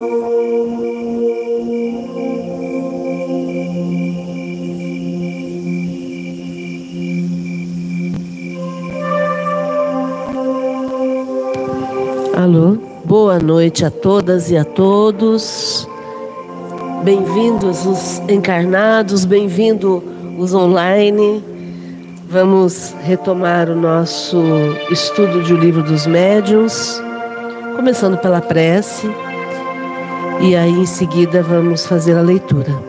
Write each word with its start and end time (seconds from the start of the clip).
Alô, 0.00 0.10
boa 13.04 13.40
noite 13.40 13.84
a 13.84 13.90
todas 13.90 14.52
e 14.52 14.56
a 14.56 14.64
todos. 14.64 15.88
Bem-vindos 17.02 17.84
os 17.84 18.20
encarnados, 18.28 19.24
bem-vindo 19.24 20.04
os 20.38 20.54
online. 20.54 21.42
Vamos 22.28 22.94
retomar 23.02 23.68
o 23.68 23.74
nosso 23.74 24.40
estudo 24.92 25.42
de 25.42 25.52
O 25.52 25.56
Livro 25.56 25.82
dos 25.82 26.06
Médiuns, 26.06 27.02
começando 27.74 28.16
pela 28.18 28.40
prece, 28.40 29.12
e 30.40 30.56
aí 30.56 30.70
em 30.70 30.86
seguida 30.86 31.42
vamos 31.42 31.86
fazer 31.86 32.16
a 32.16 32.22
leitura. 32.22 32.88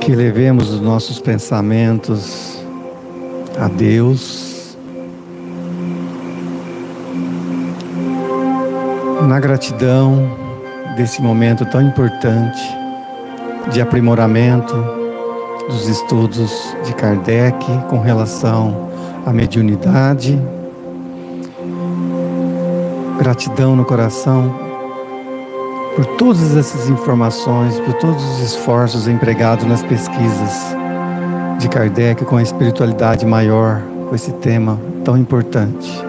que 0.00 0.14
levemos 0.14 0.70
os 0.70 0.80
nossos 0.80 1.20
pensamentos 1.20 2.64
a 3.60 3.68
Deus, 3.68 4.74
na 9.28 9.38
gratidão 9.38 10.47
desse 10.98 11.22
momento 11.22 11.64
tão 11.64 11.80
importante 11.80 12.60
de 13.70 13.80
aprimoramento 13.80 14.74
dos 15.68 15.86
estudos 15.86 16.74
de 16.84 16.92
Kardec 16.92 17.64
com 17.88 18.00
relação 18.00 18.90
à 19.24 19.32
mediunidade. 19.32 20.36
Gratidão 23.16 23.76
no 23.76 23.84
coração 23.84 24.52
por 25.94 26.04
todas 26.16 26.56
essas 26.56 26.90
informações, 26.90 27.78
por 27.78 27.94
todos 27.94 28.24
os 28.32 28.40
esforços 28.40 29.06
empregados 29.06 29.66
nas 29.66 29.84
pesquisas 29.84 30.76
de 31.60 31.68
Kardec 31.68 32.24
com 32.24 32.38
a 32.38 32.42
espiritualidade 32.42 33.24
maior, 33.24 33.80
com 34.08 34.16
esse 34.16 34.32
tema 34.32 34.80
tão 35.04 35.16
importante. 35.16 36.04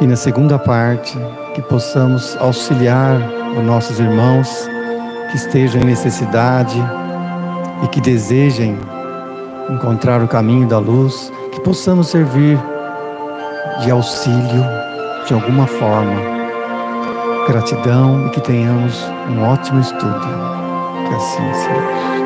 E 0.00 0.06
na 0.06 0.14
segunda 0.14 0.56
parte, 0.56 1.18
que 1.54 1.62
possamos 1.62 2.36
auxiliar 2.36 3.43
os 3.56 3.64
nossos 3.64 3.98
irmãos 3.98 4.68
que 5.30 5.36
estejam 5.36 5.80
em 5.82 5.84
necessidade 5.84 6.78
e 7.82 7.88
que 7.88 8.00
desejem 8.00 8.76
encontrar 9.70 10.22
o 10.22 10.28
caminho 10.28 10.68
da 10.68 10.78
luz, 10.78 11.32
que 11.52 11.60
possamos 11.60 12.08
servir 12.08 12.58
de 13.82 13.90
auxílio 13.90 14.64
de 15.26 15.34
alguma 15.34 15.66
forma 15.66 16.34
Gratidão 17.46 18.26
e 18.26 18.30
que 18.30 18.40
tenhamos 18.40 19.04
um 19.28 19.42
ótimo 19.42 19.78
estudo. 19.78 20.26
Que 21.08 21.14
assim 21.14 21.52
seja. 21.52 22.23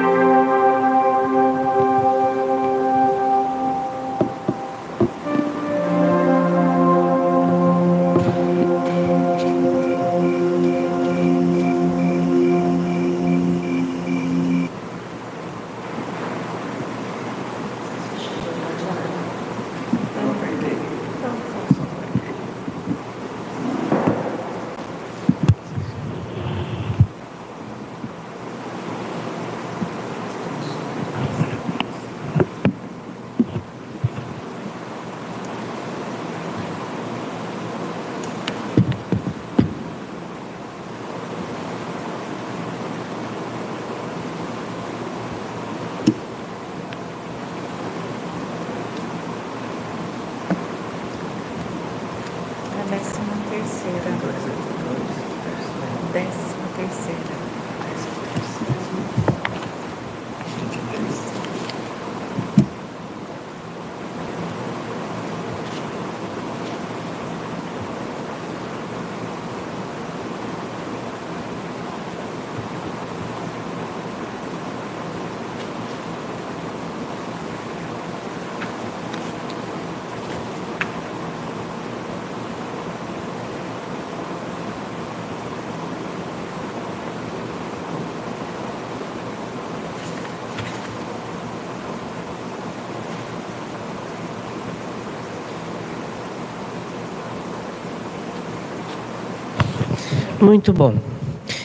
Muito 100.40 100.72
bom. 100.72 100.94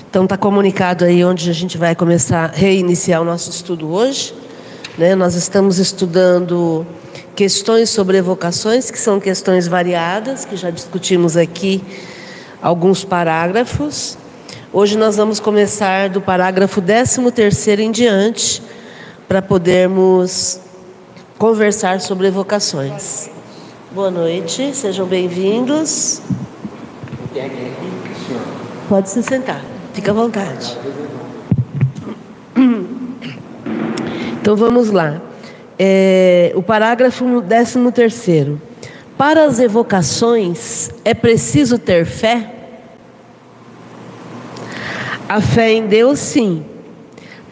Então 0.09 0.23
está 0.23 0.35
comunicado 0.35 1.05
aí 1.05 1.23
onde 1.23 1.49
a 1.49 1.53
gente 1.53 1.77
vai 1.77 1.95
começar 1.95 2.45
a 2.45 2.47
reiniciar 2.47 3.21
o 3.21 3.25
nosso 3.25 3.51
estudo 3.51 3.91
hoje. 3.91 4.33
Né? 4.97 5.13
Nós 5.13 5.35
estamos 5.35 5.77
estudando 5.77 6.85
questões 7.35 7.91
sobre 7.91 8.17
evocações, 8.17 8.89
que 8.89 8.97
são 8.97 9.19
questões 9.19 9.67
variadas, 9.67 10.43
que 10.43 10.55
já 10.55 10.71
discutimos 10.71 11.37
aqui 11.37 11.83
alguns 12.61 13.03
parágrafos. 13.03 14.17
Hoje 14.71 14.97
nós 14.97 15.17
vamos 15.17 15.39
começar 15.39 16.09
do 16.09 16.19
parágrafo 16.19 16.81
13 16.81 17.21
em 17.79 17.91
diante, 17.91 18.61
para 19.27 19.41
podermos 19.41 20.59
conversar 21.37 22.01
sobre 22.01 22.27
evocações. 22.27 23.29
Boa 23.91 24.09
noite, 24.09 24.75
sejam 24.75 25.05
bem-vindos. 25.05 26.21
Pode 28.93 29.09
se 29.09 29.23
sentar, 29.23 29.59
fica 29.91 30.11
à 30.11 30.13
vontade. 30.13 30.77
Então 34.39 34.55
vamos 34.55 34.91
lá. 34.91 35.19
É, 35.79 36.51
o 36.53 36.61
parágrafo 36.61 37.25
13. 37.41 38.55
Para 39.17 39.45
as 39.45 39.57
evocações 39.57 40.91
é 41.03 41.15
preciso 41.15 41.79
ter 41.79 42.05
fé? 42.05 42.53
A 45.27 45.41
fé 45.41 45.71
em 45.71 45.87
Deus, 45.87 46.19
sim. 46.19 46.63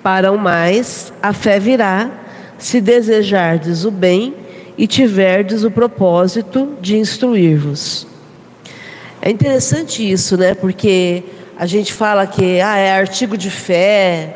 Para 0.03 0.31
o 0.31 0.37
mais, 0.37 1.11
a 1.23 1.33
fé 1.33 1.59
virá 1.59 2.11
se 2.59 2.79
desejardes 2.79 3.83
o 3.83 3.89
bem 3.89 4.35
e 4.77 4.85
tiverdes 4.85 5.63
o 5.63 5.71
propósito 5.71 6.77
de 6.79 6.97
instruir-vos. 6.97 8.10
É 9.21 9.29
interessante 9.29 10.09
isso, 10.09 10.35
né? 10.35 10.55
Porque 10.55 11.23
a 11.55 11.67
gente 11.67 11.93
fala 11.93 12.25
que 12.25 12.59
ah, 12.59 12.75
é 12.75 12.97
artigo 12.97 13.37
de 13.37 13.51
fé. 13.51 14.35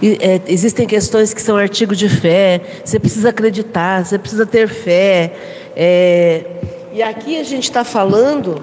E, 0.00 0.18
é, 0.18 0.40
existem 0.46 0.86
questões 0.86 1.34
que 1.34 1.42
são 1.42 1.56
artigo 1.56 1.94
de 1.94 2.08
fé. 2.08 2.62
Você 2.82 2.98
precisa 2.98 3.28
acreditar, 3.28 4.06
você 4.06 4.18
precisa 4.18 4.46
ter 4.46 4.66
fé. 4.66 5.34
É, 5.76 6.46
e 6.94 7.02
aqui 7.02 7.38
a 7.38 7.44
gente 7.44 7.64
está 7.64 7.84
falando 7.84 8.62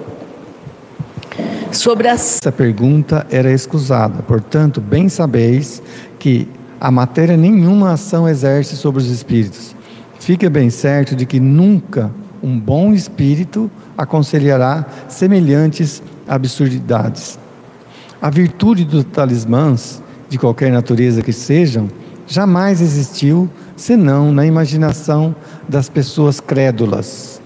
sobre 1.70 2.08
a... 2.08 2.12
Essa 2.12 2.50
pergunta 2.50 3.24
era 3.30 3.52
escusada. 3.52 4.20
Portanto, 4.24 4.80
bem 4.80 5.08
sabeis 5.08 5.80
que 6.18 6.48
a 6.80 6.90
matéria 6.90 7.36
nenhuma 7.36 7.92
ação 7.92 8.28
exerce 8.28 8.76
sobre 8.76 9.00
os 9.00 9.08
espíritos. 9.08 9.76
Fique 10.18 10.48
bem 10.48 10.70
certo 10.70 11.14
de 11.14 11.24
que 11.24 11.38
nunca 11.38 12.10
um 12.42 12.58
bom 12.58 12.92
espírito 12.92 13.70
aconselhará 13.96 14.86
semelhantes 15.08 16.02
absurdidades. 16.26 17.38
A 18.20 18.30
virtude 18.30 18.84
dos 18.84 19.04
talismãs, 19.04 20.02
de 20.28 20.38
qualquer 20.38 20.70
natureza 20.70 21.22
que 21.22 21.32
sejam, 21.32 21.88
jamais 22.26 22.80
existiu 22.80 23.48
senão 23.76 24.30
na 24.32 24.46
imaginação 24.46 25.34
das 25.68 25.88
pessoas 25.88 26.38
crédulas. 26.38 27.40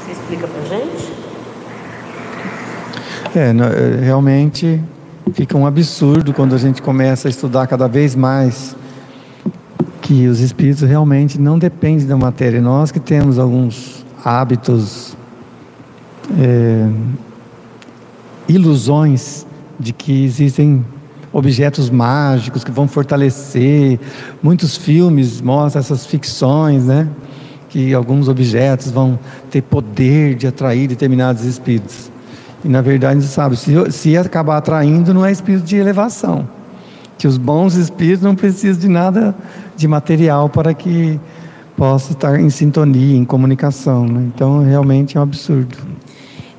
Você 0.00 0.12
explica 0.12 0.46
para 0.46 0.62
gente? 0.62 1.12
É, 3.34 3.48
é, 3.48 4.04
realmente 4.04 4.80
fica 5.32 5.56
um 5.56 5.66
absurdo 5.66 6.32
quando 6.32 6.54
a 6.54 6.58
gente 6.58 6.82
começa 6.82 7.28
a 7.28 7.30
estudar 7.30 7.66
cada 7.66 7.88
vez 7.88 8.14
mais 8.14 8.76
que 10.02 10.26
os 10.26 10.40
espíritos 10.40 10.82
realmente 10.82 11.40
não 11.40 11.58
dependem 11.58 12.06
da 12.06 12.16
matéria. 12.16 12.60
Nós 12.60 12.90
que 12.90 13.00
temos 13.00 13.38
alguns 13.38 14.04
hábitos 14.24 15.16
é, 16.38 16.88
ilusões 18.48 19.46
de 19.78 19.92
que 19.92 20.24
existem 20.24 20.84
objetos 21.32 21.88
mágicos 21.88 22.62
que 22.62 22.70
vão 22.70 22.86
fortalecer. 22.86 23.98
Muitos 24.42 24.76
filmes 24.76 25.40
mostram 25.40 25.80
essas 25.80 26.04
ficções, 26.04 26.84
né? 26.84 27.08
Que 27.68 27.94
alguns 27.94 28.28
objetos 28.28 28.90
vão 28.90 29.18
ter 29.50 29.62
poder 29.62 30.34
de 30.34 30.46
atrair 30.46 30.86
determinados 30.88 31.44
espíritos. 31.44 32.11
E 32.64 32.68
na 32.68 32.80
verdade, 32.80 33.22
sabe, 33.22 33.56
se, 33.56 33.72
se 33.90 34.16
acabar 34.16 34.58
atraindo, 34.58 35.12
não 35.12 35.26
é 35.26 35.32
espírito 35.32 35.64
de 35.64 35.76
elevação. 35.76 36.48
Que 37.18 37.26
os 37.26 37.36
bons 37.36 37.74
espíritos 37.74 38.22
não 38.22 38.34
precisam 38.34 38.80
de 38.80 38.88
nada 38.88 39.34
de 39.76 39.88
material 39.88 40.48
para 40.48 40.72
que 40.72 41.18
possa 41.76 42.12
estar 42.12 42.38
em 42.38 42.50
sintonia, 42.50 43.16
em 43.16 43.24
comunicação. 43.24 44.06
Né? 44.06 44.30
Então, 44.34 44.62
realmente 44.62 45.16
é 45.16 45.20
um 45.20 45.22
absurdo. 45.22 45.76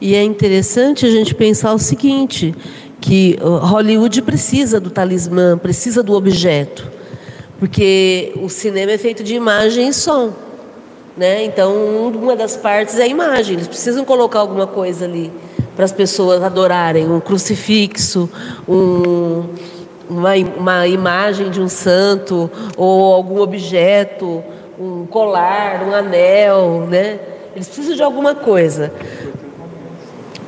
E 0.01 0.15
é 0.15 0.23
interessante 0.23 1.05
a 1.05 1.09
gente 1.09 1.33
pensar 1.33 1.73
o 1.73 1.79
seguinte, 1.79 2.53
que 2.99 3.37
Hollywood 3.41 4.21
precisa 4.21 4.79
do 4.79 4.89
talismã, 4.89 5.57
precisa 5.57 6.01
do 6.01 6.13
objeto, 6.13 6.89
porque 7.59 8.33
o 8.41 8.49
cinema 8.49 8.91
é 8.91 8.97
feito 8.97 9.23
de 9.23 9.35
imagem 9.35 9.89
e 9.89 9.93
som, 9.93 10.31
né? 11.17 11.45
Então 11.45 11.73
uma 12.13 12.35
das 12.35 12.57
partes 12.57 12.97
é 12.97 13.03
a 13.03 13.07
imagem. 13.07 13.55
Eles 13.55 13.67
precisam 13.67 14.03
colocar 14.05 14.39
alguma 14.39 14.67
coisa 14.67 15.05
ali 15.05 15.31
para 15.75 15.85
as 15.85 15.91
pessoas 15.91 16.41
adorarem, 16.43 17.09
um 17.09 17.19
crucifixo, 17.19 18.29
um, 18.67 19.45
uma, 20.09 20.35
uma 20.57 20.87
imagem 20.87 21.49
de 21.49 21.59
um 21.61 21.67
santo 21.67 22.49
ou 22.77 23.13
algum 23.13 23.41
objeto, 23.41 24.43
um 24.79 25.05
colar, 25.05 25.83
um 25.87 25.93
anel, 25.93 26.87
né? 26.89 27.19
Eles 27.55 27.67
precisam 27.67 27.95
de 27.95 28.03
alguma 28.03 28.35
coisa 28.35 28.91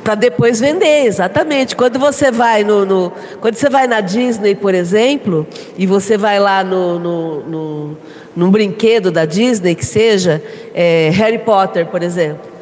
para 0.02 0.14
depois 0.14 0.60
vender, 0.60 1.06
exatamente. 1.06 1.74
Quando 1.74 1.98
você 1.98 2.30
vai 2.30 2.62
no, 2.62 2.84
no, 2.86 3.12
quando 3.40 3.56
você 3.56 3.68
vai 3.68 3.88
na 3.88 4.00
Disney, 4.00 4.54
por 4.54 4.72
exemplo, 4.72 5.44
e 5.76 5.84
você 5.84 6.16
vai 6.16 6.38
lá 6.38 6.62
no, 6.62 6.98
no, 6.98 7.40
no 7.40 7.96
num 8.36 8.50
brinquedo 8.50 9.10
da 9.10 9.24
Disney 9.24 9.74
que 9.74 9.84
seja 9.84 10.42
é, 10.74 11.10
Harry 11.14 11.38
Potter, 11.38 11.86
por 11.86 12.02
exemplo, 12.02 12.55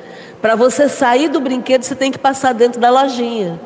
para 0.44 0.56
você 0.56 0.91
sair 0.91 1.31
do 1.31 1.41
brinquedo 1.41 1.85
você 1.85 1.94
tem 1.94 2.12
que 2.12 2.19
passar 2.19 2.52
dentro 2.52 2.79
da 2.79 2.91
lojinha. 2.91 3.58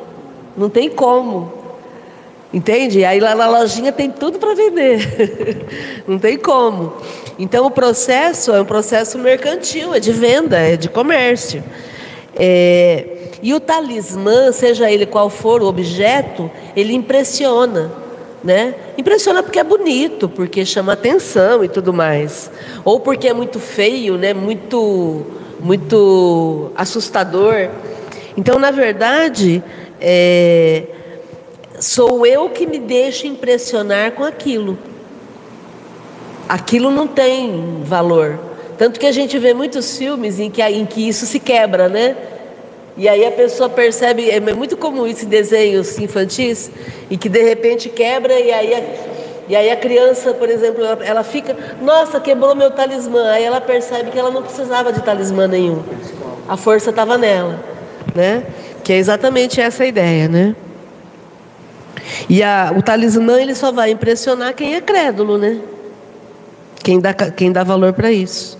Não 0.56 0.70
tem 0.70 0.88
como. 0.88 1.52
Entende? 2.54 3.04
Aí 3.04 3.18
lá 3.18 3.34
na 3.34 3.48
lojinha 3.48 3.90
tem 3.90 4.08
tudo 4.08 4.38
para 4.38 4.54
vender. 4.54 5.66
Não 6.06 6.20
tem 6.20 6.38
como. 6.38 6.92
Então 7.36 7.66
o 7.66 7.70
processo 7.72 8.52
é 8.52 8.60
um 8.60 8.64
processo 8.64 9.18
mercantil, 9.18 9.92
é 9.92 9.98
de 9.98 10.12
venda, 10.12 10.56
é 10.56 10.76
de 10.76 10.88
comércio. 10.88 11.64
É, 12.36 13.32
e 13.42 13.52
o 13.52 13.58
talismã, 13.58 14.52
seja 14.52 14.88
ele 14.88 15.04
qual 15.04 15.28
for 15.28 15.60
o 15.60 15.66
objeto, 15.66 16.48
ele 16.76 16.94
impressiona. 16.94 17.90
Né? 18.44 18.76
Impressiona 18.96 19.42
porque 19.42 19.58
é 19.58 19.64
bonito, 19.64 20.28
porque 20.28 20.64
chama 20.64 20.92
atenção 20.92 21.64
e 21.64 21.68
tudo 21.68 21.92
mais. 21.92 22.48
Ou 22.84 23.00
porque 23.00 23.26
é 23.26 23.34
muito 23.34 23.58
feio, 23.58 24.16
né? 24.16 24.32
muito, 24.32 25.26
muito 25.60 26.70
assustador. 26.76 27.68
Então, 28.36 28.58
na 28.58 28.70
verdade, 28.70 29.62
é, 30.00 30.84
sou 31.80 32.24
eu 32.26 32.48
que 32.50 32.66
me 32.66 32.78
deixo 32.78 33.26
impressionar 33.26 34.12
com 34.12 34.24
aquilo. 34.24 34.78
Aquilo 36.48 36.90
não 36.90 37.06
tem 37.06 37.82
valor. 37.84 38.38
Tanto 38.78 39.00
que 39.00 39.06
a 39.06 39.12
gente 39.12 39.38
vê 39.38 39.52
muitos 39.52 39.98
filmes 39.98 40.38
em 40.38 40.50
que, 40.50 40.62
em 40.62 40.86
que 40.86 41.08
isso 41.08 41.26
se 41.26 41.40
quebra, 41.40 41.88
né? 41.88 42.16
E 42.96 43.08
aí 43.08 43.24
a 43.24 43.30
pessoa 43.30 43.68
percebe, 43.68 44.28
é 44.28 44.40
muito 44.40 44.76
comum 44.76 45.06
isso 45.06 45.24
em 45.24 45.28
desenhos 45.28 45.98
infantis, 45.98 46.70
e 47.08 47.16
que 47.16 47.28
de 47.28 47.42
repente 47.42 47.88
quebra, 47.88 48.38
e 48.38 48.50
aí 48.50 48.74
e 49.48 49.56
aí 49.56 49.70
a 49.70 49.76
criança, 49.76 50.34
por 50.34 50.48
exemplo, 50.48 50.84
ela, 50.84 51.04
ela 51.04 51.24
fica, 51.24 51.56
nossa, 51.80 52.20
quebrou 52.20 52.54
meu 52.54 52.70
talismã. 52.70 53.30
Aí 53.30 53.44
ela 53.44 53.60
percebe 53.60 54.10
que 54.10 54.18
ela 54.18 54.30
não 54.30 54.42
precisava 54.42 54.92
de 54.92 55.00
talismã 55.00 55.46
nenhum. 55.46 55.82
A 56.46 56.56
força 56.56 56.90
estava 56.90 57.16
nela, 57.16 57.58
né? 58.14 58.44
Que 58.84 58.92
é 58.92 58.98
exatamente 58.98 59.60
essa 59.60 59.84
a 59.84 59.86
ideia, 59.86 60.28
né? 60.28 60.54
E 62.28 62.42
a, 62.42 62.72
o 62.76 62.82
talismã 62.82 63.40
ele 63.40 63.54
só 63.54 63.72
vai 63.72 63.90
impressionar 63.90 64.52
quem 64.54 64.74
é 64.74 64.80
crédulo, 64.82 65.38
né? 65.38 65.58
Quem 66.82 67.00
dá, 67.00 67.14
quem 67.14 67.50
dá 67.50 67.64
valor 67.64 67.94
para 67.94 68.12
isso. 68.12 68.58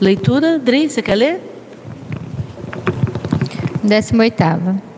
Leitura, 0.00 0.58
Dri, 0.58 0.88
você 0.88 1.02
quer 1.02 1.14
ler? 1.14 1.40
18. 3.82 4.89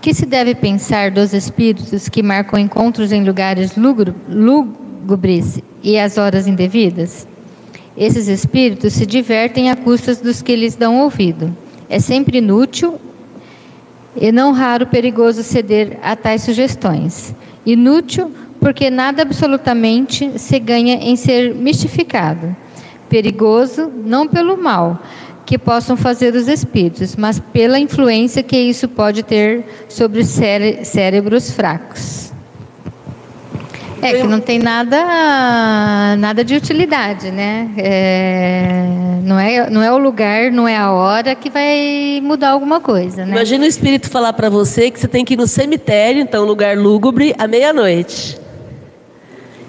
Que 0.00 0.14
se 0.14 0.24
deve 0.24 0.54
pensar 0.54 1.10
dos 1.10 1.32
espíritos 1.32 2.08
que 2.08 2.22
marcam 2.22 2.58
encontros 2.58 3.10
em 3.10 3.24
lugares 3.24 3.72
lúgubres 3.76 5.60
e 5.82 5.98
às 5.98 6.16
horas 6.16 6.46
indevidas? 6.46 7.26
Esses 7.96 8.28
espíritos 8.28 8.92
se 8.92 9.04
divertem 9.04 9.70
a 9.70 9.76
custas 9.76 10.20
dos 10.20 10.40
que 10.40 10.54
lhes 10.54 10.76
dão 10.76 11.00
ouvido. 11.00 11.54
É 11.88 11.98
sempre 11.98 12.38
inútil 12.38 13.00
e 14.16 14.30
não 14.30 14.52
raro 14.52 14.86
perigoso 14.86 15.42
ceder 15.42 15.98
a 16.00 16.14
tais 16.14 16.42
sugestões. 16.42 17.34
Inútil 17.66 18.30
porque 18.60 18.90
nada 18.90 19.22
absolutamente 19.22 20.38
se 20.38 20.58
ganha 20.58 20.94
em 20.94 21.16
ser 21.16 21.54
mistificado 21.54 22.56
perigoso 23.08 23.90
não 24.04 24.28
pelo 24.28 24.56
mal 24.56 25.00
que 25.48 25.56
possam 25.56 25.96
fazer 25.96 26.34
os 26.34 26.46
espíritos, 26.46 27.16
mas 27.16 27.40
pela 27.40 27.78
influência 27.78 28.42
que 28.42 28.54
isso 28.54 28.86
pode 28.86 29.22
ter 29.22 29.64
sobre 29.88 30.22
cére 30.22 30.84
cérebros 30.84 31.50
fracos. 31.50 32.30
É 34.02 34.12
que 34.12 34.24
não 34.24 34.40
tem 34.40 34.58
nada, 34.58 36.16
nada 36.18 36.44
de 36.44 36.54
utilidade, 36.54 37.30
né? 37.30 37.70
É, 37.78 38.84
não, 39.22 39.40
é, 39.40 39.70
não 39.70 39.82
é 39.82 39.90
o 39.90 39.96
lugar, 39.96 40.50
não 40.52 40.68
é 40.68 40.76
a 40.76 40.92
hora 40.92 41.34
que 41.34 41.48
vai 41.48 42.20
mudar 42.22 42.50
alguma 42.50 42.78
coisa, 42.78 43.24
né? 43.24 43.32
Imagina 43.32 43.64
o 43.64 43.66
espírito 43.66 44.10
falar 44.10 44.34
para 44.34 44.50
você 44.50 44.90
que 44.90 45.00
você 45.00 45.08
tem 45.08 45.24
que 45.24 45.32
ir 45.32 45.38
no 45.38 45.46
cemitério, 45.46 46.20
então 46.20 46.44
lugar 46.44 46.76
lúgubre, 46.76 47.34
à 47.38 47.48
meia-noite. 47.48 48.38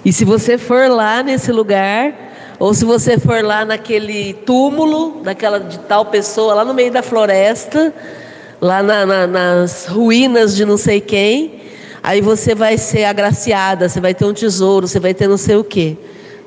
E 0.04 0.12
se 0.12 0.26
você 0.26 0.58
for 0.58 0.90
lá 0.90 1.22
nesse 1.22 1.50
lugar, 1.50 2.29
ou 2.60 2.74
se 2.74 2.84
você 2.84 3.18
for 3.18 3.42
lá 3.42 3.64
naquele 3.64 4.34
túmulo 4.34 5.22
daquela 5.22 5.58
de 5.58 5.78
tal 5.78 6.04
pessoa 6.04 6.52
lá 6.52 6.62
no 6.62 6.74
meio 6.74 6.92
da 6.92 7.02
floresta, 7.02 7.92
lá 8.60 8.82
na, 8.82 9.06
na, 9.06 9.26
nas 9.26 9.86
ruínas 9.86 10.54
de 10.54 10.66
não 10.66 10.76
sei 10.76 11.00
quem, 11.00 11.62
aí 12.02 12.20
você 12.20 12.54
vai 12.54 12.76
ser 12.76 13.04
agraciada, 13.04 13.88
você 13.88 13.98
vai 13.98 14.12
ter 14.12 14.26
um 14.26 14.34
tesouro, 14.34 14.86
você 14.86 15.00
vai 15.00 15.14
ter 15.14 15.26
não 15.26 15.38
sei 15.38 15.56
o 15.56 15.64
quê. 15.64 15.96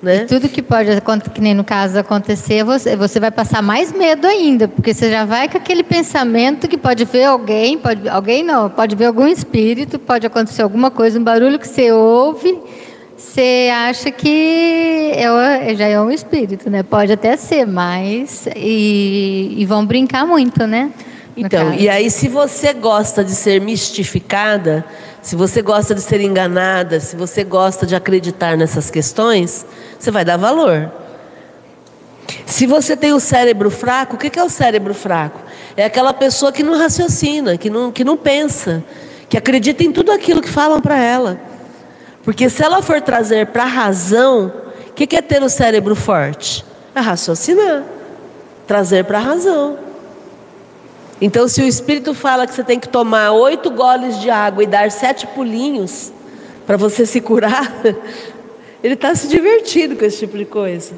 Né? 0.03 0.25
tudo 0.25 0.50
que 0.50 0.62
pode, 0.62 0.89
que 1.34 1.39
nem 1.39 1.53
no 1.53 1.63
caso 1.63 1.98
acontecer, 1.98 2.62
você, 2.65 2.93
você 2.93 3.22
vai 3.22 3.32
passar 3.32 3.62
mais 3.62 3.93
medo 3.93 4.27
ainda, 4.27 4.67
porque 4.67 4.93
você 4.93 5.10
já 5.10 5.24
vai 5.24 5.48
com 5.48 5.58
aquele 5.58 5.82
pensamento 5.82 6.67
que 6.67 6.77
pode 6.77 7.05
ver 7.05 7.24
alguém, 7.24 7.77
pode, 7.77 8.10
alguém 8.10 8.43
não, 8.43 8.70
pode 8.70 8.98
ver 8.98 9.05
algum 9.05 9.25
espírito, 9.25 9.98
pode 9.98 10.27
acontecer 10.27 10.62
alguma 10.62 10.91
coisa, 10.91 11.17
um 11.17 11.24
barulho 11.24 11.58
que 11.58 11.67
você 11.70 11.89
ouve, 11.93 12.60
você 13.17 13.72
acha 13.74 14.12
que 14.12 15.12
é, 15.15 15.75
já 15.75 15.88
é 15.88 16.00
um 16.00 16.12
espírito, 16.12 16.70
né? 16.70 16.84
Pode 16.84 17.12
até 17.12 17.38
ser, 17.38 17.65
mas. 17.65 18.48
E, 18.55 19.55
e 19.58 19.65
vão 19.65 19.86
brincar 19.86 20.25
muito, 20.25 20.65
né? 20.65 20.91
Então, 21.36 21.72
caso. 21.72 21.79
e 21.79 21.89
aí, 21.89 22.12
se 22.12 22.27
você 22.27 22.74
gosta 22.74 23.24
de 23.24 23.34
ser 23.34 23.60
mistificada, 23.60 24.86
se 25.22 25.36
você 25.36 25.62
gosta 25.62 25.96
de 25.96 26.01
ser 26.01 26.22
enganada, 26.22 27.00
se 27.00 27.15
você 27.15 27.43
gosta 27.43 27.86
de 27.86 27.96
acreditar 27.96 28.55
nessas 28.58 28.89
questões, 28.89 29.65
você 29.98 30.12
vai 30.12 30.24
dar 30.24 30.38
valor. 30.38 30.91
Se 32.46 32.67
você 32.67 32.96
tem 32.96 33.13
o 33.13 33.20
cérebro 33.20 33.72
fraco, 33.72 34.15
o 34.15 34.20
que 34.20 34.38
é 34.38 34.43
o 34.43 34.50
cérebro 34.50 34.93
fraco? 34.93 35.39
É 35.75 35.86
aquela 35.86 36.13
pessoa 36.13 36.51
que 36.51 36.62
não 36.62 36.77
raciocina, 36.77 37.58
que 37.58 37.70
não, 37.70 37.91
que 37.91 38.03
não 38.03 38.15
pensa, 38.15 38.84
que 39.27 39.38
acredita 39.38 39.84
em 39.84 39.91
tudo 39.91 40.12
aquilo 40.12 40.41
que 40.41 40.50
falam 40.50 40.79
para 40.79 40.98
ela. 41.01 41.52
Porque 42.24 42.50
se 42.50 42.63
ela 42.63 42.82
for 42.82 43.01
trazer 43.01 43.48
para 43.48 43.63
a 43.63 43.68
razão, 43.68 44.51
o 44.89 44.94
que, 44.94 45.06
que 45.06 45.15
é 45.15 45.22
ter 45.22 45.44
o 45.44 45.50
cérebro 45.50 45.96
forte? 45.96 46.65
É 46.96 47.00
raciocinar, 47.00 47.84
trazer 48.65 49.03
para 49.03 49.18
a 49.18 49.22
razão. 49.22 49.77
Então, 51.20 51.48
se 51.48 51.62
o 51.62 51.68
Espírito 51.68 52.13
fala 52.13 52.48
que 52.48 52.53
você 52.53 52.63
tem 52.63 52.80
que 52.80 52.88
tomar 52.88 53.32
oito 53.32 53.70
goles 53.70 54.20
de 54.20 54.30
água 54.30 54.63
e 54.63 54.68
dar 54.68 54.89
sete 54.89 55.27
pulinhos 55.27 56.12
para 56.65 56.77
você 56.77 57.06
se 57.06 57.20
curar, 57.20 57.74
ele 58.84 58.94
está 58.94 59.13
se 59.15 59.27
divertindo 59.27 59.96
com 59.96 60.06
esse 60.06 60.20
tipo 60.20 60.38
de 60.38 60.46
coisa. 60.46 60.94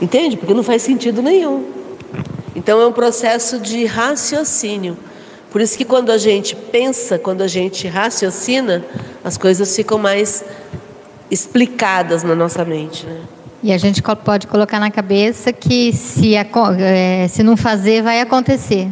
Entende? 0.00 0.36
Porque 0.36 0.52
não 0.52 0.62
faz 0.62 0.82
sentido 0.82 1.22
nenhum. 1.22 1.64
Então, 2.56 2.80
é 2.80 2.86
um 2.86 2.92
processo 2.92 3.58
de 3.58 3.84
raciocínio. 3.84 4.96
Por 5.50 5.60
isso 5.60 5.78
que 5.78 5.84
quando 5.84 6.10
a 6.10 6.18
gente 6.18 6.56
pensa, 6.56 7.18
quando 7.18 7.42
a 7.42 7.46
gente 7.46 7.86
raciocina, 7.86 8.84
as 9.24 9.38
coisas 9.38 9.74
ficam 9.74 9.98
mais 9.98 10.44
explicadas 11.30 12.22
na 12.22 12.34
nossa 12.34 12.64
mente. 12.64 13.06
Né? 13.06 13.20
E 13.62 13.72
a 13.72 13.78
gente 13.78 14.02
pode 14.22 14.46
colocar 14.46 14.78
na 14.78 14.90
cabeça 14.90 15.50
que 15.50 15.90
se, 15.92 16.34
é, 16.34 17.26
se 17.28 17.42
não 17.42 17.56
fazer, 17.56 18.02
vai 18.02 18.20
acontecer. 18.20 18.88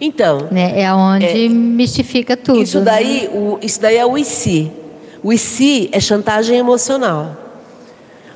Então. 0.00 0.48
Né? 0.50 0.80
É 0.80 0.92
onde 0.92 1.46
é, 1.46 1.48
mistifica 1.48 2.36
tudo. 2.36 2.60
Isso 2.60 2.80
daí, 2.80 3.22
né? 3.22 3.28
o, 3.32 3.58
isso 3.62 3.80
daí 3.80 3.96
é 3.96 4.04
o 4.04 4.18
e 4.18 4.24
se. 4.24 4.72
O 5.22 5.32
e 5.32 5.38
se 5.38 5.88
é 5.92 6.00
chantagem 6.00 6.58
emocional. 6.58 7.36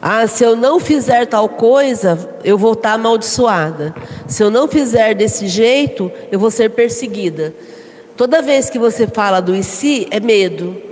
Ah, 0.01 0.25
se 0.29 0.45
eu 0.45 0.55
não 0.55 0.79
fizer 0.79 1.27
tal 1.27 1.49
coisa, 1.49 2.31
eu 2.45 2.57
vou 2.57 2.75
estar 2.75 2.93
amaldiçoada. 2.93 3.93
Se 4.29 4.41
eu 4.41 4.53
não 4.53 4.69
fizer 4.69 5.15
desse 5.15 5.49
jeito, 5.49 6.13
eu 6.31 6.39
vou 6.39 6.53
ser 6.53 6.71
perseguida. 6.71 7.53
Toda 8.17 8.41
vez 8.41 8.71
que 8.71 8.79
você 8.79 9.09
fala 9.09 9.41
do 9.41 9.57
e 9.57 9.65
se, 9.65 10.07
é 10.13 10.21
medo. 10.21 10.87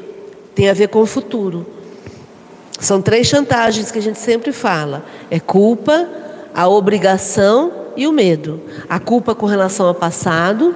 Tem 0.55 0.69
a 0.69 0.73
ver 0.73 0.89
com 0.89 1.01
o 1.01 1.07
futuro. 1.07 1.67
São 2.79 3.01
três 3.01 3.27
chantagens 3.27 3.91
que 3.91 3.99
a 3.99 4.03
gente 4.03 4.19
sempre 4.19 4.53
fala: 4.53 5.05
é 5.31 5.41
culpa, 5.41 6.09
a 6.55 6.69
obrigação 6.69 7.73
e 7.97 8.07
o 8.07 8.13
medo. 8.13 8.61
A 8.89 8.99
culpa 8.99 9.35
com 9.35 9.47
relação 9.47 9.87
ao 9.87 9.95
passado, 9.95 10.75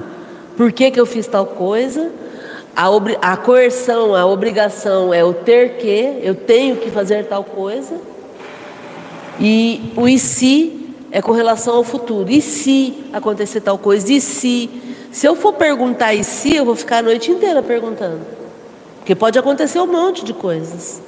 por 0.56 0.72
que, 0.72 0.90
que 0.90 1.00
eu 1.00 1.06
fiz 1.06 1.26
tal 1.26 1.46
coisa? 1.46 2.10
A, 2.74 2.86
a 3.32 3.36
coerção, 3.36 4.14
a 4.14 4.24
obrigação 4.24 5.12
é 5.12 5.24
o 5.24 5.34
ter 5.34 5.76
que, 5.78 6.20
eu 6.22 6.34
tenho 6.34 6.76
que 6.76 6.90
fazer 6.90 7.26
tal 7.26 7.44
coisa. 7.44 7.96
E 9.40 9.92
o 9.96 10.08
e 10.08 10.18
se 10.18 10.94
é 11.10 11.22
com 11.22 11.32
relação 11.32 11.76
ao 11.76 11.84
futuro. 11.84 12.30
E 12.30 12.40
se 12.40 12.94
acontecer 13.12 13.60
tal 13.60 13.78
coisa? 13.78 14.12
E 14.12 14.20
se? 14.20 14.70
Se 15.10 15.26
eu 15.26 15.34
for 15.34 15.54
perguntar 15.54 16.14
e 16.14 16.22
se, 16.22 16.54
eu 16.54 16.64
vou 16.64 16.76
ficar 16.76 16.98
a 16.98 17.02
noite 17.02 17.30
inteira 17.30 17.62
perguntando. 17.62 18.37
Porque 19.08 19.16
pode 19.16 19.38
acontecer 19.38 19.80
um 19.80 19.86
monte 19.86 20.22
de 20.22 20.34
coisas. 20.34 21.00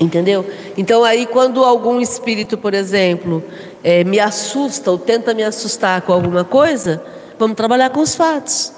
Entendeu? 0.00 0.42
Então, 0.74 1.04
aí, 1.04 1.26
quando 1.26 1.62
algum 1.62 2.00
espírito, 2.00 2.56
por 2.56 2.72
exemplo, 2.72 3.44
é, 3.84 4.04
me 4.04 4.18
assusta 4.18 4.90
ou 4.90 4.96
tenta 4.96 5.34
me 5.34 5.42
assustar 5.42 6.00
com 6.00 6.14
alguma 6.14 6.42
coisa, 6.42 7.04
vamos 7.38 7.54
trabalhar 7.58 7.90
com 7.90 8.00
os 8.00 8.14
fatos. 8.14 8.72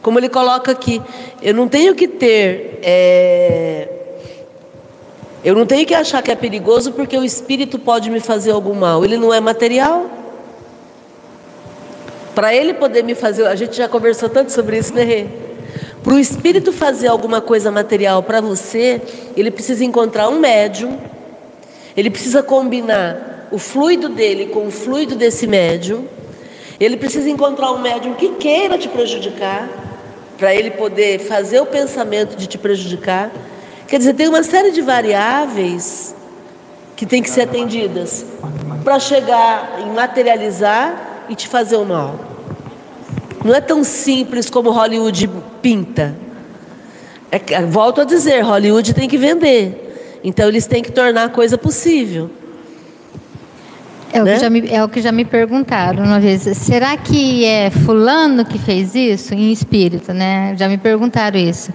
Como 0.00 0.18
ele 0.18 0.30
coloca 0.30 0.72
aqui, 0.72 1.02
eu 1.42 1.52
não 1.52 1.68
tenho 1.68 1.94
que 1.94 2.08
ter. 2.08 2.80
É, 2.82 3.88
eu 5.44 5.54
não 5.54 5.66
tenho 5.66 5.86
que 5.86 5.92
achar 5.92 6.22
que 6.22 6.30
é 6.30 6.34
perigoso 6.34 6.92
porque 6.92 7.18
o 7.18 7.22
espírito 7.22 7.78
pode 7.78 8.08
me 8.08 8.20
fazer 8.20 8.52
algum 8.52 8.72
mal. 8.72 9.04
Ele 9.04 9.18
não 9.18 9.34
é 9.34 9.38
material. 9.38 10.06
Para 12.34 12.54
ele 12.54 12.72
poder 12.72 13.04
me 13.04 13.14
fazer. 13.14 13.46
A 13.46 13.54
gente 13.54 13.76
já 13.76 13.86
conversou 13.86 14.30
tanto 14.30 14.50
sobre 14.50 14.78
isso, 14.78 14.94
né, 14.94 15.04
Rê? 15.04 15.45
Para 16.06 16.14
o 16.14 16.20
espírito 16.20 16.72
fazer 16.72 17.08
alguma 17.08 17.40
coisa 17.40 17.68
material 17.68 18.22
para 18.22 18.40
você, 18.40 19.02
ele 19.36 19.50
precisa 19.50 19.84
encontrar 19.84 20.28
um 20.28 20.38
médium, 20.38 20.96
ele 21.96 22.10
precisa 22.10 22.44
combinar 22.44 23.48
o 23.50 23.58
fluido 23.58 24.08
dele 24.08 24.46
com 24.46 24.68
o 24.68 24.70
fluido 24.70 25.16
desse 25.16 25.48
médium, 25.48 26.04
ele 26.78 26.96
precisa 26.96 27.28
encontrar 27.28 27.72
um 27.72 27.80
médium 27.80 28.14
que 28.14 28.28
queira 28.36 28.78
te 28.78 28.88
prejudicar, 28.88 29.68
para 30.38 30.54
ele 30.54 30.70
poder 30.70 31.18
fazer 31.18 31.58
o 31.58 31.66
pensamento 31.66 32.36
de 32.36 32.46
te 32.46 32.56
prejudicar. 32.56 33.32
Quer 33.88 33.98
dizer, 33.98 34.14
tem 34.14 34.28
uma 34.28 34.44
série 34.44 34.70
de 34.70 34.82
variáveis 34.82 36.14
que 36.94 37.04
tem 37.04 37.20
que 37.20 37.28
ser 37.28 37.40
atendidas 37.40 38.24
para 38.84 39.00
chegar 39.00 39.80
em 39.80 39.92
materializar 39.92 41.24
e 41.28 41.34
te 41.34 41.48
fazer 41.48 41.74
o 41.74 41.84
mal. 41.84 42.14
Não 43.44 43.52
é 43.52 43.60
tão 43.60 43.82
simples 43.82 44.48
como 44.48 44.70
Hollywood 44.70 45.28
pinta. 45.66 46.14
É, 47.28 47.62
volto 47.62 48.00
a 48.00 48.04
dizer, 48.04 48.40
Hollywood 48.40 48.94
tem 48.94 49.08
que 49.08 49.18
vender. 49.18 50.20
Então 50.22 50.46
eles 50.46 50.64
têm 50.64 50.80
que 50.80 50.92
tornar 50.92 51.24
a 51.24 51.28
coisa 51.28 51.58
possível. 51.58 52.30
É, 54.12 54.22
né? 54.22 54.30
o 54.30 54.34
que 54.34 54.40
já 54.40 54.48
me, 54.48 54.68
é 54.68 54.84
o 54.84 54.88
que 54.88 55.02
já 55.02 55.10
me 55.10 55.24
perguntaram 55.24 56.04
uma 56.04 56.20
vez. 56.20 56.42
Será 56.56 56.96
que 56.96 57.44
é 57.44 57.68
fulano 57.70 58.44
que 58.44 58.60
fez 58.60 58.94
isso 58.94 59.34
em 59.34 59.50
espírito, 59.50 60.14
né? 60.14 60.54
Já 60.56 60.68
me 60.68 60.78
perguntaram 60.78 61.36
isso. 61.36 61.74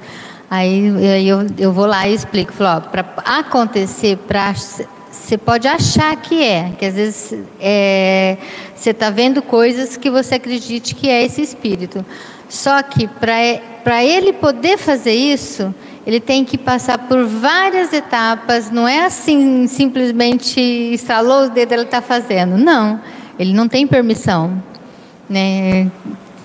Aí 0.50 1.27
eu, 1.27 1.39
eu 1.57 1.74
vou 1.74 1.86
lá 1.86 2.07
e 2.07 2.13
explico. 2.13 2.53
Para 2.53 3.05
acontecer, 3.25 4.17
para 4.25 4.53
você 4.53 5.38
pode 5.38 5.67
achar 5.67 6.15
que 6.15 6.41
é, 6.41 6.71
que 6.79 6.86
às 6.86 6.93
vezes 6.93 7.33
é, 7.60 8.38
você 8.74 8.91
está 8.91 9.10
vendo 9.10 9.41
coisas 9.41 9.98
que 9.98 10.10
você 10.10 10.36
acredite 10.36 10.95
que 10.95 11.10
é 11.10 11.25
esse 11.25 11.41
espírito. 11.41 12.05
Só 12.48 12.81
que 12.83 13.07
para 13.07 13.33
ele 14.03 14.33
poder 14.33 14.77
fazer 14.77 15.13
isso, 15.13 15.73
ele 16.05 16.19
tem 16.19 16.43
que 16.43 16.57
passar 16.57 16.97
por 17.07 17.25
várias 17.25 17.93
etapas, 17.93 18.71
não 18.71 18.88
é 18.88 19.05
assim 19.05 19.67
simplesmente 19.67 20.59
instalou 20.59 21.43
os 21.43 21.50
dedos 21.50 21.73
ele 21.73 21.83
está 21.83 22.01
fazendo. 22.01 22.57
Não, 22.57 23.00
ele 23.38 23.53
não 23.53 23.67
tem 23.67 23.85
permissão. 23.88 24.61
Né? 25.29 25.89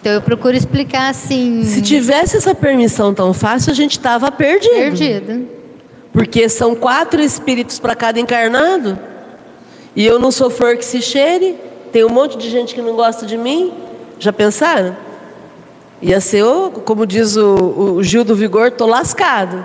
Então 0.01 0.13
eu 0.13 0.23
procuro 0.23 0.57
explicar 0.57 1.09
assim. 1.09 1.65
Se 1.65 1.83
tivesse 1.83 2.37
essa 2.37 2.55
permissão 2.55 3.13
tão 3.13 3.35
fácil, 3.35 3.73
a 3.73 3.75
gente 3.75 3.93
estava 3.93 4.31
perdido. 4.31 4.75
Perdido. 4.75 5.49
Porque 6.13 6.49
são 6.49 6.75
quatro 6.75 7.21
espíritos 7.21 7.79
para 7.79 7.95
cada 7.95 8.21
encarnado. 8.21 8.99
E 9.95 10.07
eu 10.07 10.19
não 10.19 10.31
sou 10.31 10.49
flor 10.49 10.77
que 10.77 10.85
se 10.85 11.03
cheire. 11.03 11.57
Tem 11.91 12.05
um 12.05 12.09
monte 12.09 12.39
de 12.39 12.49
gente 12.51 12.75
que 12.75 12.81
não 12.81 12.95
gosta 12.95 13.27
de 13.27 13.37
mim. 13.37 13.73
Já 14.19 14.33
pensaram? 14.33 14.97
Ia 16.01 16.21
ser, 16.21 16.45
como 16.85 17.07
diz 17.07 17.37
o, 17.37 17.95
o 17.97 18.03
Gil 18.03 18.23
do 18.23 18.37
Vigor, 18.37 18.71
tô 18.71 18.87
lascado. 18.87 19.65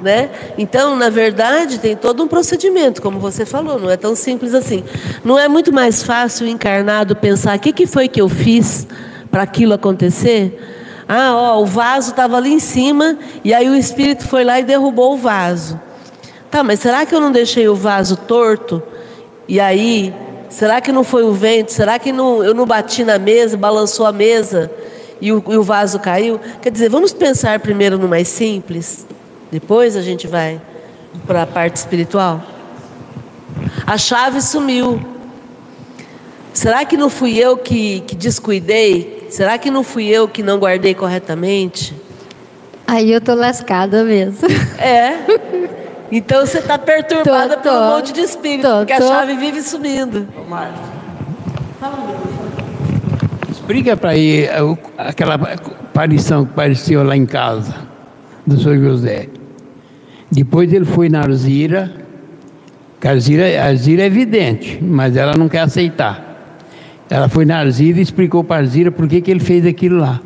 Né? 0.00 0.30
Então, 0.58 0.96
na 0.96 1.08
verdade, 1.08 1.78
tem 1.78 1.94
todo 1.96 2.22
um 2.24 2.28
procedimento, 2.28 3.00
como 3.00 3.20
você 3.20 3.46
falou, 3.46 3.78
não 3.78 3.90
é 3.90 3.96
tão 3.96 4.16
simples 4.16 4.52
assim. 4.52 4.82
Não 5.24 5.38
é 5.38 5.46
muito 5.46 5.72
mais 5.72 6.02
fácil 6.02 6.46
o 6.46 6.48
encarnado 6.48 7.14
pensar 7.14 7.56
o 7.56 7.60
que, 7.60 7.72
que 7.72 7.86
foi 7.86 8.08
que 8.08 8.20
eu 8.20 8.28
fiz 8.28 8.86
para 9.30 9.44
aquilo 9.44 9.72
acontecer? 9.72 11.04
Ah, 11.08 11.34
ó, 11.34 11.60
o 11.60 11.66
vaso 11.66 12.10
estava 12.10 12.36
ali 12.36 12.52
em 12.52 12.58
cima 12.58 13.16
e 13.44 13.54
aí 13.54 13.68
o 13.68 13.76
espírito 13.76 14.26
foi 14.26 14.44
lá 14.44 14.58
e 14.58 14.64
derrubou 14.64 15.14
o 15.14 15.16
vaso. 15.16 15.80
Tá, 16.50 16.62
mas 16.64 16.80
será 16.80 17.06
que 17.06 17.14
eu 17.14 17.20
não 17.20 17.30
deixei 17.30 17.68
o 17.68 17.74
vaso 17.74 18.16
torto? 18.16 18.82
E 19.46 19.60
aí, 19.60 20.12
será 20.48 20.80
que 20.80 20.90
não 20.90 21.04
foi 21.04 21.22
o 21.22 21.32
vento? 21.32 21.72
Será 21.72 21.98
que 21.98 22.12
não, 22.12 22.42
eu 22.42 22.54
não 22.54 22.66
bati 22.66 23.04
na 23.04 23.18
mesa, 23.18 23.56
balançou 23.56 24.04
a 24.04 24.12
mesa 24.12 24.70
e 25.22 25.32
o, 25.32 25.42
e 25.48 25.56
o 25.56 25.62
vaso 25.62 26.00
caiu? 26.00 26.40
Quer 26.60 26.72
dizer, 26.72 26.88
vamos 26.88 27.12
pensar 27.12 27.60
primeiro 27.60 27.96
no 27.96 28.08
mais 28.08 28.26
simples, 28.26 29.06
depois 29.52 29.96
a 29.96 30.02
gente 30.02 30.26
vai 30.26 30.60
para 31.28 31.42
a 31.42 31.46
parte 31.46 31.76
espiritual. 31.76 32.42
A 33.86 33.96
chave 33.96 34.42
sumiu. 34.42 35.00
Será 36.52 36.84
que 36.84 36.96
não 36.96 37.08
fui 37.08 37.38
eu 37.38 37.56
que, 37.56 38.00
que 38.00 38.16
descuidei? 38.16 39.28
Será 39.30 39.56
que 39.58 39.70
não 39.70 39.84
fui 39.84 40.08
eu 40.08 40.26
que 40.26 40.42
não 40.42 40.58
guardei 40.58 40.92
corretamente? 40.92 41.94
Aí 42.84 43.12
eu 43.12 43.20
tô 43.20 43.34
lascada 43.34 44.02
mesmo. 44.02 44.48
É. 44.78 45.14
Então 46.10 46.44
você 46.44 46.58
está 46.58 46.76
perturbada 46.76 47.56
tô, 47.56 47.62
tô, 47.62 47.68
por 47.70 47.78
um 47.78 47.90
monte 47.90 48.12
de 48.12 48.20
espírito, 48.20 48.68
tô, 48.68 48.78
porque 48.78 48.92
a 48.92 49.00
chave 49.00 49.34
vive 49.36 49.62
sumindo. 49.62 50.28
Ô, 50.36 50.42
Marcos. 50.50 50.80
Explica 53.72 53.96
para 53.96 54.10
aí 54.10 54.46
aquela 54.98 55.34
aparição 55.36 56.44
que 56.44 56.50
apareceu 56.50 57.02
lá 57.02 57.16
em 57.16 57.24
casa, 57.24 57.74
do 58.46 58.58
Sr. 58.58 58.78
José. 58.78 59.28
Depois 60.30 60.70
ele 60.70 60.84
foi 60.84 61.08
na 61.08 61.22
Arzira, 61.22 61.90
que 63.00 63.08
a 63.08 63.12
Arzira, 63.12 63.44
a 63.62 63.68
Arzira 63.68 64.02
é 64.02 64.04
evidente, 64.04 64.78
mas 64.82 65.16
ela 65.16 65.32
não 65.38 65.48
quer 65.48 65.60
aceitar. 65.60 66.60
Ela 67.08 67.30
foi 67.30 67.46
na 67.46 67.60
Arzira 67.60 67.98
e 67.98 68.02
explicou 68.02 68.44
para 68.44 68.56
a 68.56 68.58
Arzira 68.58 68.90
por 68.90 69.08
que, 69.08 69.22
que 69.22 69.30
ele 69.30 69.40
fez 69.40 69.64
aquilo 69.64 70.00
lá. 70.00 70.20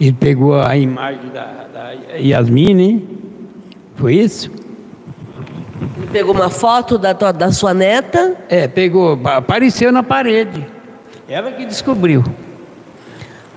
Ele 0.00 0.12
pegou 0.12 0.60
a 0.60 0.76
imagem 0.76 1.30
da, 1.32 1.66
da 1.72 2.16
Yasmine, 2.16 3.08
foi 3.94 4.16
isso? 4.16 4.50
Ele 5.96 6.08
pegou 6.10 6.34
uma 6.34 6.50
foto 6.50 6.98
da, 6.98 7.12
da 7.12 7.52
sua 7.52 7.72
neta? 7.72 8.34
É, 8.48 8.66
pegou, 8.66 9.16
apareceu 9.24 9.92
na 9.92 10.02
parede. 10.02 10.71
Ela 11.32 11.50
que 11.52 11.64
descobriu. 11.64 12.22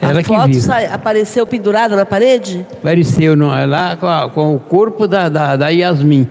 Ela 0.02 0.22
a 0.22 0.24
foto 0.24 0.54
sai- 0.62 0.86
apareceu 0.86 1.46
pendurada 1.46 1.94
na 1.94 2.06
parede? 2.06 2.66
Apareceu 2.72 3.36
no- 3.36 3.48
lá 3.66 3.98
com, 3.98 4.08
a- 4.08 4.30
com 4.30 4.56
o 4.56 4.60
corpo 4.60 5.06
da, 5.06 5.28
da, 5.28 5.58
da 5.58 5.68
Yasmin. 5.68 6.26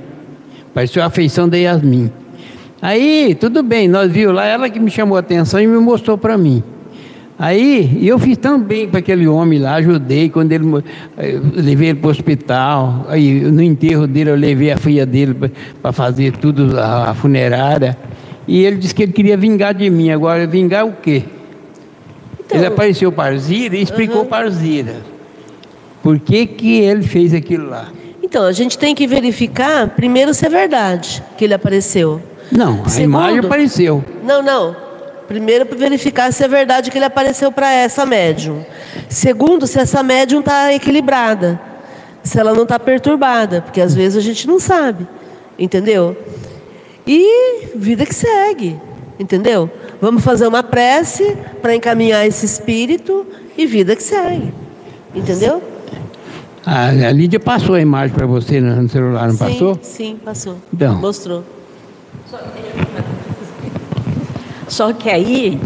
Pareceu 0.73 1.03
a 1.05 1.11
feição 1.11 1.47
da 1.47 1.59
Yasmin. 1.59 2.11
Aí, 2.81 3.37
tudo 3.39 3.63
bem, 3.63 3.87
nós 3.89 4.11
viu 4.11 4.33
lá, 4.33 4.47
ela 4.47 4.71
que 4.71 4.81
me 4.81 4.91
chamou 4.91 5.19
a 5.19 5.21
atenção 5.21 5.61
e 5.61 5.67
me 5.67 5.77
mostrou 5.79 6.17
para 6.17 6.39
mim. 6.39 6.63
Aí, 7.39 7.99
eu 8.09 8.19
fiz 8.19 8.39
tão 8.39 8.59
bem 8.59 8.89
para 8.89 9.01
aquele 9.01 9.27
homem 9.29 9.59
lá, 9.59 9.75
ajudei, 9.75 10.31
quando 10.31 10.51
ele, 10.53 10.65
eu 11.19 11.43
levei 11.57 11.91
ele 11.91 11.99
para 11.99 12.09
o 12.09 12.11
hospital, 12.11 13.05
aí 13.11 13.41
no 13.43 13.61
enterro 13.63 14.07
dele 14.07 14.31
eu 14.31 14.35
levei 14.37 14.71
a 14.71 14.79
filha 14.79 15.05
dele 15.05 15.37
para 15.83 15.93
fazer 15.93 16.33
tudo, 16.39 16.79
a, 16.81 17.11
a 17.11 17.15
funerária, 17.15 17.99
e 18.49 18.65
ele 18.65 18.77
disse 18.77 18.95
que 18.95 19.03
ele 19.03 19.13
queria 19.13 19.37
vingar 19.37 19.75
de 19.75 19.91
mim, 19.91 20.11
agora 20.11 20.47
vingar 20.47 20.87
o 20.87 20.93
quê? 20.93 21.25
Então- 22.47 22.59
ele 22.59 22.67
apareceu 22.67 23.11
para 23.11 23.33
Arzira 23.33 23.77
e 23.77 23.83
explicou 23.83 24.25
para 24.27 24.47
Arzira 24.47 24.97
por 26.03 26.19
que, 26.19 26.47
que 26.47 26.81
ele 26.81 27.03
fez 27.03 27.33
aquilo 27.33 27.69
lá. 27.71 27.89
Então, 28.23 28.45
a 28.45 28.53
gente 28.53 28.77
tem 28.77 28.95
que 28.95 29.07
verificar, 29.07 29.89
primeiro, 29.91 30.35
se 30.35 30.45
é 30.45 30.49
verdade 30.49 31.23
que 31.39 31.45
ele 31.45 31.55
apareceu. 31.55 32.21
Não, 32.51 32.83
a 32.85 32.89
Segundo- 32.89 33.05
imagem 33.05 33.39
apareceu. 33.41 34.05
Não, 34.23 34.43
não. 34.43 34.77
Primeiro, 35.29 35.65
para 35.65 35.79
verificar 35.79 36.31
se 36.33 36.45
é 36.45 36.49
verdade 36.49 36.91
que 36.91 36.99
ele 36.99 37.05
apareceu 37.07 37.51
para 37.51 37.73
essa 37.73 38.05
médium. 38.05 38.63
Segundo, 39.09 39.67
se 39.67 39.79
essa 39.79 40.03
médium 40.03 40.41
está 40.41 40.73
equilibrada. 40.75 41.59
Se 42.23 42.39
ela 42.39 42.53
não 42.53 42.65
está 42.65 42.79
perturbada. 42.79 43.63
Porque 43.63 43.81
às 43.81 43.95
vezes 43.95 44.19
a 44.19 44.21
gente 44.21 44.47
não 44.47 44.59
sabe. 44.61 45.07
Entendeu? 45.59 46.15
E 47.07 47.69
vida 47.77 48.05
que 48.05 48.15
segue. 48.15 48.77
Entendeu? 49.19 49.71
Vamos 50.01 50.25
fazer 50.25 50.47
uma 50.47 50.63
prece 50.63 51.37
para 51.63 51.75
encaminhar 51.75 52.27
esse 52.27 52.45
espírito 52.45 53.27
e 53.57 53.67
vida 53.67 53.95
que 53.95 54.03
segue. 54.03 54.53
Entendeu? 55.15 55.63
A, 56.67 56.89
a 56.89 57.13
Lídia 57.13 57.39
passou 57.39 57.75
a 57.75 57.81
imagem 57.81 58.15
para 58.15 58.27
você 58.27 58.61
no 58.61 58.89
celular, 58.89 59.29
não 59.29 59.33
sim, 59.33 59.39
passou? 59.39 59.79
Sim, 59.83 60.21
passou. 60.25 60.57
Então. 60.73 60.97
Mostrou. 60.97 61.45
Só 64.67 64.93
que 64.93 65.11
aí, 65.11 65.61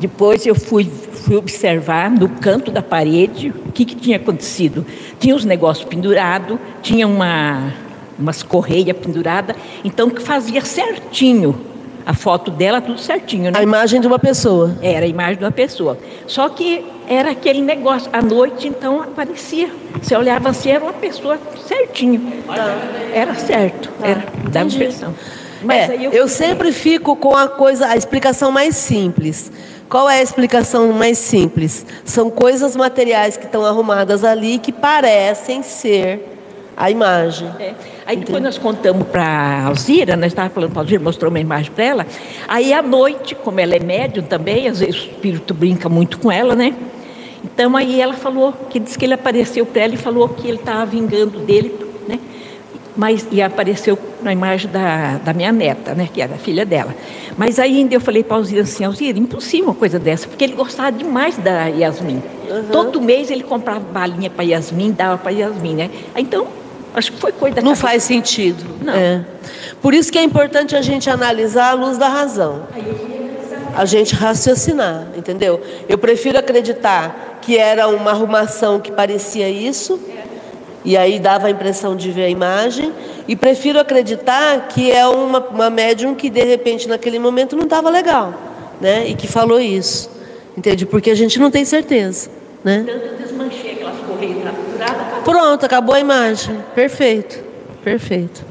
depois 0.00 0.44
eu 0.44 0.54
fui, 0.54 0.84
fui 0.84 1.36
observar 1.36 2.10
no 2.10 2.28
canto 2.28 2.70
da 2.70 2.82
parede 2.82 3.54
o 3.66 3.72
que, 3.72 3.84
que 3.84 3.94
tinha 3.94 4.16
acontecido. 4.16 4.84
Tinha 5.18 5.34
os 5.34 5.44
negócios 5.44 5.88
pendurados, 5.88 6.58
tinha 6.82 7.06
uma, 7.06 7.72
umas 8.18 8.42
correias 8.42 8.96
penduradas, 8.96 9.56
então 9.84 10.10
que 10.10 10.20
fazia 10.20 10.60
certinho. 10.62 11.69
A 12.06 12.14
foto 12.14 12.50
dela, 12.50 12.80
tudo 12.80 12.98
certinho, 12.98 13.50
né? 13.50 13.58
A 13.58 13.62
imagem 13.62 14.00
de 14.00 14.06
uma 14.06 14.18
pessoa. 14.18 14.76
Era 14.82 15.04
a 15.04 15.08
imagem 15.08 15.36
de 15.36 15.44
uma 15.44 15.52
pessoa. 15.52 15.98
Só 16.26 16.48
que 16.48 16.84
era 17.08 17.30
aquele 17.30 17.60
negócio. 17.60 18.08
À 18.12 18.22
noite, 18.22 18.68
então, 18.68 19.02
aparecia. 19.02 19.70
Você 20.00 20.16
olhava 20.16 20.48
assim, 20.48 20.70
era 20.70 20.82
uma 20.82 20.92
pessoa 20.92 21.38
certinho. 21.66 22.32
Era 23.12 23.34
certo. 23.34 23.90
Era, 24.02 24.24
dava 24.50 24.66
entendi. 24.66 24.76
impressão. 24.76 25.14
Mas 25.62 25.90
É, 25.90 25.92
aí 25.92 26.04
eu... 26.04 26.26
sempre 26.26 26.72
fico 26.72 27.14
com 27.16 27.36
a 27.36 27.46
coisa, 27.48 27.88
a 27.88 27.96
explicação 27.96 28.50
mais 28.50 28.76
simples. 28.76 29.52
Qual 29.88 30.08
é 30.08 30.20
a 30.20 30.22
explicação 30.22 30.92
mais 30.92 31.18
simples? 31.18 31.84
São 32.04 32.30
coisas 32.30 32.76
materiais 32.76 33.36
que 33.36 33.44
estão 33.44 33.64
arrumadas 33.64 34.24
ali 34.24 34.58
que 34.58 34.72
parecem 34.72 35.62
ser 35.62 36.24
a 36.76 36.90
imagem. 36.90 37.50
É. 37.58 37.74
Aí 38.10 38.16
depois 38.16 38.42
nós 38.42 38.58
contamos 38.58 39.06
para 39.06 39.22
a 39.22 39.66
Alzira, 39.66 40.16
nós 40.16 40.32
estávamos 40.32 40.52
falando 40.52 40.72
para 40.72 40.80
a 40.80 40.82
Alzira, 40.82 41.00
mostrou 41.00 41.30
uma 41.30 41.38
imagem 41.38 41.70
para 41.70 41.84
ela. 41.84 42.06
Aí 42.48 42.72
à 42.72 42.82
noite, 42.82 43.36
como 43.36 43.60
ela 43.60 43.76
é 43.76 43.78
médium 43.78 44.24
também, 44.24 44.66
às 44.66 44.80
vezes 44.80 44.96
o 44.96 44.98
espírito 45.10 45.54
brinca 45.54 45.88
muito 45.88 46.18
com 46.18 46.32
ela, 46.32 46.56
né? 46.56 46.74
Então 47.44 47.76
aí 47.76 48.00
ela 48.00 48.14
falou, 48.14 48.52
que 48.68 48.80
disse 48.80 48.98
que 48.98 49.04
ele 49.04 49.14
apareceu 49.14 49.64
para 49.64 49.82
ela 49.82 49.94
e 49.94 49.96
falou 49.96 50.28
que 50.28 50.48
ele 50.48 50.56
estava 50.56 50.84
vingando 50.86 51.38
dele, 51.38 51.72
né? 52.08 52.18
Mas, 52.96 53.28
e 53.30 53.40
apareceu 53.40 53.96
na 54.20 54.32
imagem 54.32 54.68
da, 54.68 55.18
da 55.18 55.32
minha 55.32 55.52
neta, 55.52 55.94
né? 55.94 56.08
Que 56.12 56.20
era 56.20 56.34
a 56.34 56.38
filha 56.38 56.66
dela. 56.66 56.92
Mas 57.38 57.60
ainda 57.60 57.94
eu 57.94 58.00
falei 58.00 58.24
para 58.24 58.38
a 58.38 58.40
Alzira 58.40 58.62
assim, 58.62 58.82
Alzira, 58.82 59.20
impossível 59.20 59.66
uma 59.66 59.74
coisa 59.74 60.00
dessa, 60.00 60.26
porque 60.26 60.42
ele 60.42 60.54
gostava 60.54 60.90
demais 60.90 61.36
da 61.38 61.66
Yasmin. 61.66 62.20
Todo 62.72 63.00
mês 63.00 63.30
ele 63.30 63.44
comprava 63.44 63.78
balinha 63.78 64.28
para 64.28 64.42
Yasmin, 64.44 64.90
dava 64.90 65.16
para 65.16 65.30
Yasmin, 65.30 65.74
né? 65.74 65.90
Então, 66.16 66.48
acho 66.94 67.12
que 67.12 67.18
foi 67.18 67.32
coisa 67.32 67.56
da 67.56 67.62
Não 67.62 67.70
cabeça. 67.72 67.86
faz 67.86 68.02
sentido. 68.02 68.64
Não. 68.82 68.94
É. 68.94 69.24
Por 69.80 69.94
isso 69.94 70.10
que 70.12 70.18
é 70.18 70.22
importante 70.22 70.76
a 70.76 70.82
gente 70.82 71.08
analisar 71.08 71.70
à 71.70 71.72
luz 71.74 71.96
da 71.96 72.08
razão. 72.08 72.62
A 73.76 73.84
gente 73.84 74.14
raciocinar, 74.14 75.06
entendeu? 75.16 75.60
Eu 75.88 75.96
prefiro 75.96 76.38
acreditar 76.38 77.38
que 77.40 77.56
era 77.56 77.88
uma 77.88 78.10
arrumação 78.10 78.80
que 78.80 78.90
parecia 78.92 79.48
isso, 79.48 79.98
e 80.84 80.96
aí 80.96 81.18
dava 81.18 81.46
a 81.46 81.50
impressão 81.50 81.94
de 81.96 82.10
ver 82.10 82.24
a 82.24 82.28
imagem, 82.28 82.92
e 83.28 83.36
prefiro 83.36 83.78
acreditar 83.78 84.68
que 84.68 84.90
é 84.90 85.06
uma, 85.06 85.38
uma 85.38 85.70
médium 85.70 86.14
que 86.14 86.28
de 86.28 86.42
repente 86.42 86.88
naquele 86.88 87.18
momento 87.18 87.54
não 87.56 87.64
estava 87.64 87.88
legal, 87.90 88.34
né? 88.80 89.06
E 89.08 89.14
que 89.14 89.26
falou 89.26 89.60
isso, 89.60 90.10
entende? 90.56 90.84
Porque 90.84 91.10
a 91.10 91.14
gente 91.14 91.38
não 91.38 91.50
tem 91.50 91.64
certeza, 91.64 92.28
né? 92.64 92.84
Tanto 92.86 93.04
eu 93.06 93.16
desmanchei 93.16 93.72
aquelas 93.72 93.96
correias. 93.98 94.42
Pronto, 95.24 95.66
acabou 95.66 95.94
a 95.94 96.00
imagem. 96.00 96.56
Perfeito, 96.74 97.42
perfeito. 97.82 98.44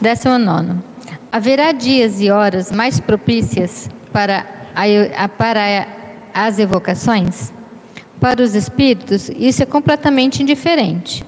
Décimo 0.00 0.38
nono. 0.38 0.82
Haverá 1.30 1.72
dias 1.72 2.20
e 2.20 2.30
horas 2.30 2.72
mais 2.72 2.98
propícias 2.98 3.88
para, 4.12 4.46
a, 4.74 5.28
para 5.28 5.86
as 6.34 6.58
evocações? 6.58 7.52
Para 8.18 8.42
os 8.42 8.54
espíritos, 8.54 9.30
isso 9.30 9.62
é 9.62 9.66
completamente 9.66 10.42
indiferente, 10.42 11.24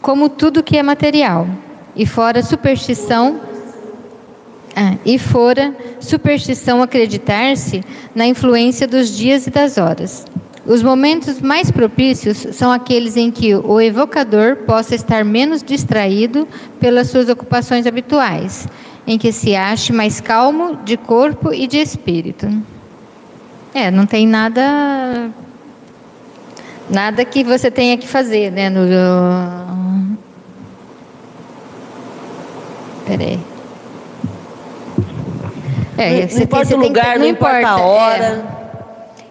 como 0.00 0.28
tudo 0.28 0.62
que 0.62 0.76
é 0.76 0.82
material, 0.82 1.46
e 1.96 2.06
fora 2.06 2.42
superstição 2.42 3.40
e 5.04 5.18
fora 5.18 5.74
superstição 6.00 6.82
acreditar-se 6.82 7.82
na 8.14 8.26
influência 8.26 8.86
dos 8.86 9.16
dias 9.16 9.46
e 9.46 9.50
das 9.50 9.78
horas. 9.78 10.24
Os 10.66 10.82
momentos 10.82 11.40
mais 11.40 11.70
propícios 11.70 12.46
são 12.52 12.70
aqueles 12.70 13.16
em 13.16 13.30
que 13.30 13.54
o 13.54 13.80
evocador 13.80 14.56
possa 14.56 14.94
estar 14.94 15.24
menos 15.24 15.62
distraído 15.62 16.46
pelas 16.78 17.08
suas 17.08 17.28
ocupações 17.28 17.86
habituais, 17.86 18.68
em 19.06 19.16
que 19.16 19.32
se 19.32 19.56
ache 19.56 19.92
mais 19.92 20.20
calmo 20.20 20.76
de 20.84 20.98
corpo 20.98 21.54
e 21.54 21.66
de 21.66 21.78
espírito. 21.78 22.46
É, 23.72 23.90
não 23.90 24.04
tem 24.04 24.26
nada 24.26 25.30
nada 26.90 27.24
que 27.24 27.44
você 27.44 27.70
tenha 27.70 27.96
que 27.96 28.06
fazer, 28.06 28.50
né, 28.50 28.68
no 28.68 28.86
Peraí. 33.06 33.40
É, 35.98 36.20
não 36.22 36.28
você 36.28 36.42
importa 36.44 36.64
você 36.66 36.74
o 36.74 36.78
lugar, 36.78 37.12
ter- 37.14 37.18
não 37.18 37.26
importa 37.26 37.56
a 37.74 37.78
é. 37.80 37.82
hora. 37.82 38.58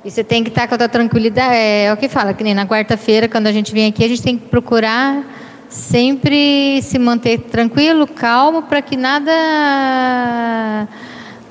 E 0.06 0.12
você 0.12 0.23
tem 0.23 0.43
que 0.43 0.49
estar 0.49 0.67
com 0.67 0.75
a 0.75 0.77
tua 0.77 0.89
tranquilidade. 0.89 1.56
É, 1.56 1.91
o 1.93 1.97
que 1.97 2.08
fala, 2.08 2.34
que 2.34 2.43
nem 2.43 2.53
na 2.53 2.65
quarta-feira, 2.65 3.27
quando 3.27 3.47
a 3.47 3.51
gente 3.51 3.73
vem 3.73 3.88
aqui, 3.88 4.03
a 4.03 4.08
gente 4.08 4.21
tem 4.21 4.38
que 4.38 4.47
procurar 4.47 5.23
sempre 5.69 6.82
se 6.82 6.97
manter 6.97 7.39
tranquilo, 7.39 8.08
calmo, 8.08 8.63
para 8.63 8.82
que 8.82 8.95
nada 8.95 10.88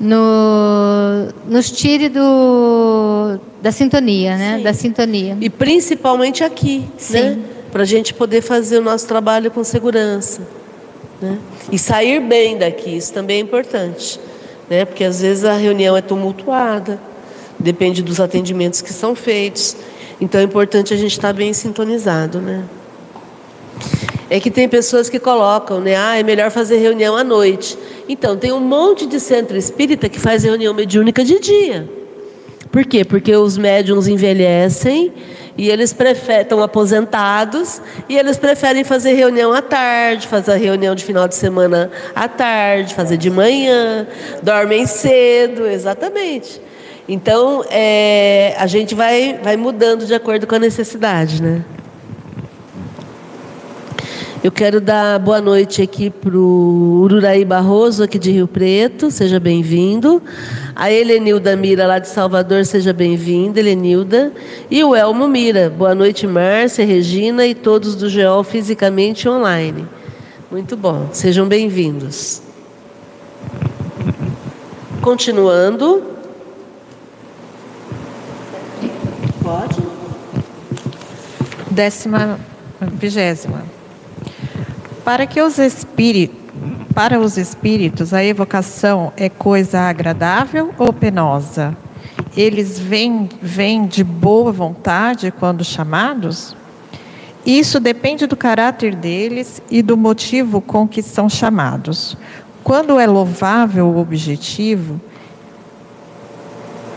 no- 0.01 1.29
nos 1.47 1.71
tire 1.71 2.09
do, 2.09 3.39
da 3.61 3.71
sintonia, 3.73 4.37
né? 4.37 4.57
Sim. 4.59 4.63
Da 4.63 4.73
sintonia. 4.75 5.37
E 5.41 5.51
principalmente 5.51 6.45
aqui, 6.45 6.81
né? 6.81 6.89
Sim. 6.99 7.45
Para 7.73 7.83
a 7.83 7.87
gente 7.87 8.15
poder 8.15 8.41
fazer 8.41 8.79
o 8.79 8.83
nosso 8.83 9.07
trabalho 9.07 9.51
com 9.51 9.63
segurança. 9.65 10.41
Né? 11.21 11.39
E 11.73 11.79
sair 11.79 12.21
bem 12.21 12.57
daqui, 12.59 12.97
isso 12.97 13.13
também 13.13 13.39
é 13.39 13.41
importante. 13.41 14.19
Né? 14.69 14.85
Porque 14.85 15.05
às 15.05 15.21
vezes 15.21 15.45
a 15.45 15.55
reunião 15.55 15.97
é 15.97 16.01
tumultuada, 16.01 17.01
depende 17.59 18.03
dos 18.03 18.21
atendimentos 18.21 18.81
que 18.81 18.93
são 18.93 19.15
feitos. 19.15 19.77
Então 20.21 20.41
é 20.41 20.45
importante 20.45 20.93
a 20.95 20.97
gente 20.97 21.13
estar 21.13 21.33
bem 21.33 21.53
sintonizado. 21.53 22.41
Né? 22.41 22.65
É 24.29 24.41
que 24.41 24.51
tem 24.51 24.69
pessoas 24.69 25.09
que 25.09 25.21
colocam, 25.21 25.81
né? 25.81 25.95
Ah, 25.97 26.19
é 26.19 26.23
melhor 26.23 26.51
fazer 26.51 26.79
reunião 26.79 27.17
à 27.17 27.23
noite. 27.23 27.79
Então, 28.09 28.37
tem 28.37 28.53
um 28.53 28.61
monte 28.61 29.07
de 29.07 29.21
centro 29.21 29.57
espírita 29.57 30.09
que 30.09 30.19
faz 30.19 30.43
reunião 30.43 30.75
mediúnica 30.75 31.25
de 31.25 31.39
dia. 31.39 31.89
Por 32.73 32.85
quê? 32.85 33.05
Porque 33.05 33.35
os 33.35 33.57
médiums 33.57 34.09
envelhecem 34.09 35.13
e 35.59 35.71
eles 35.71 35.93
preferem, 35.93 36.43
estão 36.43 36.63
aposentados 36.63 37.81
e 38.09 38.17
eles 38.17 38.37
preferem 38.37 38.85
fazer 38.85 39.15
reunião 39.15 39.53
à 39.53 39.63
tarde, 39.63 40.27
fazer 40.27 40.57
reunião 40.57 40.95
de 40.95 41.05
final 41.05 41.27
de 41.27 41.35
semana 41.35 41.91
à 42.15 42.29
tarde, 42.29 42.95
fazer 42.95 43.17
de 43.17 43.31
manhã, 43.31 44.07
dormem 44.43 44.87
cedo, 44.87 45.67
exatamente. 45.67 46.61
Então, 47.09 47.65
é, 47.71 48.55
a 48.59 48.67
gente 48.67 48.95
vai, 48.95 49.39
vai 49.43 49.57
mudando 49.57 50.05
de 50.05 50.15
acordo 50.15 50.47
com 50.47 50.57
a 50.57 50.59
necessidade, 50.59 51.43
né? 51.43 51.63
Eu 54.47 54.53
quero 54.53 54.81
dar 54.81 55.19
boa 55.19 55.41
noite 55.41 55.83
aqui 55.83 56.09
para 56.09 56.39
o 56.39 57.01
Ururaí 57.03 57.45
Barroso, 57.45 58.05
aqui 58.05 58.17
de 58.17 58.31
Rio 58.31 58.47
Preto, 58.47 59.11
seja 59.11 59.41
bem-vindo. 59.41 60.23
A 60.73 60.89
Helenilda 60.89 61.57
Mira, 61.57 61.85
lá 61.85 61.99
de 61.99 62.07
Salvador, 62.07 62.65
seja 62.65 62.93
bem-vinda, 62.93 63.59
Helenilda. 63.59 64.33
E 64.71 64.85
o 64.85 64.95
Elmo 64.95 65.27
Mira, 65.27 65.69
boa 65.69 65.97
noite, 65.97 66.29
Márcia, 66.29 66.87
Regina 66.87 67.45
e 67.45 67.57
todos 67.57 67.97
do 67.97 68.09
GEOL 68.09 68.45
fisicamente 68.45 69.29
online. 69.29 69.85
Muito 70.49 70.77
bom, 70.77 71.09
sejam 71.13 71.49
bem-vindos. 71.49 72.41
Continuando. 75.03 76.05
Pode? 79.43 79.83
Décima, 81.69 82.39
vigésima. 82.93 83.76
Para 85.07 85.25
que 85.25 85.41
os 85.41 85.57
espíritos, 85.61 86.37
para 86.93 87.21
os 87.21 87.39
espíritos, 87.39 88.13
a 88.13 88.25
evocação 88.25 89.13
é 89.17 89.29
coisa 89.29 89.83
agradável 89.83 90.75
ou 90.77 90.93
penosa? 90.93 91.77
Eles 92.37 92.77
vêm, 92.77 93.29
vêm 93.41 93.87
de 93.87 94.03
boa 94.03 94.51
vontade 94.51 95.31
quando 95.31 95.63
chamados? 95.63 96.57
Isso 97.47 97.79
depende 97.79 98.27
do 98.27 98.35
caráter 98.35 98.97
deles 98.97 99.63
e 99.71 99.81
do 99.81 99.97
motivo 99.97 100.61
com 100.61 100.89
que 100.89 101.01
são 101.03 101.29
chamados. 101.29 102.17
Quando 102.65 102.99
é 102.99 103.07
louvável 103.07 103.87
o 103.87 104.01
objetivo 104.01 105.01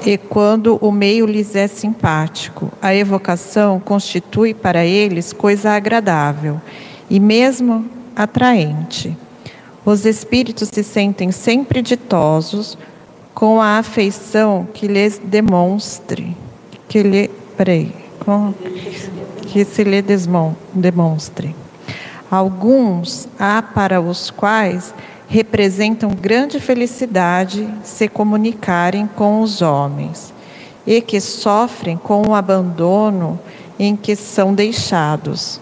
e 0.04 0.18
quando 0.18 0.80
o 0.82 0.92
meio 0.92 1.28
lhes 1.28 1.56
é 1.56 1.68
simpático, 1.68 2.72
a 2.82 2.92
evocação 2.92 3.80
constitui 3.80 4.56
para 4.56 4.84
eles 4.84 5.32
coisa 5.32 5.70
agradável 5.74 6.60
e 7.08 7.20
mesmo 7.20 7.99
atraente. 8.20 9.18
Os 9.86 10.06
espíritos 10.06 10.68
se 10.68 10.84
sentem 10.84 11.32
sempre 11.32 11.82
ditosos 11.82 12.78
com 13.34 13.62
a 13.62 13.78
afeição 13.78 14.68
que 14.74 14.88
lhes 14.88 15.22
demonstre, 15.24 16.36
que 16.90 17.02
lhe, 17.02 17.30
peraí, 17.56 17.96
com, 18.20 18.54
que 19.48 19.64
se 19.64 19.86
lhe 19.86 20.04
demonstre. 20.74 21.56
Alguns 22.30 23.30
há 23.40 23.62
para 23.62 24.02
os 24.02 24.30
quais 24.30 24.94
representam 25.30 26.10
grande 26.10 26.60
felicidade 26.60 27.70
se 27.84 28.10
comunicarem 28.10 29.08
com 29.08 29.42
os 29.42 29.62
homens 29.62 30.34
e 30.86 31.02
que 31.02 31.22
sofrem 31.22 31.96
com 31.96 32.28
o 32.28 32.36
abandono 32.36 33.40
em 33.80 33.96
que 33.96 34.14
são 34.14 34.54
deixados. 34.54 35.62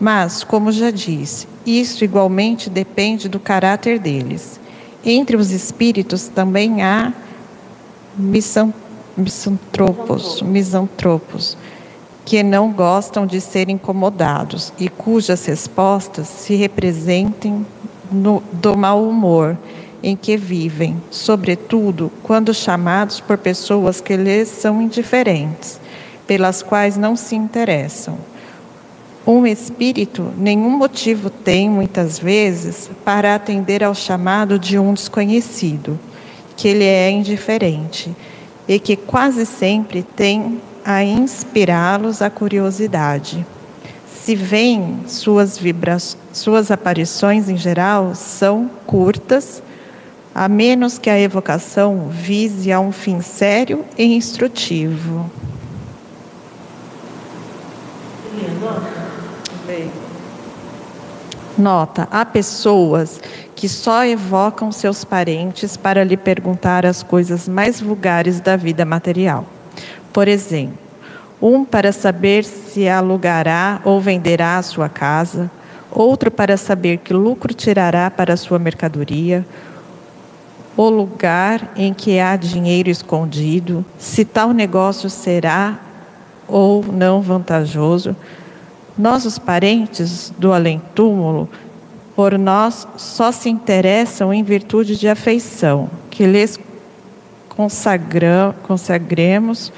Mas, 0.00 0.42
como 0.42 0.72
já 0.72 0.90
disse, 0.90 1.53
isso 1.66 2.04
igualmente 2.04 2.68
depende 2.68 3.28
do 3.28 3.40
caráter 3.40 3.98
deles. 3.98 4.60
Entre 5.04 5.36
os 5.36 5.50
espíritos 5.50 6.28
também 6.28 6.82
há 6.82 7.12
misantropos, 8.16 10.42
misantropos 10.42 11.56
que 12.24 12.42
não 12.42 12.72
gostam 12.72 13.26
de 13.26 13.40
ser 13.40 13.68
incomodados 13.68 14.72
e 14.78 14.88
cujas 14.88 15.44
respostas 15.44 16.26
se 16.26 16.54
representem 16.54 17.66
no, 18.10 18.42
do 18.52 18.76
mau 18.76 19.06
humor 19.06 19.58
em 20.02 20.16
que 20.16 20.36
vivem, 20.36 21.02
sobretudo 21.10 22.10
quando 22.22 22.52
chamados 22.52 23.20
por 23.20 23.38
pessoas 23.38 24.00
que 24.00 24.16
lhes 24.16 24.48
são 24.48 24.80
indiferentes, 24.80 25.80
pelas 26.26 26.62
quais 26.62 26.96
não 26.96 27.16
se 27.16 27.34
interessam. 27.34 28.18
Um 29.26 29.46
espírito 29.46 30.32
nenhum 30.36 30.70
motivo 30.70 31.30
tem, 31.30 31.68
muitas 31.68 32.18
vezes, 32.18 32.90
para 33.04 33.34
atender 33.34 33.82
ao 33.82 33.94
chamado 33.94 34.58
de 34.58 34.78
um 34.78 34.92
desconhecido, 34.92 35.98
que 36.56 36.68
ele 36.68 36.84
é 36.84 37.10
indiferente, 37.10 38.14
e 38.68 38.78
que 38.78 38.96
quase 38.96 39.46
sempre 39.46 40.02
tem 40.02 40.60
a 40.84 41.02
inspirá-los 41.02 42.20
a 42.20 42.28
curiosidade 42.28 43.46
se 44.24 44.34
veem 44.34 45.00
suas 45.06 45.60
suas 46.32 46.70
aparições 46.70 47.50
em 47.50 47.58
geral 47.58 48.14
são 48.14 48.70
curtas, 48.86 49.62
a 50.34 50.48
menos 50.48 50.96
que 50.96 51.10
a 51.10 51.20
evocação 51.20 52.08
vise 52.08 52.72
a 52.72 52.80
um 52.80 52.90
fim 52.90 53.20
sério 53.20 53.84
e 53.98 54.16
instrutivo. 54.16 55.30
Nota: 61.56 62.08
há 62.10 62.24
pessoas 62.24 63.20
que 63.54 63.68
só 63.68 64.04
evocam 64.04 64.72
seus 64.72 65.04
parentes 65.04 65.76
para 65.76 66.04
lhe 66.04 66.16
perguntar 66.16 66.84
as 66.84 67.02
coisas 67.02 67.48
mais 67.48 67.80
vulgares 67.80 68.40
da 68.40 68.56
vida 68.56 68.84
material. 68.84 69.46
Por 70.12 70.28
exemplo, 70.28 70.78
um 71.40 71.64
para 71.64 71.92
saber 71.92 72.44
se 72.44 72.88
alugará 72.88 73.80
ou 73.84 74.00
venderá 74.00 74.58
a 74.58 74.62
sua 74.62 74.88
casa, 74.88 75.50
outro 75.90 76.30
para 76.30 76.56
saber 76.56 76.98
que 76.98 77.12
lucro 77.12 77.54
tirará 77.54 78.10
para 78.10 78.34
a 78.34 78.36
sua 78.36 78.58
mercadoria, 78.58 79.46
o 80.76 80.88
lugar 80.88 81.72
em 81.76 81.94
que 81.94 82.18
há 82.18 82.34
dinheiro 82.36 82.90
escondido, 82.90 83.84
se 83.98 84.24
tal 84.24 84.52
negócio 84.52 85.08
será 85.08 85.78
ou 86.48 86.84
não 86.84 87.20
vantajoso. 87.20 88.16
Nossos 88.96 89.38
parentes 89.38 90.32
do 90.38 90.52
além-túmulo, 90.52 91.48
por 92.14 92.38
nós, 92.38 92.86
só 92.96 93.32
se 93.32 93.48
interessam 93.50 94.32
em 94.32 94.42
virtude 94.42 94.96
de 94.96 95.08
afeição, 95.08 95.90
que 96.10 96.24
lhes 96.24 96.58
consagremos 98.62 99.72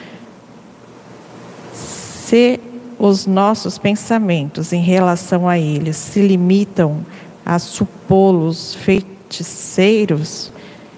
se 2.26 2.61
os 2.98 3.26
nossos 3.26 3.79
pensamentos 3.79 4.72
em 4.72 4.83
relação 4.83 5.48
a 5.48 5.59
eles 5.59 5.96
se 5.96 6.20
limitam 6.20 7.05
a 7.44 7.59
supô-los 7.59 8.74
feiticeiros, 8.74 10.50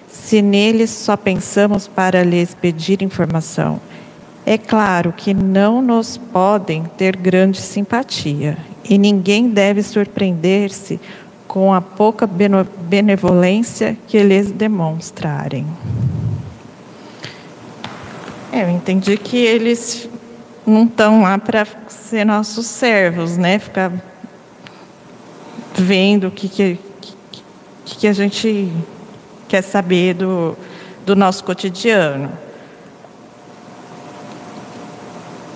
se 0.09 0.41
neles 0.41 0.89
só 0.89 1.15
pensamos 1.15 1.87
para 1.87 2.23
lhes 2.23 2.55
pedir 2.55 3.03
informação, 3.03 3.79
é 4.45 4.57
claro 4.57 5.13
que 5.15 5.33
não 5.33 5.81
nos 5.81 6.17
podem 6.17 6.83
ter 6.97 7.15
grande 7.15 7.59
simpatia 7.61 8.57
e 8.83 8.97
ninguém 8.97 9.49
deve 9.49 9.83
surpreender-se 9.83 10.99
com 11.47 11.73
a 11.73 11.81
pouca 11.81 12.27
benevolência 12.27 13.97
que 14.07 14.21
lhes 14.21 14.51
demonstrarem. 14.51 15.65
É, 18.51 18.63
eu 18.63 18.69
entendi 18.69 19.17
que 19.17 19.37
eles 19.37 20.09
não 20.65 20.85
estão 20.85 21.21
lá 21.21 21.37
para 21.37 21.65
ser 21.87 22.25
nossos 22.25 22.65
servos, 22.65 23.37
né? 23.37 23.59
Ficar 23.59 23.91
vendo 25.75 26.27
o 26.27 26.31
que, 26.31 26.49
que, 26.49 26.79
que, 27.85 27.95
que 27.97 28.07
a 28.07 28.13
gente 28.13 28.71
quer 29.47 29.61
saber 29.61 30.15
do, 30.15 30.57
do 31.05 31.15
nosso 31.15 31.43
cotidiano. 31.43 32.31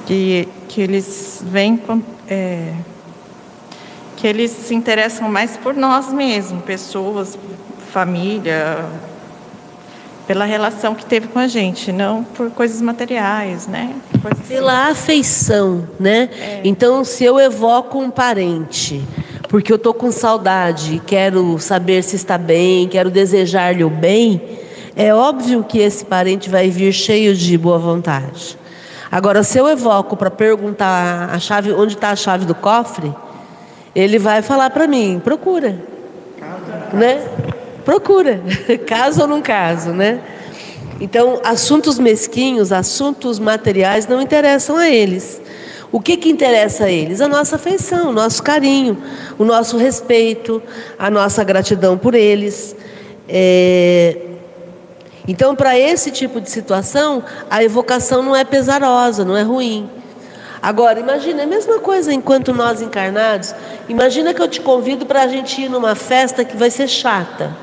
Que, 0.05 0.47
que 0.67 0.81
eles 0.81 1.43
vêm 1.45 1.79
é, 2.27 2.73
que 4.17 4.27
eles 4.27 4.51
se 4.51 4.73
interessam 4.73 5.29
mais 5.29 5.57
por 5.57 5.73
nós 5.73 6.11
mesmos, 6.11 6.63
pessoas, 6.63 7.37
família, 7.91 8.85
pela 10.25 10.45
relação 10.45 10.95
que 10.95 11.05
teve 11.05 11.27
com 11.27 11.39
a 11.39 11.47
gente, 11.47 11.91
não 11.91 12.23
por 12.23 12.49
coisas 12.51 12.81
materiais, 12.81 13.67
né? 13.67 13.93
Coisas 14.21 14.39
assim. 14.39 14.53
Pela 14.53 14.87
afeição, 14.87 15.87
né? 15.99 16.29
É. 16.39 16.61
Então, 16.63 17.03
se 17.03 17.23
eu 17.25 17.39
evoco 17.39 17.99
um 17.99 18.09
parente, 18.09 19.03
porque 19.49 19.71
eu 19.71 19.75
estou 19.75 19.93
com 19.93 20.11
saudade, 20.11 21.01
quero 21.05 21.59
saber 21.59 22.03
se 22.03 22.15
está 22.15 22.37
bem, 22.37 22.87
quero 22.87 23.11
desejar-lhe 23.11 23.83
o 23.83 23.89
bem, 23.89 24.41
é 24.95 25.13
óbvio 25.13 25.63
que 25.63 25.79
esse 25.79 26.05
parente 26.05 26.49
vai 26.49 26.69
vir 26.69 26.93
cheio 26.93 27.35
de 27.35 27.57
boa 27.57 27.77
vontade. 27.77 28.57
Agora, 29.13 29.43
se 29.43 29.59
eu 29.59 29.67
evoco 29.67 30.17
para 30.17 30.31
perguntar 30.31 31.29
a 31.31 31.37
chave, 31.37 31.71
onde 31.71 31.93
está 31.93 32.09
a 32.09 32.15
chave 32.15 32.45
do 32.47 32.55
cofre, 32.55 33.13
ele 33.93 34.17
vai 34.17 34.41
falar 34.41 34.71
para 34.71 34.87
mim, 34.87 35.21
procura, 35.23 35.79
né? 36.91 37.23
procura, 37.85 38.41
caso 38.87 39.21
ou 39.21 39.27
não 39.27 39.39
caso, 39.39 39.91
né? 39.91 40.19
Então, 40.99 41.39
assuntos 41.43 41.99
mesquinhos, 41.99 42.71
assuntos 42.71 43.37
materiais 43.37 44.07
não 44.07 44.19
interessam 44.19 44.77
a 44.77 44.89
eles. 44.89 45.39
O 45.91 45.99
que, 45.99 46.17
que 46.17 46.29
interessa 46.29 46.85
a 46.85 46.91
eles? 46.91 47.21
A 47.21 47.27
nossa 47.27 47.57
afeição, 47.57 48.09
o 48.09 48.13
nosso 48.13 48.41
carinho, 48.41 48.97
o 49.37 49.45
nosso 49.45 49.77
respeito, 49.77 50.59
a 50.97 51.11
nossa 51.11 51.43
gratidão 51.43 51.99
por 51.99 52.15
eles. 52.15 52.75
É... 53.29 54.32
Então, 55.27 55.55
para 55.55 55.77
esse 55.77 56.11
tipo 56.11 56.41
de 56.41 56.49
situação, 56.49 57.23
a 57.49 57.63
evocação 57.63 58.21
não 58.21 58.35
é 58.35 58.43
pesarosa, 58.43 59.23
não 59.23 59.37
é 59.37 59.41
ruim. 59.41 59.89
Agora, 60.61 60.99
imagina, 60.99 61.41
é 61.41 61.43
a 61.43 61.47
mesma 61.47 61.79
coisa 61.79 62.13
enquanto 62.13 62.53
nós 62.53 62.81
encarnados. 62.81 63.53
Imagina 63.89 64.33
que 64.33 64.41
eu 64.41 64.47
te 64.47 64.61
convido 64.61 65.05
para 65.05 65.23
a 65.23 65.27
gente 65.27 65.61
ir 65.61 65.69
numa 65.69 65.95
festa 65.95 66.45
que 66.45 66.55
vai 66.55 66.69
ser 66.69 66.87
chata. 66.87 67.55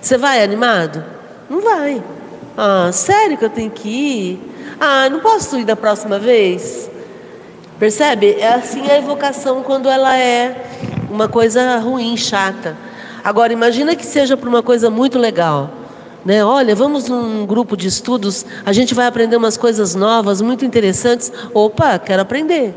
Você 0.00 0.16
vai 0.16 0.42
animado? 0.42 1.04
Não 1.48 1.60
vai. 1.60 2.02
Ah, 2.56 2.90
sério 2.92 3.36
que 3.36 3.44
eu 3.44 3.50
tenho 3.50 3.70
que 3.70 3.88
ir? 3.88 4.54
Ah, 4.80 5.08
não 5.10 5.20
posso 5.20 5.58
ir 5.58 5.64
da 5.64 5.76
próxima 5.76 6.18
vez? 6.18 6.90
Percebe? 7.78 8.36
É 8.38 8.54
assim 8.54 8.90
a 8.90 8.96
evocação 8.96 9.62
quando 9.62 9.88
ela 9.88 10.16
é 10.16 10.66
uma 11.10 11.28
coisa 11.28 11.76
ruim, 11.78 12.16
chata. 12.16 12.76
Agora, 13.22 13.52
imagina 13.52 13.94
que 13.94 14.06
seja 14.06 14.36
para 14.36 14.48
uma 14.48 14.62
coisa 14.62 14.88
muito 14.88 15.18
legal. 15.18 15.70
Né? 16.24 16.44
Olha, 16.44 16.74
vamos 16.74 17.08
num 17.08 17.44
grupo 17.44 17.76
de 17.76 17.88
estudos, 17.88 18.46
a 18.64 18.72
gente 18.72 18.94
vai 18.94 19.06
aprender 19.06 19.36
umas 19.36 19.56
coisas 19.56 19.94
novas, 19.94 20.40
muito 20.40 20.64
interessantes. 20.64 21.32
Opa, 21.52 21.98
quero 21.98 22.22
aprender. 22.22 22.74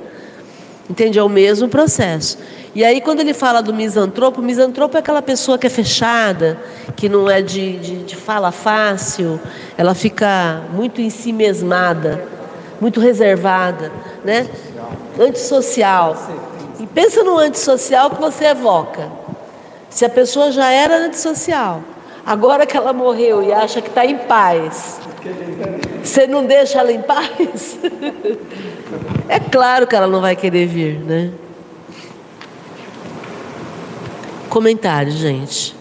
Entende? 0.89 1.17
É 1.17 1.23
o 1.23 1.29
mesmo 1.29 1.67
processo. 1.67 2.37
E 2.75 2.83
aí, 2.83 2.99
quando 2.99 3.21
ele 3.21 3.33
fala 3.33 3.61
do 3.61 3.73
misantropo, 3.73 4.41
o 4.41 4.43
misantropo 4.43 4.97
é 4.97 4.99
aquela 4.99 5.21
pessoa 5.21 5.57
que 5.57 5.65
é 5.65 5.69
fechada, 5.69 6.59
que 6.95 7.07
não 7.07 7.29
é 7.29 7.41
de, 7.41 7.77
de, 7.77 8.03
de 8.03 8.15
fala 8.15 8.51
fácil, 8.51 9.39
ela 9.77 9.95
fica 9.95 10.61
muito 10.73 10.99
em 10.99 11.09
si 11.09 11.31
mesmada, 11.31 12.27
muito 12.81 12.99
reservada, 12.99 13.91
né? 14.25 14.47
Antissocial. 15.17 16.17
E 16.77 16.85
pensa 16.85 17.23
no 17.23 17.37
antissocial 17.37 18.09
que 18.09 18.19
você 18.19 18.45
evoca. 18.45 19.09
Se 19.89 20.03
a 20.03 20.09
pessoa 20.09 20.51
já 20.51 20.69
era 20.69 20.97
antissocial, 20.97 21.81
agora 22.25 22.65
que 22.65 22.75
ela 22.75 22.93
morreu 22.93 23.43
e 23.43 23.53
acha 23.53 23.81
que 23.81 23.89
está 23.89 24.05
em 24.05 24.17
paz, 24.17 24.99
você 26.03 26.27
não 26.27 26.45
deixa 26.45 26.79
ela 26.79 26.91
em 26.91 27.01
paz? 27.01 27.79
É 29.27 29.39
claro 29.39 29.87
que 29.87 29.95
ela 29.95 30.05
não 30.05 30.21
vai 30.21 30.35
querer 30.35 30.67
vir, 30.67 30.99
né? 30.99 31.31
Comentário, 34.47 35.11
gente. 35.11 35.75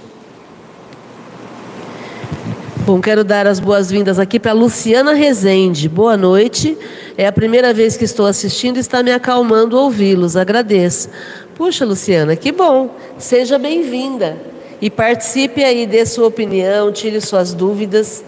Bom, 2.87 3.01
quero 3.01 3.23
dar 3.23 3.47
as 3.47 3.61
boas-vindas 3.61 4.19
aqui 4.19 4.41
para 4.41 4.53
Luciana 4.53 5.13
Rezende. 5.13 5.89
Boa 5.89 6.17
noite. 6.17 6.77
É 7.17 7.27
a 7.27 7.33
primeira 7.33 7.73
vez 7.73 7.97
que 7.97 8.05
estou 8.05 8.27
assistindo 8.27 8.77
e 8.77 8.81
está 8.81 9.03
me 9.03 9.13
acalmando 9.13 9.79
ouvi-los. 9.79 10.37
Agradeço. 10.37 11.09
Puxa, 11.55 11.85
Luciana, 11.85 12.35
que 12.35 12.51
bom. 12.51 12.95
Seja 13.17 13.59
bem-vinda. 13.59 14.37
E 14.81 14.91
participe 14.91 15.65
aí, 15.65 15.87
dê 15.87 16.05
sua 16.05 16.27
opinião, 16.27 16.93
tire 16.93 17.21
suas 17.21 17.55
dúvidas. 17.55 18.25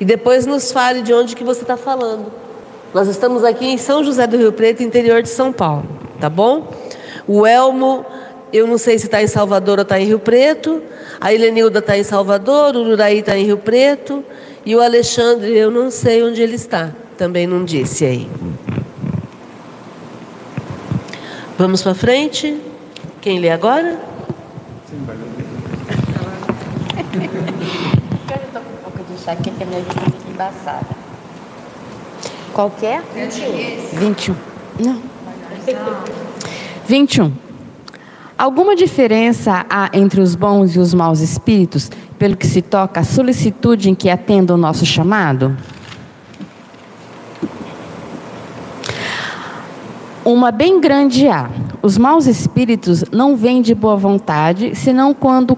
E 0.00 0.04
depois 0.04 0.46
nos 0.46 0.70
fale 0.72 1.02
de 1.02 1.12
onde 1.12 1.34
que 1.34 1.44
você 1.44 1.62
está 1.62 1.76
falando. 1.76 2.32
Nós 2.94 3.08
estamos 3.08 3.44
aqui 3.44 3.66
em 3.66 3.78
São 3.78 4.04
José 4.04 4.26
do 4.26 4.36
Rio 4.36 4.52
Preto, 4.52 4.82
interior 4.82 5.22
de 5.22 5.28
São 5.28 5.52
Paulo. 5.52 5.86
Tá 6.20 6.30
bom? 6.30 6.72
O 7.26 7.46
Elmo 7.46 8.04
eu 8.52 8.66
não 8.66 8.78
sei 8.78 8.98
se 8.98 9.06
está 9.06 9.22
em 9.22 9.26
Salvador 9.26 9.78
ou 9.78 9.82
está 9.82 10.00
em 10.00 10.06
Rio 10.06 10.18
Preto. 10.18 10.82
A 11.20 11.32
Helenilda 11.32 11.80
está 11.80 11.98
em 11.98 12.02
Salvador, 12.02 12.76
o 12.76 12.82
Uraí 12.82 13.18
está 13.18 13.36
em 13.36 13.44
Rio 13.44 13.58
Preto. 13.58 14.24
E 14.64 14.74
o 14.74 14.80
Alexandre, 14.80 15.52
eu 15.56 15.70
não 15.70 15.90
sei 15.90 16.22
onde 16.22 16.40
ele 16.40 16.54
está. 16.54 16.92
Também 17.18 17.46
não 17.46 17.64
disse 17.64 18.04
aí. 18.04 18.28
Vamos 21.58 21.82
para 21.82 21.94
frente? 21.94 22.58
Quem 23.20 23.40
lê 23.40 23.50
agora? 23.50 23.98
Aqui 29.30 29.50
que 29.50 29.62
a 29.62 29.66
minha 29.66 29.80
vista 29.80 30.00
fica 30.00 30.30
embaçada. 30.30 30.86
Qualquer? 32.52 33.02
21. 33.14 33.98
21. 33.98 34.34
Não. 34.80 35.02
21. 36.86 37.32
Alguma 38.38 38.76
diferença 38.76 39.64
há 39.68 39.90
entre 39.92 40.20
os 40.20 40.34
bons 40.34 40.76
e 40.76 40.78
os 40.78 40.92
maus 40.92 41.20
espíritos, 41.20 41.90
pelo 42.18 42.36
que 42.36 42.46
se 42.46 42.62
toca 42.62 43.00
à 43.00 43.04
solicitude 43.04 43.90
em 43.90 43.94
que 43.94 44.08
atenda 44.08 44.54
o 44.54 44.56
nosso 44.56 44.84
chamado? 44.86 45.56
Uma 50.24 50.50
bem 50.50 50.80
grande 50.80 51.28
há. 51.28 51.48
Os 51.82 51.96
maus 51.96 52.26
espíritos 52.26 53.04
não 53.12 53.36
vêm 53.36 53.62
de 53.62 53.74
boa 53.74 53.96
vontade, 53.96 54.74
senão 54.74 55.14
quando, 55.14 55.56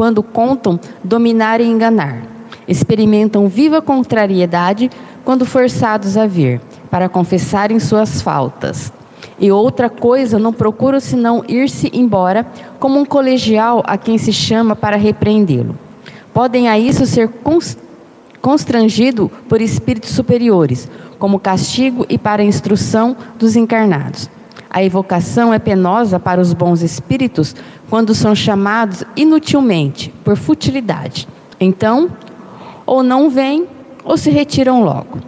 quando 0.00 0.22
contam 0.22 0.80
dominar 1.04 1.60
e 1.60 1.66
enganar. 1.66 2.22
Experimentam 2.66 3.48
viva 3.48 3.82
contrariedade 3.82 4.90
quando 5.26 5.44
forçados 5.44 6.16
a 6.16 6.26
vir, 6.26 6.58
para 6.90 7.06
confessarem 7.06 7.78
suas 7.78 8.22
faltas. 8.22 8.90
E 9.38 9.52
outra 9.52 9.90
coisa, 9.90 10.38
não 10.38 10.54
procuro 10.54 11.02
senão 11.02 11.44
ir-se 11.46 11.90
embora, 11.92 12.46
como 12.78 12.98
um 12.98 13.04
colegial 13.04 13.82
a 13.86 13.98
quem 13.98 14.16
se 14.16 14.32
chama 14.32 14.74
para 14.74 14.96
repreendê-lo. 14.96 15.78
Podem 16.32 16.66
a 16.66 16.78
isso 16.78 17.04
ser 17.04 17.30
constrangido 18.40 19.30
por 19.50 19.60
espíritos 19.60 20.12
superiores, 20.12 20.88
como 21.18 21.38
castigo 21.38 22.06
e 22.08 22.16
para 22.16 22.42
instrução 22.42 23.14
dos 23.38 23.54
encarnados. 23.54 24.30
A 24.70 24.84
evocação 24.84 25.52
é 25.52 25.58
penosa 25.58 26.20
para 26.20 26.40
os 26.40 26.52
bons 26.52 26.80
espíritos 26.80 27.56
quando 27.90 28.14
são 28.14 28.36
chamados 28.36 29.02
inutilmente, 29.16 30.14
por 30.22 30.36
futilidade. 30.36 31.26
Então, 31.58 32.08
ou 32.86 33.02
não 33.02 33.28
vêm, 33.28 33.66
ou 34.04 34.16
se 34.16 34.30
retiram 34.30 34.84
logo. 34.84 35.18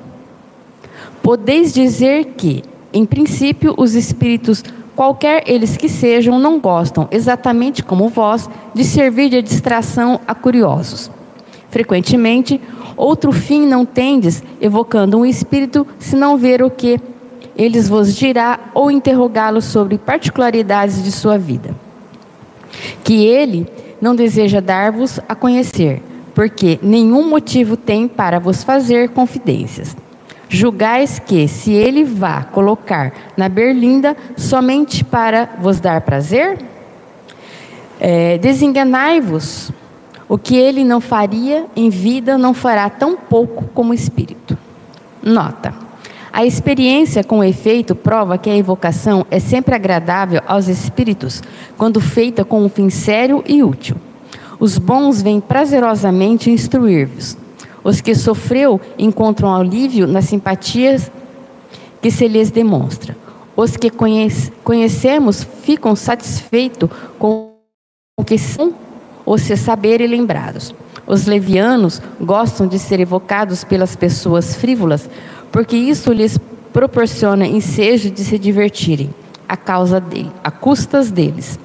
Podeis 1.22 1.74
dizer 1.74 2.34
que, 2.36 2.62
em 2.92 3.04
princípio, 3.04 3.74
os 3.76 3.94
espíritos, 3.94 4.64
qualquer 4.94 5.42
eles 5.46 5.76
que 5.76 5.88
sejam, 5.88 6.38
não 6.38 6.60
gostam, 6.60 7.08
exatamente 7.10 7.82
como 7.82 8.08
vós, 8.08 8.48
de 8.72 8.84
servir 8.84 9.28
de 9.28 9.42
distração 9.42 10.20
a 10.26 10.34
curiosos. 10.34 11.10
Frequentemente, 11.68 12.60
outro 12.96 13.32
fim 13.32 13.66
não 13.66 13.84
tendes, 13.84 14.42
evocando 14.60 15.18
um 15.18 15.26
espírito, 15.26 15.86
se 15.98 16.14
não 16.14 16.36
ver 16.36 16.62
o 16.62 16.70
que 16.70 17.00
eles 17.56 17.88
vos 17.88 18.14
dirá 18.14 18.58
ou 18.74 18.90
interrogá-lo 18.90 19.60
sobre 19.60 19.98
particularidades 19.98 21.02
de 21.02 21.12
sua 21.12 21.38
vida. 21.38 21.74
Que 23.04 23.26
ele 23.26 23.66
não 24.00 24.16
deseja 24.16 24.60
dar-vos 24.60 25.20
a 25.28 25.34
conhecer, 25.34 26.02
porque 26.34 26.78
nenhum 26.82 27.28
motivo 27.28 27.76
tem 27.76 28.08
para 28.08 28.38
vos 28.38 28.64
fazer 28.64 29.10
confidências. 29.10 29.96
Julgais 30.48 31.18
que, 31.18 31.48
se 31.48 31.72
ele 31.72 32.04
vá 32.04 32.42
colocar 32.42 33.12
na 33.36 33.48
berlinda 33.48 34.16
somente 34.36 35.02
para 35.02 35.48
vos 35.58 35.80
dar 35.80 36.02
prazer? 36.02 36.58
É, 37.98 38.36
Desenganai-vos. 38.38 39.70
O 40.28 40.36
que 40.36 40.56
ele 40.56 40.82
não 40.82 41.00
faria 41.00 41.66
em 41.76 41.88
vida 41.88 42.36
não 42.36 42.52
fará 42.52 42.88
tão 42.90 43.16
pouco 43.16 43.66
como 43.74 43.94
espírito. 43.94 44.56
Nota. 45.22 45.81
A 46.32 46.46
experiência 46.46 47.22
com 47.22 47.44
efeito 47.44 47.94
prova 47.94 48.38
que 48.38 48.48
a 48.48 48.56
evocação 48.56 49.26
é 49.30 49.38
sempre 49.38 49.74
agradável 49.74 50.40
aos 50.46 50.66
espíritos 50.66 51.42
quando 51.76 52.00
feita 52.00 52.42
com 52.42 52.64
um 52.64 52.70
fim 52.70 52.88
sério 52.88 53.44
e 53.46 53.62
útil. 53.62 53.96
Os 54.58 54.78
bons 54.78 55.20
vêm 55.20 55.40
prazerosamente 55.40 56.50
instruir-vos, 56.50 57.36
os 57.84 58.00
que 58.00 58.14
sofreu 58.14 58.80
encontram 58.98 59.54
alívio 59.54 60.06
nas 60.06 60.24
simpatias 60.24 61.10
que 62.00 62.10
se 62.10 62.26
lhes 62.26 62.50
demonstra. 62.50 63.14
Os 63.54 63.76
que 63.76 63.90
conhece, 63.90 64.50
conhecemos 64.64 65.46
ficam 65.62 65.94
satisfeitos 65.94 66.88
com 67.18 67.52
o 68.18 68.24
que 68.24 68.38
são 68.38 68.72
os 69.26 69.42
se 69.42 69.54
saberem 69.54 70.06
lembrados. 70.06 70.74
Os 71.06 71.26
levianos 71.26 72.00
gostam 72.18 72.66
de 72.66 72.78
ser 72.78 73.00
evocados 73.00 73.64
pelas 73.64 73.94
pessoas 73.94 74.54
frívolas, 74.54 75.10
porque 75.52 75.76
isso 75.76 76.10
lhes 76.12 76.38
proporciona 76.72 77.46
ensejo 77.46 78.10
de 78.10 78.24
se 78.24 78.38
divertirem, 78.38 79.10
a 79.46 79.56
causa 79.56 80.00
dele, 80.00 80.32
a 80.42 80.50
custas 80.50 81.10
deles. 81.10 81.60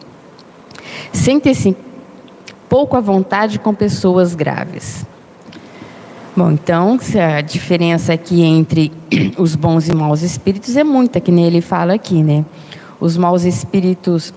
Sentem-se 1.14 1.76
pouco 2.68 2.98
à 2.98 3.00
vontade 3.00 3.58
com 3.58 3.74
pessoas 3.74 4.36
graves. 4.36 5.06
Bom, 6.36 6.52
então, 6.52 7.00
a 7.36 7.42
diferença 7.42 8.14
aqui 8.14 8.44
entre 8.44 8.92
os 9.40 9.56
bons 9.56 9.88
e 9.88 9.96
maus 9.96 10.22
espíritos 10.22 10.76
é 10.76 10.84
muita, 10.84 11.20
que 11.20 11.32
nem 11.32 11.46
ele 11.46 11.62
fala 11.62 11.94
aqui, 11.94 12.22
né? 12.22 12.46
Os 13.00 13.16
maus 13.16 13.44
espíritos, 13.44 14.34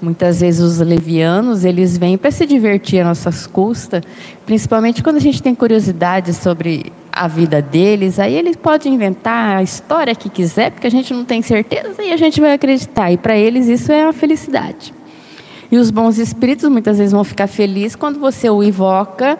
muitas 0.00 0.40
vezes 0.40 0.60
os 0.60 0.78
levianos, 0.78 1.64
eles 1.64 1.98
vêm 1.98 2.16
para 2.16 2.30
se 2.30 2.46
divertir 2.46 3.00
a 3.00 3.04
nossas 3.04 3.46
custas, 3.46 4.02
principalmente 4.44 5.02
quando 5.02 5.16
a 5.16 5.20
gente 5.20 5.42
tem 5.42 5.54
curiosidade 5.54 6.32
sobre 6.32 6.92
a 7.16 7.26
vida 7.26 7.62
deles, 7.62 8.18
aí 8.18 8.34
eles 8.34 8.56
podem 8.56 8.92
inventar 8.92 9.56
a 9.56 9.62
história 9.62 10.14
que 10.14 10.28
quiser, 10.28 10.70
porque 10.70 10.86
a 10.86 10.90
gente 10.90 11.14
não 11.14 11.24
tem 11.24 11.40
certeza 11.40 12.02
e 12.02 12.12
a 12.12 12.16
gente 12.16 12.40
vai 12.40 12.52
acreditar. 12.52 13.10
E 13.10 13.16
para 13.16 13.36
eles 13.36 13.66
isso 13.66 13.90
é 13.90 14.04
a 14.04 14.12
felicidade. 14.12 14.92
E 15.72 15.78
os 15.78 15.90
bons 15.90 16.18
espíritos 16.18 16.68
muitas 16.68 16.98
vezes 16.98 17.12
vão 17.12 17.24
ficar 17.24 17.46
felizes 17.46 17.96
quando 17.96 18.20
você 18.20 18.50
o 18.50 18.62
invoca 18.62 19.38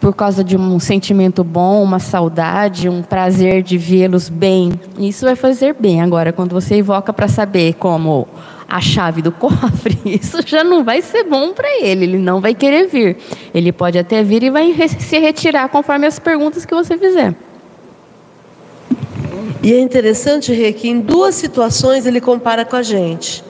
por 0.00 0.14
causa 0.14 0.44
de 0.44 0.56
um 0.56 0.78
sentimento 0.78 1.42
bom, 1.42 1.82
uma 1.82 1.98
saudade, 1.98 2.88
um 2.88 3.02
prazer 3.02 3.62
de 3.62 3.78
vê-los 3.78 4.28
bem. 4.28 4.72
Isso 4.98 5.24
vai 5.24 5.36
fazer 5.36 5.74
bem. 5.78 6.02
Agora, 6.02 6.32
quando 6.32 6.52
você 6.52 6.76
evoca 6.76 7.12
para 7.12 7.28
saber 7.28 7.74
como 7.74 8.28
a 8.68 8.80
chave 8.80 9.22
do 9.22 9.30
cofre, 9.30 9.98
isso 10.04 10.38
já 10.44 10.64
não 10.64 10.82
vai 10.82 11.00
ser 11.02 11.24
bom 11.24 11.52
para 11.52 11.68
ele, 11.80 12.04
ele 12.04 12.18
não 12.18 12.40
vai 12.40 12.54
querer 12.54 12.86
vir. 12.88 13.16
Ele 13.54 13.72
pode 13.72 13.98
até 13.98 14.22
vir 14.22 14.42
e 14.42 14.50
vai 14.50 14.74
se 14.88 15.18
retirar 15.18 15.68
conforme 15.68 16.06
as 16.06 16.18
perguntas 16.18 16.64
que 16.64 16.74
você 16.74 16.98
fizer. 16.98 17.34
E 19.62 19.72
é 19.72 19.80
interessante, 19.80 20.52
Rê, 20.52 20.72
que 20.72 20.88
em 20.88 21.00
duas 21.00 21.34
situações 21.34 22.06
ele 22.06 22.20
compara 22.20 22.64
com 22.64 22.76
a 22.76 22.82
gente. 22.82 23.42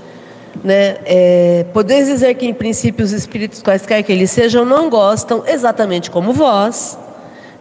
Né? 0.64 0.96
É, 1.04 1.66
dizer 1.84 2.34
que, 2.34 2.46
em 2.46 2.54
princípio, 2.54 3.04
os 3.04 3.12
espíritos, 3.12 3.62
quaisquer 3.62 4.02
que 4.02 4.12
eles 4.12 4.30
sejam, 4.30 4.64
não 4.64 4.88
gostam, 4.88 5.44
exatamente 5.46 6.10
como 6.10 6.32
vós, 6.32 6.98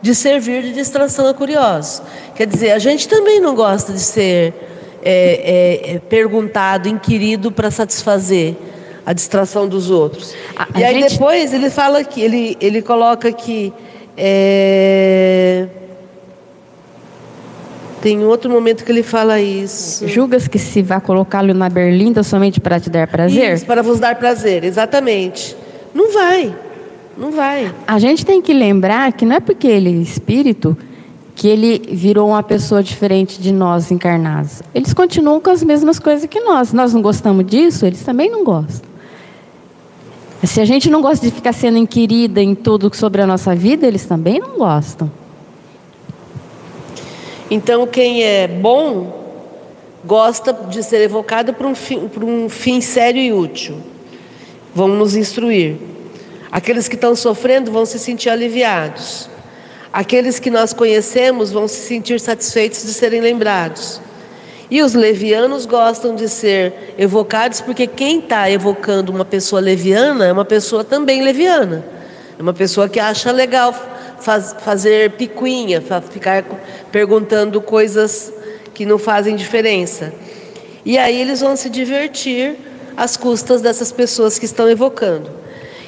de 0.01 0.15
servir 0.15 0.63
de 0.63 0.73
distração 0.73 1.27
a 1.27 1.33
curiosos. 1.33 2.01
Quer 2.35 2.47
dizer, 2.47 2.71
a 2.71 2.79
gente 2.79 3.07
também 3.07 3.39
não 3.39 3.55
gosta 3.55 3.91
de 3.91 3.99
ser 3.99 4.53
é, 5.05 5.91
é, 5.91 5.95
é 5.95 5.99
perguntado, 5.99 6.89
inquirido 6.89 7.51
para 7.51 7.69
satisfazer 7.69 8.55
a 9.05 9.13
distração 9.13 9.67
dos 9.67 9.91
outros. 9.91 10.33
A, 10.55 10.67
e 10.79 10.83
a 10.83 10.87
aí 10.87 10.99
gente... 10.99 11.11
depois 11.11 11.53
ele 11.53 11.69
fala 11.69 12.03
que 12.03 12.19
ele, 12.19 12.57
ele 12.59 12.81
coloca 12.81 13.31
que 13.31 13.71
é, 14.17 15.67
tem 18.01 18.23
outro 18.23 18.49
momento 18.49 18.83
que 18.83 18.91
ele 18.91 19.03
fala 19.03 19.39
isso. 19.39 20.07
Julgas 20.07 20.47
que 20.47 20.57
se 20.57 20.81
vá 20.81 20.99
colocá-lo 20.99 21.53
na 21.53 21.69
berlinda 21.69 22.23
somente 22.23 22.59
para 22.59 22.79
te 22.79 22.89
dar 22.89 23.07
prazer? 23.07 23.53
Isso, 23.53 23.65
para 23.65 23.83
vos 23.83 23.99
dar 23.99 24.15
prazer, 24.15 24.63
exatamente. 24.63 25.55
Não 25.93 26.11
vai, 26.11 26.55
não 27.17 27.31
vai. 27.31 27.73
A 27.87 27.99
gente 27.99 28.25
tem 28.25 28.41
que 28.41 28.53
lembrar 28.53 29.13
que 29.13 29.25
não 29.25 29.35
é 29.35 29.39
porque 29.39 29.67
ele 29.67 29.89
é 29.89 30.01
espírito 30.01 30.75
que 31.35 31.49
ele 31.49 31.79
virou 31.91 32.29
uma 32.29 32.41
pessoa 32.41 32.81
diferente 32.81 33.41
de 33.41 33.51
nós 33.51 33.91
encarnados. 33.91 34.63
Eles 34.73 34.93
continuam 34.93 35.41
com 35.41 35.49
as 35.49 35.61
mesmas 35.61 35.99
coisas 35.99 36.27
que 36.27 36.39
nós. 36.39 36.71
Nós 36.71 36.93
não 36.93 37.01
gostamos 37.01 37.45
disso, 37.45 37.85
eles 37.85 38.01
também 38.01 38.31
não 38.31 38.43
gostam. 38.43 38.89
Se 40.43 40.61
a 40.61 40.65
gente 40.65 40.89
não 40.89 41.01
gosta 41.01 41.25
de 41.25 41.31
ficar 41.33 41.53
sendo 41.53 41.77
inquirida 41.77 42.41
em 42.41 42.55
tudo 42.55 42.89
sobre 42.95 43.21
a 43.21 43.27
nossa 43.27 43.53
vida, 43.53 43.85
eles 43.85 44.05
também 44.05 44.39
não 44.39 44.57
gostam. 44.57 45.11
Então, 47.51 47.85
quem 47.85 48.23
é 48.23 48.47
bom 48.47 49.25
gosta 50.05 50.53
de 50.53 50.83
ser 50.83 51.01
evocado 51.01 51.53
para 51.53 51.67
um, 51.67 51.75
fim, 51.75 52.07
para 52.07 52.23
um 52.23 52.47
fim 52.47 52.79
sério 52.79 53.21
e 53.21 53.33
útil. 53.33 53.77
Vão 54.73 54.87
nos 54.87 55.15
instruir. 55.15 55.77
Aqueles 56.51 56.87
que 56.87 56.95
estão 56.95 57.15
sofrendo 57.15 57.71
vão 57.71 57.85
se 57.85 57.99
sentir 57.99 58.29
aliviados. 58.29 59.29
Aqueles 59.95 60.39
que 60.39 60.51
nós 60.51 60.73
conhecemos 60.73 61.53
vão 61.53 61.69
se 61.69 61.79
sentir 61.79 62.19
satisfeitos 62.19 62.83
de 62.83 62.93
serem 62.93 63.21
lembrados. 63.21 64.01
E 64.69 64.81
os 64.81 64.93
levianos 64.93 65.65
gostam 65.65 66.13
de 66.13 66.27
ser 66.27 66.93
evocados 66.97 67.61
porque 67.61 67.87
quem 67.87 68.19
está 68.19 68.51
evocando 68.51 69.09
uma 69.09 69.23
pessoa 69.23 69.61
leviana 69.61 70.25
é 70.25 70.33
uma 70.33 70.43
pessoa 70.43 70.83
também 70.83 71.21
leviana. 71.23 71.85
É 72.37 72.41
uma 72.41 72.53
pessoa 72.53 72.89
que 72.89 72.99
acha 72.99 73.31
legal 73.31 73.73
faz, 74.19 74.53
fazer 74.59 75.11
picuinha, 75.11 75.81
ficar 76.11 76.43
perguntando 76.91 77.61
coisas 77.61 78.33
que 78.73 78.85
não 78.85 78.99
fazem 78.99 79.33
diferença. 79.33 80.13
E 80.83 80.97
aí 80.97 81.21
eles 81.21 81.39
vão 81.39 81.55
se 81.55 81.69
divertir 81.69 82.57
às 82.97 83.15
custas 83.15 83.61
dessas 83.61 83.93
pessoas 83.93 84.37
que 84.37 84.43
estão 84.43 84.69
evocando. 84.69 85.44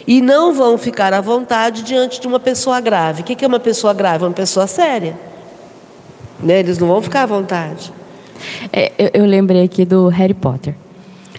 E 0.08 0.22
não 0.22 0.54
vão 0.54 0.78
ficar 0.78 1.14
à 1.14 1.20
vontade 1.20 1.84
diante 1.84 2.22
de 2.22 2.28
uma 2.28 2.40
pessoa 2.40 2.80
grave. 2.80 3.22
O 3.22 3.26
que 3.26 3.44
é 3.44 3.48
uma 3.48 3.60
pessoa 3.60 3.94
grave? 3.94 4.24
Uma 4.24 4.34
pessoa 4.34 4.66
séria. 4.66 5.18
Né? 6.40 6.60
Eles 6.60 6.78
não 6.78 6.88
vão 6.88 7.02
ficar 7.02 7.24
à 7.24 7.26
vontade. 7.26 7.92
É, 8.72 8.92
eu, 8.98 9.10
eu 9.22 9.26
lembrei 9.26 9.64
aqui 9.64 9.84
do 9.84 10.08
Harry 10.08 10.34
Potter. 10.34 10.74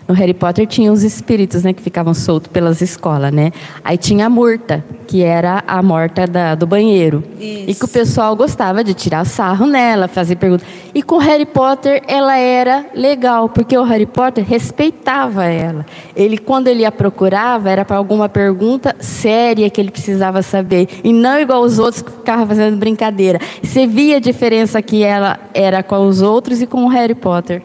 No 0.09 0.15
Harry 0.15 0.33
Potter 0.33 0.67
tinha 0.67 0.91
os 0.91 1.05
espíritos, 1.05 1.65
né, 1.65 1.75
que 1.75 1.83
ficavam 1.83 2.15
soltos 2.15 2.51
pelas 2.51 2.81
escolas, 2.81 3.31
né? 3.31 3.53
Aí 3.85 3.99
tinha 3.99 4.25
a 4.25 4.31
Murta, 4.31 4.83
que 5.07 5.23
era 5.23 5.63
a 5.67 5.83
morta 5.83 6.27
da, 6.27 6.55
do 6.55 6.67
banheiro. 6.67 7.23
Isso. 7.39 7.65
E 7.69 7.75
que 7.75 7.85
o 7.85 7.89
pessoal 7.89 8.35
gostava 8.35 8.83
de 8.83 8.95
tirar 8.95 9.27
sarro 9.27 9.67
nela, 9.67 10.09
fazer 10.09 10.37
perguntas. 10.37 10.67
E 10.95 11.03
com 11.03 11.17
o 11.17 11.19
Harry 11.19 11.45
Potter 11.45 12.03
ela 12.09 12.39
era 12.39 12.87
legal, 12.95 13.51
porque 13.51 13.77
o 13.77 13.83
Harry 13.83 14.07
Potter 14.07 14.43
respeitava 14.49 15.45
ela. 15.45 15.85
Ele, 16.17 16.39
quando 16.39 16.69
ele 16.69 16.87
a 16.87 16.91
procurava, 16.91 17.69
era 17.69 17.85
para 17.85 17.99
alguma 17.99 18.31
pergunta 18.31 18.97
séria 19.01 19.69
que 19.69 19.79
ele 19.79 19.91
precisava 19.91 20.41
saber. 20.41 20.89
E 21.05 21.13
não 21.13 21.39
igual 21.39 21.61
os 21.61 21.79
outros 21.79 22.01
que 22.01 22.11
ficavam 22.11 22.47
fazendo 22.47 22.79
brincadeira. 22.79 23.39
Você 23.63 23.87
via 23.87 24.17
a 24.17 24.21
diferença 24.21 24.81
que 24.81 25.03
ela 25.03 25.39
era 25.53 25.83
com 25.83 26.09
os 26.09 26.23
outros 26.23 26.63
e 26.63 26.67
com 26.67 26.87
o 26.87 26.89
Harry 26.89 27.15
Potter. 27.15 27.63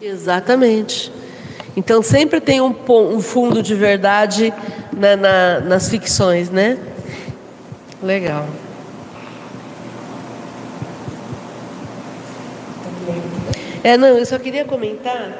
Exatamente. 0.00 1.12
Então 1.78 2.02
sempre 2.02 2.40
tem 2.40 2.60
um, 2.60 2.74
um 2.88 3.20
fundo 3.20 3.62
de 3.62 3.72
verdade 3.72 4.52
na, 4.92 5.14
na, 5.14 5.60
nas 5.60 5.88
ficções, 5.88 6.50
né? 6.50 6.76
Legal. 8.02 8.44
É, 13.84 13.96
não, 13.96 14.08
eu 14.08 14.26
só 14.26 14.40
queria 14.40 14.64
comentar 14.64 15.30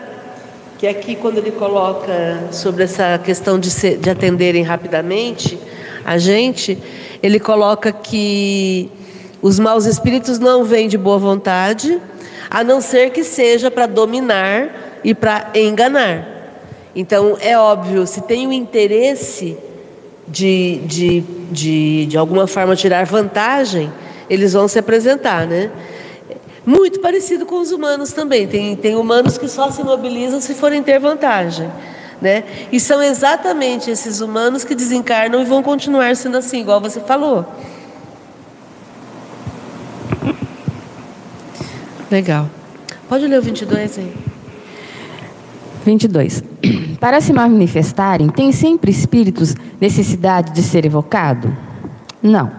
que 0.79 0.87
aqui 0.87 1.17
quando 1.17 1.39
ele 1.39 1.51
coloca 1.51 2.45
sobre 2.53 2.85
essa 2.85 3.19
questão 3.19 3.59
de, 3.59 3.97
de 3.97 4.09
atenderem 4.09 4.63
rapidamente 4.63 5.59
a 6.05 6.19
gente, 6.19 6.79
ele 7.21 7.41
coloca 7.41 7.91
que 7.91 8.89
os 9.43 9.59
maus 9.59 9.87
espíritos 9.87 10.39
não 10.39 10.63
vêm 10.63 10.87
de 10.87 10.97
boa 10.97 11.19
vontade, 11.19 12.01
a 12.49 12.63
não 12.63 12.81
ser 12.81 13.11
que 13.11 13.25
seja 13.25 13.73
para 13.73 13.87
dominar 13.87 14.98
e 15.05 15.15
para 15.15 15.51
enganar. 15.55 16.27
Então, 16.95 17.37
é 17.41 17.57
óbvio, 17.57 18.07
se 18.07 18.23
tem 18.23 18.47
o 18.47 18.53
interesse 18.53 19.57
de, 20.27 20.81
de, 20.85 21.21
de, 21.51 22.07
de 22.07 22.19
alguma 22.19 22.47
forma 22.47 22.75
tirar 22.75 23.05
vantagem, 23.07 23.93
eles 24.29 24.53
vão 24.53 24.69
se 24.69 24.79
apresentar, 24.79 25.47
né? 25.47 25.71
Muito 26.67 27.01
parecido 27.01 27.47
com 27.47 27.61
os 27.61 27.73
humanos 27.73 28.13
também. 28.13 28.47
Tem, 28.47 28.77
tem 28.77 28.95
humanos 28.95 29.39
que 29.39 29.49
só 29.49 29.71
se 29.71 29.83
mobilizam 29.83 30.41
se 30.41 30.55
forem 30.55 30.83
ter 30.83 30.99
vantagem. 30.99 31.71
Né? 32.21 32.45
E 32.71 32.79
são 32.79 33.03
exatamente 33.03 33.91
esses 33.91 34.21
humanos 34.21 34.65
que 34.65 34.75
desencarnam 34.75 35.41
e 35.41 35.45
vão 35.45 35.63
continuar 35.63 36.15
sendo 36.17 36.37
assim, 36.37 36.61
igual 36.61 36.81
você 36.81 37.01
falou. 37.01 37.47
Legal. 42.11 42.51
Pode 43.09 43.27
ler 43.27 43.39
o 43.39 43.43
22 43.43 43.99
aí. 43.99 44.28
22. 45.89 46.45
Para 47.01 47.19
se 47.19 47.33
manifestarem, 47.33 48.29
tem 48.29 48.53
sempre 48.53 48.91
espíritos 48.91 49.55
necessidade 49.81 50.53
de 50.53 50.63
ser 50.63 50.85
evocado? 50.85 51.57
Não. 52.23 52.51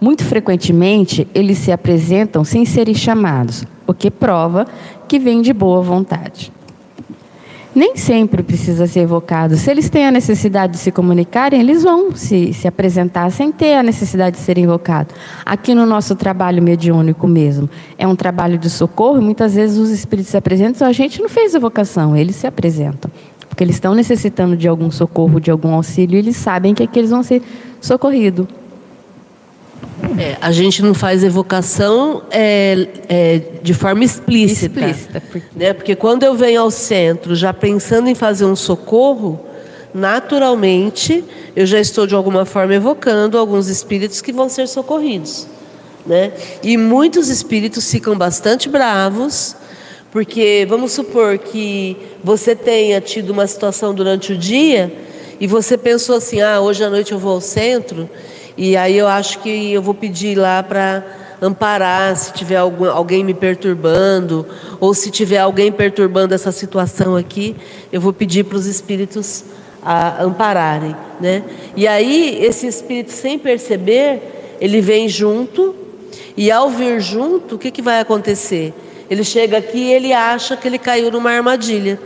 Muito 0.00 0.24
frequentemente, 0.24 1.26
eles 1.34 1.58
se 1.58 1.72
apresentam 1.72 2.44
sem 2.44 2.64
serem 2.64 2.94
chamados, 2.94 3.64
o 3.84 3.92
que 3.92 4.10
prova 4.10 4.66
que 5.08 5.18
vêm 5.18 5.42
de 5.42 5.52
boa 5.52 5.82
vontade 5.82 6.52
nem 7.74 7.96
sempre 7.96 8.42
precisa 8.42 8.86
ser 8.86 9.00
evocado. 9.00 9.56
Se 9.56 9.70
eles 9.70 9.88
têm 9.88 10.06
a 10.06 10.10
necessidade 10.10 10.74
de 10.74 10.78
se 10.78 10.90
comunicarem, 10.90 11.60
eles 11.60 11.82
vão 11.82 12.14
se, 12.14 12.52
se 12.52 12.68
apresentar 12.68 13.30
sem 13.30 13.50
ter 13.50 13.74
a 13.74 13.82
necessidade 13.82 14.36
de 14.36 14.42
ser 14.42 14.58
invocado. 14.58 15.14
Aqui 15.44 15.74
no 15.74 15.86
nosso 15.86 16.14
trabalho 16.14 16.62
mediúnico 16.62 17.26
mesmo, 17.26 17.68
é 17.96 18.06
um 18.06 18.14
trabalho 18.14 18.58
de 18.58 18.68
socorro, 18.68 19.18
e 19.18 19.20
muitas 19.22 19.54
vezes 19.54 19.78
os 19.78 19.90
espíritos 19.90 20.30
se 20.30 20.36
apresentam, 20.36 20.86
a 20.86 20.92
gente 20.92 21.20
não 21.20 21.28
fez 21.28 21.54
evocação, 21.54 22.16
eles 22.16 22.36
se 22.36 22.46
apresentam. 22.46 23.10
Porque 23.48 23.64
eles 23.64 23.76
estão 23.76 23.94
necessitando 23.94 24.56
de 24.56 24.66
algum 24.68 24.90
socorro, 24.90 25.40
de 25.40 25.50
algum 25.50 25.74
auxílio, 25.74 26.16
e 26.16 26.18
eles 26.18 26.36
sabem 26.36 26.74
que 26.74 26.82
aqui 26.82 26.98
eles 26.98 27.10
vão 27.10 27.22
ser 27.22 27.42
socorridos. 27.80 28.46
É, 30.18 30.36
a 30.40 30.50
gente 30.50 30.82
não 30.82 30.94
faz 30.94 31.22
evocação 31.22 32.22
é, 32.30 32.88
é, 33.08 33.40
de 33.62 33.72
forma 33.72 34.04
explícita. 34.04 34.80
explícita 34.80 35.20
porque... 35.20 35.46
Né? 35.56 35.72
porque 35.72 35.96
quando 35.96 36.24
eu 36.24 36.34
venho 36.34 36.62
ao 36.62 36.70
centro 36.70 37.34
já 37.34 37.52
pensando 37.52 38.08
em 38.08 38.14
fazer 38.14 38.44
um 38.44 38.56
socorro, 38.56 39.40
naturalmente 39.94 41.24
eu 41.54 41.66
já 41.66 41.78
estou 41.78 42.06
de 42.06 42.14
alguma 42.14 42.44
forma 42.44 42.74
evocando 42.74 43.38
alguns 43.38 43.68
espíritos 43.68 44.20
que 44.20 44.32
vão 44.32 44.48
ser 44.48 44.66
socorridos. 44.66 45.46
Né? 46.04 46.32
E 46.62 46.76
muitos 46.76 47.28
espíritos 47.28 47.88
ficam 47.90 48.16
bastante 48.16 48.68
bravos, 48.68 49.54
porque 50.10 50.66
vamos 50.68 50.92
supor 50.92 51.38
que 51.38 51.96
você 52.24 52.56
tenha 52.56 53.00
tido 53.00 53.30
uma 53.30 53.46
situação 53.46 53.94
durante 53.94 54.32
o 54.32 54.36
dia 54.36 54.92
e 55.40 55.46
você 55.46 55.78
pensou 55.78 56.16
assim: 56.16 56.40
ah, 56.40 56.60
hoje 56.60 56.84
à 56.84 56.90
noite 56.90 57.12
eu 57.12 57.18
vou 57.18 57.32
ao 57.32 57.40
centro 57.40 58.10
e 58.56 58.76
aí 58.76 58.96
eu 58.96 59.08
acho 59.08 59.38
que 59.40 59.72
eu 59.72 59.82
vou 59.82 59.94
pedir 59.94 60.36
lá 60.36 60.62
para 60.62 61.04
amparar 61.40 62.16
se 62.16 62.32
tiver 62.32 62.56
algum, 62.56 62.88
alguém 62.88 63.24
me 63.24 63.34
perturbando, 63.34 64.46
ou 64.78 64.94
se 64.94 65.10
tiver 65.10 65.38
alguém 65.38 65.72
perturbando 65.72 66.34
essa 66.34 66.52
situação 66.52 67.16
aqui, 67.16 67.56
eu 67.92 68.00
vou 68.00 68.12
pedir 68.12 68.44
para 68.44 68.56
os 68.56 68.66
espíritos 68.66 69.44
a 69.82 70.22
ampararem. 70.22 70.94
Né? 71.20 71.42
E 71.74 71.88
aí, 71.88 72.38
esse 72.40 72.66
espírito, 72.66 73.10
sem 73.10 73.38
perceber, 73.38 74.56
ele 74.60 74.80
vem 74.80 75.08
junto, 75.08 75.74
e 76.36 76.50
ao 76.50 76.70
vir 76.70 77.00
junto, 77.00 77.56
o 77.56 77.58
que, 77.58 77.70
que 77.70 77.82
vai 77.82 78.00
acontecer? 78.00 78.72
Ele 79.10 79.24
chega 79.24 79.58
aqui 79.58 79.78
e 79.78 79.92
ele 79.92 80.12
acha 80.12 80.56
que 80.56 80.66
ele 80.66 80.78
caiu 80.78 81.10
numa 81.10 81.30
armadilha. 81.30 81.98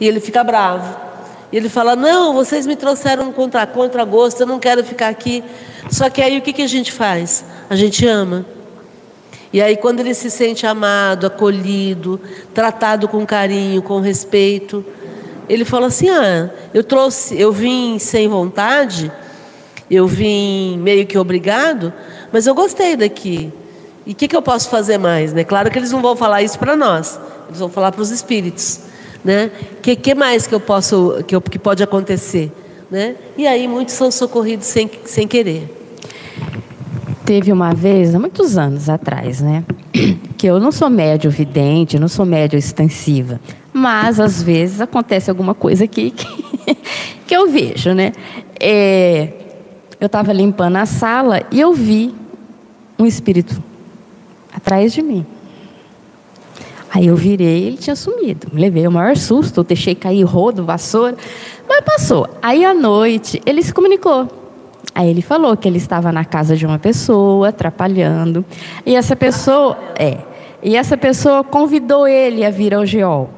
E 0.00 0.06
ele 0.06 0.20
fica 0.20 0.44
bravo. 0.44 1.07
E 1.52 1.56
ele 1.56 1.68
fala: 1.68 1.96
Não, 1.96 2.34
vocês 2.34 2.66
me 2.66 2.76
trouxeram 2.76 3.32
contra, 3.32 3.66
contra 3.66 4.04
gosto, 4.04 4.40
eu 4.40 4.46
não 4.46 4.58
quero 4.58 4.84
ficar 4.84 5.08
aqui. 5.08 5.42
Só 5.90 6.10
que 6.10 6.20
aí 6.20 6.38
o 6.38 6.42
que, 6.42 6.52
que 6.52 6.62
a 6.62 6.66
gente 6.66 6.92
faz? 6.92 7.44
A 7.68 7.76
gente 7.76 8.06
ama. 8.06 8.44
E 9.50 9.62
aí, 9.62 9.76
quando 9.76 10.00
ele 10.00 10.12
se 10.12 10.30
sente 10.30 10.66
amado, 10.66 11.26
acolhido, 11.26 12.20
tratado 12.52 13.08
com 13.08 13.24
carinho, 13.24 13.80
com 13.80 13.98
respeito, 14.00 14.84
ele 15.48 15.64
fala 15.64 15.86
assim: 15.86 16.10
Ah, 16.10 16.50
eu 16.74 16.84
trouxe, 16.84 17.38
eu 17.40 17.50
vim 17.50 17.98
sem 17.98 18.28
vontade, 18.28 19.10
eu 19.90 20.06
vim 20.06 20.76
meio 20.78 21.06
que 21.06 21.16
obrigado, 21.16 21.92
mas 22.30 22.46
eu 22.46 22.54
gostei 22.54 22.94
daqui. 22.94 23.50
E 24.04 24.12
o 24.12 24.14
que, 24.14 24.28
que 24.28 24.36
eu 24.36 24.42
posso 24.42 24.68
fazer 24.68 24.98
mais? 24.98 25.32
Né? 25.32 25.44
Claro 25.44 25.70
que 25.70 25.78
eles 25.78 25.92
não 25.92 26.00
vão 26.00 26.16
falar 26.16 26.42
isso 26.42 26.58
para 26.58 26.76
nós, 26.76 27.18
eles 27.48 27.58
vão 27.58 27.70
falar 27.70 27.92
para 27.92 28.02
os 28.02 28.10
espíritos. 28.10 28.87
Né? 29.28 29.50
Que, 29.82 29.94
que 29.94 30.14
mais 30.14 30.46
que 30.46 30.54
eu 30.54 30.60
posso, 30.60 31.22
que, 31.26 31.36
eu, 31.36 31.40
que 31.42 31.58
pode 31.58 31.82
acontecer? 31.82 32.50
Né? 32.90 33.14
E 33.36 33.46
aí 33.46 33.68
muitos 33.68 33.92
são 33.92 34.10
socorridos 34.10 34.66
sem, 34.66 34.90
sem 35.04 35.28
querer. 35.28 35.68
Teve 37.26 37.52
uma 37.52 37.74
vez, 37.74 38.14
há 38.14 38.18
muitos 38.18 38.56
anos 38.56 38.88
atrás, 38.88 39.42
né? 39.42 39.66
Que 40.38 40.46
eu 40.46 40.58
não 40.58 40.72
sou 40.72 40.88
médio 40.88 41.30
vidente, 41.30 41.98
não 41.98 42.08
sou 42.08 42.24
médio 42.24 42.58
extensiva. 42.58 43.38
Mas 43.70 44.18
às 44.18 44.42
vezes 44.42 44.80
acontece 44.80 45.28
alguma 45.28 45.54
coisa 45.54 45.84
aqui 45.84 46.10
que, 46.10 46.74
que 47.28 47.36
eu 47.36 47.50
vejo, 47.50 47.92
né? 47.92 48.12
É, 48.58 49.28
eu 50.00 50.06
estava 50.06 50.32
limpando 50.32 50.76
a 50.76 50.86
sala 50.86 51.42
e 51.50 51.60
eu 51.60 51.74
vi 51.74 52.14
um 52.98 53.04
espírito 53.04 53.62
atrás 54.54 54.94
de 54.94 55.02
mim. 55.02 55.26
Aí 56.90 57.06
eu 57.06 57.16
virei, 57.16 57.64
ele 57.64 57.76
tinha 57.76 57.94
sumido. 57.94 58.48
Levei 58.52 58.86
o 58.86 58.92
maior 58.92 59.16
susto, 59.16 59.62
deixei 59.62 59.94
cair 59.94 60.22
rodo, 60.22 60.64
vassoura, 60.64 61.16
mas 61.68 61.80
passou. 61.80 62.26
Aí 62.40 62.64
à 62.64 62.72
noite 62.72 63.42
ele 63.44 63.62
se 63.62 63.72
comunicou. 63.72 64.28
Aí 64.94 65.08
ele 65.08 65.22
falou 65.22 65.56
que 65.56 65.68
ele 65.68 65.78
estava 65.78 66.10
na 66.10 66.24
casa 66.24 66.56
de 66.56 66.66
uma 66.66 66.78
pessoa, 66.78 67.50
atrapalhando. 67.50 68.44
E 68.86 68.96
essa 68.96 69.14
pessoa, 69.14 69.76
é, 69.98 70.18
e 70.62 70.76
essa 70.76 70.96
pessoa 70.96 71.44
convidou 71.44 72.08
ele 72.08 72.44
a 72.44 72.50
vir 72.50 72.74
ao 72.74 72.86
geol. 72.86 73.30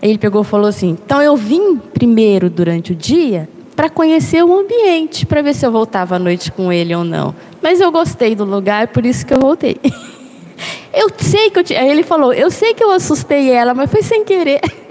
Aí 0.00 0.10
ele 0.10 0.18
pegou 0.18 0.42
e 0.42 0.44
falou 0.44 0.66
assim: 0.66 0.90
"Então 0.90 1.22
eu 1.22 1.36
vim 1.36 1.76
primeiro 1.76 2.50
durante 2.50 2.92
o 2.92 2.94
dia 2.94 3.48
para 3.74 3.88
conhecer 3.88 4.44
o 4.44 4.56
ambiente, 4.56 5.24
para 5.24 5.40
ver 5.40 5.54
se 5.54 5.64
eu 5.64 5.72
voltava 5.72 6.16
à 6.16 6.18
noite 6.18 6.52
com 6.52 6.72
ele 6.72 6.94
ou 6.94 7.02
não. 7.02 7.34
Mas 7.62 7.80
eu 7.80 7.90
gostei 7.90 8.34
do 8.34 8.44
lugar, 8.44 8.88
por 8.88 9.06
isso 9.06 9.24
que 9.24 9.32
eu 9.32 9.40
voltei." 9.40 9.80
Eu 10.92 11.10
sei 11.18 11.50
que 11.50 11.58
eu. 11.58 11.64
Aí 11.78 11.90
ele 11.90 12.02
falou: 12.02 12.32
Eu 12.32 12.50
sei 12.50 12.74
que 12.74 12.82
eu 12.82 12.90
assustei 12.90 13.50
ela, 13.50 13.74
mas 13.74 13.90
foi 13.90 14.02
sem 14.02 14.24
querer. 14.24 14.60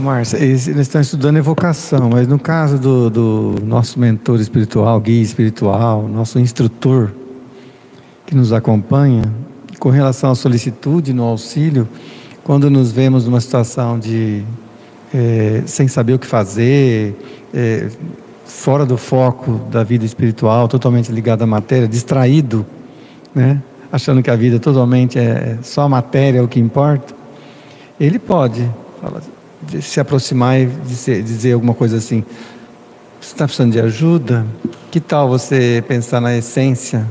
Márcia, 0.00 0.38
eles 0.38 0.66
estão 0.66 1.00
estudando 1.00 1.36
evocação, 1.38 2.10
mas 2.10 2.28
no 2.28 2.38
caso 2.38 2.78
do, 2.78 3.08
do, 3.08 3.54
nosso 3.64 3.98
mentor 3.98 4.38
espiritual, 4.40 5.00
guia 5.00 5.22
espiritual, 5.22 6.06
nosso 6.08 6.38
instrutor 6.38 7.10
que 8.26 8.34
nos 8.34 8.52
acompanha, 8.52 9.22
com 9.78 9.88
relação 9.88 10.30
à 10.30 10.34
solicitude 10.34 11.12
no 11.14 11.22
auxílio, 11.22 11.88
quando 12.42 12.68
nos 12.68 12.92
vemos 12.92 13.24
numa 13.24 13.40
situação 13.40 13.98
de 13.98 14.42
é, 15.12 15.62
sem 15.64 15.88
saber 15.88 16.14
o 16.14 16.18
que 16.18 16.26
fazer, 16.26 17.16
é, 17.54 17.88
fora 18.44 18.84
do 18.84 18.96
foco 18.96 19.60
da 19.70 19.82
vida 19.82 20.04
espiritual, 20.04 20.68
totalmente 20.68 21.10
ligado 21.10 21.42
à 21.42 21.46
matéria, 21.46 21.88
distraído, 21.88 22.64
né? 23.34 23.60
achando 23.90 24.22
que 24.22 24.30
a 24.30 24.36
vida 24.36 24.58
totalmente 24.58 25.18
é 25.18 25.58
só 25.62 25.82
a 25.82 25.88
matéria 25.88 26.40
é 26.40 26.42
o 26.42 26.48
que 26.48 26.58
importa, 26.58 27.14
ele 27.98 28.18
pode 28.18 28.68
se 29.80 30.00
aproximar 30.00 30.60
e 30.60 30.66
dizer, 30.66 31.22
dizer 31.22 31.52
alguma 31.52 31.74
coisa 31.74 31.96
assim: 31.96 32.24
você 33.20 33.32
está 33.32 33.44
precisando 33.44 33.72
de 33.72 33.80
ajuda? 33.80 34.44
Que 34.90 35.00
tal 35.00 35.28
você 35.28 35.82
pensar 35.86 36.20
na 36.20 36.36
essência 36.36 37.06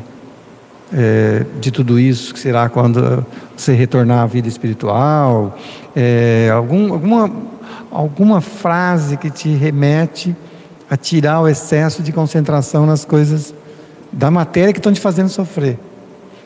é, 0.94 1.46
de 1.60 1.72
tudo 1.72 2.00
isso 2.00 2.34
que 2.34 2.40
será 2.40 2.70
quando 2.70 3.26
você 3.56 3.74
retornar 3.74 4.20
à 4.20 4.26
vida 4.26 4.48
espiritual? 4.48 5.58
É, 5.96 6.50
algum, 6.54 6.94
alguma, 6.94 7.32
alguma 7.90 8.42
frase 8.42 9.18
que 9.18 9.30
te 9.30 9.50
remete 9.50 10.36
a 10.94 10.96
tirar 10.96 11.42
o 11.42 11.48
excesso 11.48 12.04
de 12.04 12.12
concentração 12.12 12.86
nas 12.86 13.04
coisas 13.04 13.52
da 14.12 14.30
matéria 14.30 14.72
que 14.72 14.78
estão 14.78 14.94
te 14.94 15.02
fazendo 15.02 15.28
sofrer. 15.28 15.80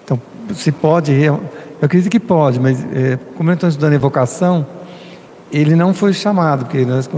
Então, 0.05 0.17
se 0.55 0.71
pode, 0.71 1.11
eu 1.11 1.41
acredito 1.81 2.09
que 2.09 2.17
pode, 2.17 2.57
mas 2.57 2.81
é, 2.93 3.19
como 3.35 3.49
eu 3.49 3.55
estou 3.55 3.67
estudando 3.67 3.91
evocação, 3.91 4.65
ele 5.51 5.75
não 5.75 5.93
foi 5.93 6.13
chamado, 6.13 6.63
porque 6.63 6.85
nós, 6.85 7.09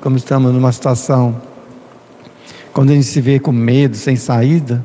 como 0.00 0.16
estamos 0.16 0.54
numa 0.54 0.72
situação, 0.72 1.36
quando 2.72 2.92
a 2.92 2.94
gente 2.94 3.06
se 3.06 3.20
vê 3.20 3.38
com 3.38 3.52
medo, 3.52 3.94
sem 3.94 4.16
saída, 4.16 4.82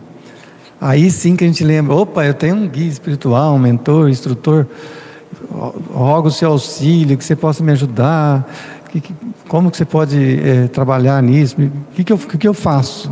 aí 0.82 1.10
sim 1.10 1.38
que 1.38 1.46
a 1.46 1.48
gente 1.48 1.64
lembra: 1.64 1.96
opa, 1.96 2.26
eu 2.26 2.34
tenho 2.34 2.58
um 2.58 2.68
guia 2.68 2.90
espiritual, 2.90 3.56
um 3.56 3.60
mentor, 3.60 4.08
um 4.08 4.10
instrutor, 4.10 4.68
rogo 5.94 6.28
o 6.28 6.32
seu 6.32 6.52
auxílio, 6.52 7.18
que 7.18 7.24
você 7.24 7.38
possa 7.38 7.64
me 7.64 7.72
ajudar. 7.72 8.46
Que, 8.96 9.02
que, 9.02 9.14
como 9.50 9.70
que 9.70 9.76
você 9.76 9.84
pode 9.84 10.40
é, 10.40 10.68
trabalhar 10.70 11.22
nisso? 11.22 11.58
O 11.60 11.96
que, 11.96 12.04
que, 12.06 12.14
eu, 12.14 12.18
que 12.18 12.48
eu 12.48 12.54
faço? 12.54 13.12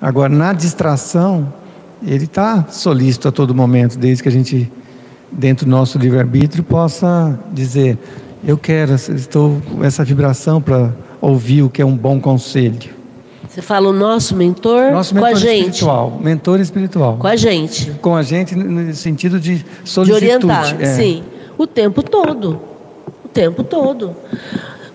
Agora, 0.00 0.30
na 0.30 0.54
distração, 0.54 1.52
ele 2.02 2.24
está 2.24 2.64
solícito 2.70 3.28
a 3.28 3.32
todo 3.32 3.54
momento, 3.54 3.98
desde 3.98 4.22
que 4.22 4.30
a 4.30 4.32
gente, 4.32 4.72
dentro 5.30 5.66
do 5.66 5.70
nosso 5.70 5.98
livre-arbítrio, 5.98 6.64
possa 6.64 7.38
dizer: 7.52 7.98
Eu 8.46 8.56
quero, 8.56 8.94
estou 8.94 9.60
com 9.70 9.84
essa 9.84 10.02
vibração 10.02 10.62
para 10.62 10.90
ouvir 11.20 11.62
o 11.62 11.68
que 11.68 11.82
é 11.82 11.84
um 11.84 11.96
bom 11.96 12.18
conselho. 12.18 12.94
Você 13.46 13.60
fala 13.60 13.90
o 13.90 13.92
nosso 13.92 14.34
mentor, 14.34 14.90
nosso 14.90 15.14
mentor 15.14 15.30
com 15.30 15.36
a 15.36 15.38
gente. 15.38 15.68
espiritual, 15.68 16.18
mentor 16.18 16.60
espiritual. 16.60 17.16
Com 17.18 17.26
a 17.26 17.36
gente. 17.36 17.90
Com 18.00 18.16
a 18.16 18.22
gente 18.22 18.54
no 18.54 18.94
sentido 18.94 19.38
de 19.38 19.64
solicitude. 19.84 20.26
De 20.26 20.34
orientar, 20.34 20.80
é. 20.80 20.86
sim. 20.86 21.22
O 21.58 21.66
tempo 21.66 22.02
todo. 22.02 22.58
O 23.22 23.28
tempo 23.28 23.62
todo. 23.62 24.16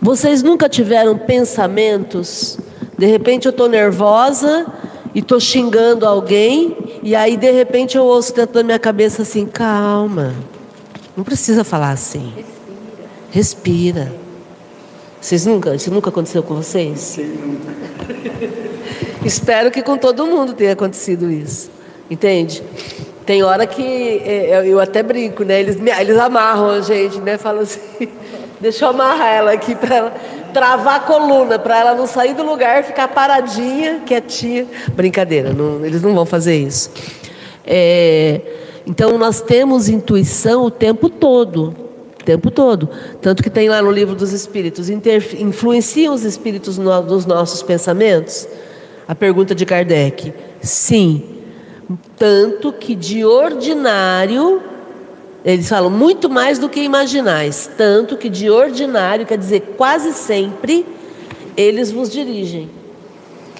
Vocês 0.02 0.41
nunca 0.41 0.70
tiveram 0.70 1.18
pensamentos? 1.18 2.58
De 2.97 3.06
repente 3.06 3.45
eu 3.45 3.52
estou 3.52 3.68
nervosa 3.68 4.66
e 5.14 5.20
estou 5.20 5.39
xingando 5.39 6.06
alguém, 6.06 6.78
e 7.04 7.16
aí 7.16 7.36
de 7.36 7.52
repente 7.52 7.97
eu 7.97 8.06
ouço 8.06 8.34
dentro 8.34 8.56
da 8.56 8.64
minha 8.64 8.80
cabeça 8.80 9.24
assim: 9.24 9.45
calma, 9.45 10.34
não 11.18 11.24
precisa 11.24 11.64
falar 11.64 11.91
assim. 11.91 12.34
Respira. 13.32 14.04
Respira. 14.04 14.30
Vocês 15.22 15.45
nunca, 15.45 15.76
isso 15.76 15.91
nunca 15.91 16.10
aconteceu 16.10 16.41
com 16.41 16.56
vocês? 16.56 17.00
Sim. 17.00 17.60
Espero 19.24 19.70
que 19.70 19.82
com 19.82 19.97
todo 19.97 20.26
mundo 20.26 20.54
tenha 20.54 20.72
acontecido 20.72 21.30
isso. 21.30 21.70
Entende? 22.10 22.64
Tem 23.26 23.43
hora 23.43 23.68
que 23.68 23.84
é, 23.84 24.64
eu 24.66 24.80
até 24.80 25.04
brinco, 25.04 25.43
né? 25.43 25.60
Eles, 25.60 25.78
eles 26.00 26.18
amarram 26.18 26.70
a 26.70 26.82
gente, 26.82 27.20
né? 27.20 27.38
Falam 27.38 27.62
assim. 27.62 27.80
Deixa 28.60 28.86
eu 28.86 28.89
amarrar 28.89 29.34
ela 29.34 29.51
aqui 29.51 29.74
para 29.74 29.95
ela 29.95 30.14
travar 30.53 30.97
a 30.97 30.99
coluna, 30.99 31.57
para 31.57 31.80
ela 31.80 31.93
não 31.93 32.05
sair 32.05 32.34
do 32.34 32.43
lugar, 32.43 32.84
ficar 32.84 33.07
paradinha, 33.07 34.01
quietinha. 34.05 34.68
Brincadeira, 34.93 35.53
não, 35.53 35.86
eles 35.86 36.01
não 36.01 36.14
vão 36.14 36.26
fazer 36.26 36.57
isso. 36.57 36.91
É, 37.66 38.41
então 38.86 39.18
nós 39.18 39.41
temos 39.41 39.88
intuição 39.88 40.66
o 40.66 40.72
tempo 40.72 41.10
todo, 41.10 41.76
o 42.20 42.24
tempo 42.24 42.51
todo. 42.51 42.89
Tanto 43.22 43.43
que 43.43 43.49
tem 43.49 43.70
lá 43.70 43.82
no 43.82 43.91
livro 43.91 44.16
dos 44.16 44.34
Espíritos, 44.34 44.89
influenciam 44.89 46.14
os 46.14 46.24
Espíritos 46.24 46.78
no, 46.78 47.01
nos 47.03 47.26
nossos 47.26 47.62
pensamentos? 47.62 48.47
A 49.07 49.16
pergunta 49.16 49.55
de 49.55 49.66
Kardec, 49.66 50.34
sim. 50.62 51.24
Tanto 52.18 52.74
que 52.74 52.93
de 52.93 53.26
ordinário 53.26 54.62
eles 55.44 55.70
falam 55.70 55.90
muito 55.90 56.30
mais 56.30 56.60
do 56.60 56.68
que 56.68 56.82
imaginais, 56.82 57.70
tanto 57.78 58.18
que 58.18 58.30
de 58.30 58.50
ordinário, 58.50 59.26
quer 59.26 59.38
dizer, 59.38 59.76
quase 59.78 60.14
sempre, 60.14 60.86
eles 61.56 61.92
vos 61.92 62.12
dirigem. 62.12 62.70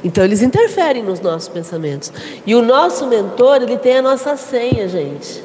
Então 0.04 0.24
eles 0.24 0.42
interferem 0.42 1.04
nos 1.04 1.20
nossos 1.20 1.48
pensamentos. 1.48 2.12
E 2.46 2.56
o 2.56 2.62
nosso 2.62 3.08
mentor, 3.08 3.62
ele 3.62 3.78
tem 3.78 3.98
a 3.98 4.02
nossa 4.02 4.36
senha, 4.38 4.88
gente. 4.88 5.44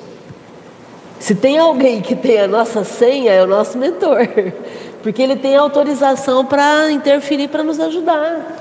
Se 1.18 1.34
tem 1.34 1.58
alguém 1.58 2.00
que 2.00 2.14
tem 2.14 2.40
a 2.40 2.48
nossa 2.48 2.84
senha, 2.84 3.32
é 3.32 3.42
o 3.42 3.46
nosso 3.46 3.78
mentor. 3.78 4.28
Porque 5.02 5.22
ele 5.22 5.36
tem 5.36 5.56
autorização 5.56 6.44
para 6.44 6.90
interferir, 6.90 7.48
para 7.48 7.62
nos 7.62 7.78
ajudar. 7.78 8.60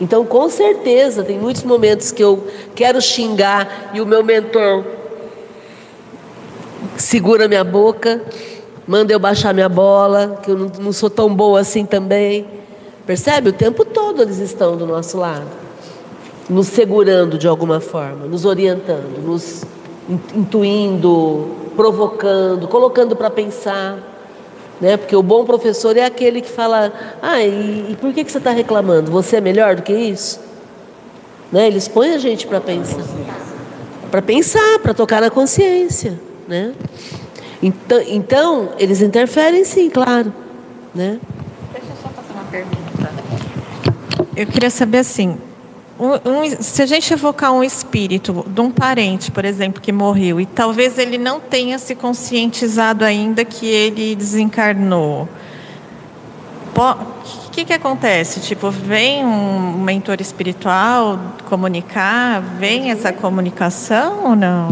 Então, 0.00 0.24
com 0.24 0.48
certeza, 0.48 1.22
tem 1.22 1.38
muitos 1.38 1.62
momentos 1.62 2.10
que 2.10 2.22
eu 2.22 2.46
quero 2.74 3.00
xingar 3.00 3.90
e 3.94 4.00
o 4.00 4.06
meu 4.06 4.22
mentor 4.22 4.84
segura 6.96 7.48
minha 7.48 7.64
boca, 7.64 8.22
manda 8.86 9.12
eu 9.12 9.18
baixar 9.18 9.54
minha 9.54 9.68
bola, 9.68 10.40
que 10.42 10.50
eu 10.50 10.70
não, 10.78 10.92
sou 10.92 11.10
tão 11.10 11.34
boa 11.34 11.60
assim 11.60 11.84
também. 11.84 12.46
Percebe? 13.06 13.50
O 13.50 13.52
tempo 13.52 13.84
todo 13.84 14.22
eles 14.22 14.38
estão 14.38 14.76
do 14.76 14.86
nosso 14.86 15.18
lado, 15.18 15.46
nos 16.48 16.68
segurando 16.68 17.38
de 17.38 17.48
alguma 17.48 17.80
forma, 17.80 18.26
nos 18.26 18.44
orientando, 18.44 19.20
nos 19.24 19.64
intuindo, 20.34 21.48
provocando, 21.76 22.68
colocando 22.68 23.16
para 23.16 23.30
pensar. 23.30 23.98
Né? 24.80 24.96
Porque 24.96 25.14
o 25.14 25.22
bom 25.22 25.44
professor 25.44 25.96
é 25.96 26.04
aquele 26.04 26.40
que 26.40 26.50
fala: 26.50 26.92
Ah, 27.20 27.42
e, 27.42 27.92
e 27.92 27.96
por 28.00 28.12
que, 28.12 28.24
que 28.24 28.32
você 28.32 28.38
está 28.38 28.50
reclamando? 28.50 29.10
Você 29.10 29.36
é 29.36 29.40
melhor 29.40 29.76
do 29.76 29.82
que 29.82 29.92
isso? 29.92 30.40
Né? 31.50 31.66
Eles 31.66 31.86
põem 31.86 32.14
a 32.14 32.18
gente 32.18 32.46
para 32.46 32.60
pensar. 32.60 33.04
Para 34.10 34.22
pensar, 34.22 34.78
para 34.80 34.92
tocar 34.94 35.20
na 35.20 35.30
consciência. 35.30 36.31
Né? 36.48 36.74
Então, 37.62 38.02
então, 38.06 38.72
eles 38.78 39.00
interferem 39.00 39.64
sim, 39.64 39.88
claro. 39.88 40.32
Né? 40.94 41.18
Deixa 41.72 41.88
eu 41.88 41.96
só 42.02 42.08
fazer 42.08 42.32
uma 42.32 42.44
pergunta. 42.44 43.12
Eu 44.36 44.46
queria 44.46 44.70
saber 44.70 44.98
assim, 44.98 45.36
um, 45.98 46.14
um, 46.28 46.56
se 46.60 46.82
a 46.82 46.86
gente 46.86 47.12
evocar 47.12 47.52
um 47.52 47.62
espírito 47.62 48.44
de 48.48 48.60
um 48.60 48.70
parente, 48.70 49.30
por 49.30 49.44
exemplo, 49.44 49.80
que 49.80 49.92
morreu, 49.92 50.40
e 50.40 50.46
talvez 50.46 50.98
ele 50.98 51.18
não 51.18 51.38
tenha 51.38 51.78
se 51.78 51.94
conscientizado 51.94 53.04
ainda 53.04 53.44
que 53.44 53.66
ele 53.66 54.16
desencarnou, 54.16 55.28
o 56.74 57.50
que, 57.50 57.66
que 57.66 57.72
acontece? 57.72 58.40
Tipo, 58.40 58.70
vem 58.70 59.24
um 59.24 59.78
mentor 59.82 60.20
espiritual 60.20 61.20
comunicar, 61.44 62.40
vem 62.40 62.90
essa 62.90 63.12
comunicação 63.12 64.24
ou 64.24 64.34
não? 64.34 64.70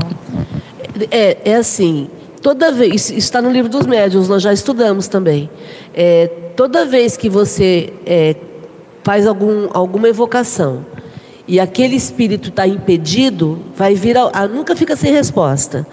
É, 1.10 1.38
é 1.44 1.54
assim, 1.56 2.08
toda 2.42 2.72
vez, 2.72 2.94
isso 2.94 3.14
está 3.14 3.40
no 3.40 3.50
livro 3.50 3.70
dos 3.70 3.86
médiuns, 3.86 4.28
nós 4.28 4.42
já 4.42 4.52
estudamos 4.52 5.08
também. 5.08 5.50
É, 5.94 6.26
toda 6.56 6.84
vez 6.84 7.16
que 7.16 7.28
você 7.28 7.92
é, 8.06 8.36
faz 9.02 9.26
algum, 9.26 9.68
alguma 9.72 10.08
evocação 10.08 10.84
e 11.46 11.58
aquele 11.58 11.96
espírito 11.96 12.48
está 12.48 12.66
impedido, 12.66 13.58
vai 13.74 13.94
vir 13.94 14.16
a, 14.16 14.30
a, 14.32 14.46
nunca 14.46 14.76
fica 14.76 14.94
sem 14.94 15.12
resposta. 15.12 15.86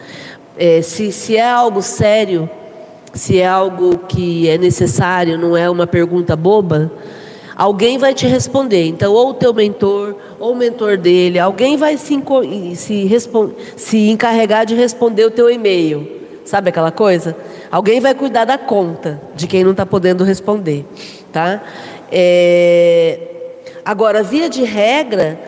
É, 0.57 0.81
se, 0.81 1.11
se 1.11 1.35
é 1.35 1.49
algo 1.49 1.81
sério, 1.81 2.49
se 3.13 3.39
é 3.39 3.47
algo 3.47 3.97
que 4.07 4.47
é 4.47 4.57
necessário, 4.57 5.37
não 5.37 5.57
é 5.57 5.69
uma 5.69 5.87
pergunta 5.87 6.35
boba, 6.35 6.91
alguém 7.57 7.97
vai 7.97 8.13
te 8.13 8.27
responder. 8.27 8.85
Então, 8.85 9.11
ou 9.11 9.31
o 9.31 9.33
teu 9.33 9.51
mentor, 9.51 10.15
ou 10.39 10.53
o 10.53 10.55
mentor 10.55 10.95
dele, 10.95 11.39
alguém 11.39 11.75
vai 11.75 11.97
se, 11.97 12.23
se, 12.75 13.09
se 13.75 14.09
encarregar 14.09 14.65
de 14.65 14.75
responder 14.75 15.25
o 15.25 15.31
teu 15.31 15.49
e-mail. 15.49 16.07
Sabe 16.45 16.69
aquela 16.69 16.91
coisa? 16.91 17.35
Alguém 17.71 17.99
vai 17.99 18.13
cuidar 18.13 18.45
da 18.45 18.57
conta 18.57 19.19
de 19.35 19.47
quem 19.47 19.63
não 19.63 19.71
está 19.71 19.85
podendo 19.85 20.23
responder, 20.23 20.85
tá? 21.33 21.61
É... 22.11 23.19
Agora, 23.83 24.21
via 24.21 24.49
de 24.49 24.63
regra, 24.63 25.39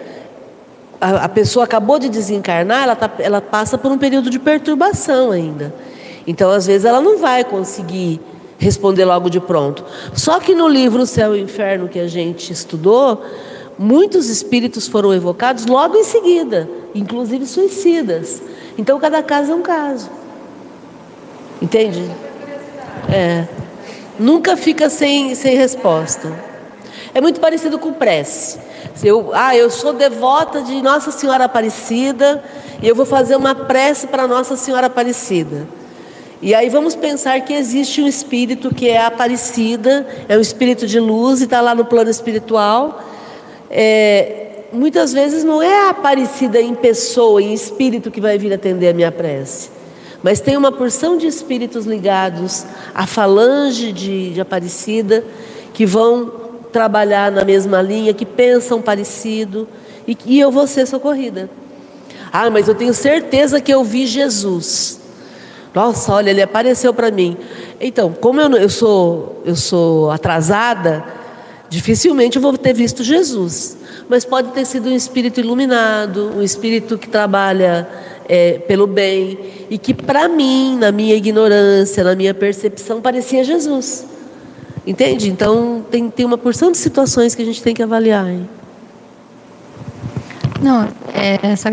a, 1.00 1.26
a, 1.26 1.30
pessoa 1.30 1.66
acabou 1.66 2.00
de 2.00 2.10
desencarnar, 2.10 2.84
ela, 2.84 2.96
tá, 2.96 3.12
ela 3.20 3.40
passa 3.40 3.78
por 3.78 3.92
um 3.92 3.98
período 3.98 4.30
de 4.30 4.40
perturbação 4.40 5.32
ainda. 5.32 5.74
Então, 6.26 6.50
às 6.52 6.66
vezes, 6.66 6.86
ela 6.86 7.00
não 7.00 7.18
vai 7.18 7.44
conseguir 7.44 8.20
responder 8.60 9.06
logo 9.06 9.30
de 9.30 9.40
pronto. 9.40 9.84
Só 10.14 10.40
que 10.40 10.54
no 10.54 10.68
livro 10.68 11.08
Céu 11.08 11.36
e 11.36 11.42
Inferno 11.42 11.88
que 11.88 11.98
a 11.98 12.08
gente 12.08 12.54
estudou, 12.54 13.24
muitos 13.78 14.30
espíritos 14.30 14.88
foram 14.88 15.14
evocados 15.14 15.66
logo 15.66 15.96
em 15.98 16.04
seguida, 16.04 16.70
inclusive 16.94 17.48
suicidas. 17.48 18.42
Então, 18.78 19.00
cada 19.00 19.24
caso 19.24 19.54
é 19.54 19.56
um 19.56 19.62
caso. 19.62 20.10
Entende? 21.62 22.04
É. 23.12 23.48
Nunca 24.20 24.58
fica 24.58 24.90
sem, 24.90 25.34
sem 25.34 25.56
resposta. 25.56 26.32
É 27.14 27.22
muito 27.22 27.40
parecido 27.40 27.80
com 27.80 27.94
prece. 27.94 28.60
Eu, 29.02 29.32
ah, 29.34 29.56
eu 29.56 29.70
sou 29.70 29.94
devota 29.94 30.62
de 30.62 30.82
Nossa 30.82 31.12
Senhora 31.12 31.46
Aparecida 31.46 32.44
e 32.82 32.88
eu 32.88 32.94
vou 32.94 33.06
fazer 33.06 33.36
uma 33.36 33.56
prece 33.56 34.08
para 34.08 34.28
Nossa 34.28 34.58
Senhora 34.58 34.88
Aparecida. 34.88 35.79
E 36.42 36.56
aí 36.56 36.70
vamos 36.70 36.96
pensar 36.96 37.42
que 37.42 37.54
existe 37.54 38.02
um 38.02 38.08
espírito 38.08 38.74
que 38.74 38.88
é 38.88 39.04
Aparecida, 39.06 40.08
é 40.30 40.38
um 40.38 40.42
espírito 40.42 40.88
de 40.88 40.98
luz 40.98 41.42
e 41.42 41.44
está 41.44 41.60
lá 41.60 41.76
no 41.76 41.84
plano 41.84 42.10
espiritual. 42.10 43.04
É, 43.70 44.64
muitas 44.72 45.12
vezes 45.12 45.44
não 45.44 45.62
é 45.62 45.88
a 45.88 45.90
Aparecida 45.90 46.62
em 46.62 46.74
pessoa, 46.74 47.42
em 47.42 47.54
espírito 47.54 48.10
que 48.10 48.22
vai 48.22 48.38
vir 48.38 48.54
atender 48.54 48.88
a 48.88 48.94
minha 48.94 49.12
prece. 49.12 49.70
Mas 50.24 50.40
tem 50.40 50.56
uma 50.56 50.72
porção 50.72 51.18
de 51.18 51.28
espíritos 51.28 51.86
ligados 51.86 52.66
à 52.96 53.06
falange 53.06 53.92
de, 53.92 54.34
de 54.34 54.40
Aparecida 54.40 55.26
que 55.74 55.86
vão 55.86 56.32
trabalhar 56.72 57.32
na 57.34 57.44
mesma 57.44 57.82
linha, 57.82 58.14
que 58.14 58.26
pensam 58.26 58.82
parecido 58.82 59.68
e, 60.08 60.18
e 60.26 60.40
eu 60.40 60.52
vou 60.52 60.66
ser 60.68 60.88
socorrida. 60.88 61.50
Ah, 62.32 62.50
mas 62.50 62.70
eu 62.70 62.76
tenho 62.76 62.94
certeza 62.94 63.60
que 63.60 63.74
eu 63.74 63.84
vi 63.84 64.08
Jesus. 64.08 64.99
Nossa, 65.74 66.14
olha, 66.14 66.32
ele 66.32 66.42
apareceu 66.42 66.94
para 66.94 67.12
mim. 67.12 67.38
Então, 67.80 68.12
como 68.12 68.42
eu, 68.42 68.50
eu, 68.54 68.70
sou, 68.70 69.42
eu 69.46 69.56
sou 69.56 70.10
atrasada, 70.12 71.04
dificilmente 71.70 72.38
eu 72.38 72.42
vou 72.42 72.58
ter 72.58 72.74
visto 72.74 73.04
Jesus. 73.04 73.78
Mas 74.08 74.26
pode 74.26 74.50
ter 74.52 74.66
sido 74.66 74.90
um 74.90 74.96
espírito 74.96 75.40
iluminado, 75.40 76.34
um 76.36 76.42
espírito 76.42 76.98
que 76.98 77.08
trabalha 77.08 77.88
é, 78.28 78.54
pelo 78.60 78.88
bem 78.88 79.38
e 79.70 79.78
que, 79.78 79.94
para 79.94 80.28
mim, 80.28 80.78
na 80.78 80.92
minha 80.92 81.16
ignorância, 81.16 82.04
na 82.04 82.16
minha 82.16 82.34
percepção, 82.34 83.02
parecia 83.02 83.44
Jesus. 83.44 84.08
Entende? 84.86 85.30
Então, 85.30 85.86
tem, 85.92 86.10
tem 86.10 86.26
uma 86.26 86.38
porção 86.38 86.72
de 86.72 86.78
situações 86.80 87.36
que 87.36 87.44
a 87.44 87.46
gente 87.46 87.62
tem 87.62 87.76
que 87.76 87.84
avaliar. 87.84 88.28
Hein? 88.28 88.50
Não, 90.62 90.88
é, 91.14 91.56
só 91.56 91.70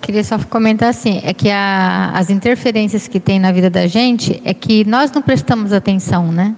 queria 0.00 0.24
só 0.24 0.38
comentar 0.38 0.90
assim, 0.90 1.20
é 1.24 1.32
que 1.32 1.50
a, 1.50 2.12
as 2.14 2.30
interferências 2.30 3.08
que 3.08 3.18
tem 3.18 3.38
na 3.38 3.52
vida 3.52 3.70
da 3.70 3.86
gente 3.86 4.40
é 4.44 4.54
que 4.54 4.84
nós 4.84 5.10
não 5.12 5.22
prestamos 5.22 5.72
atenção, 5.72 6.30
né? 6.30 6.54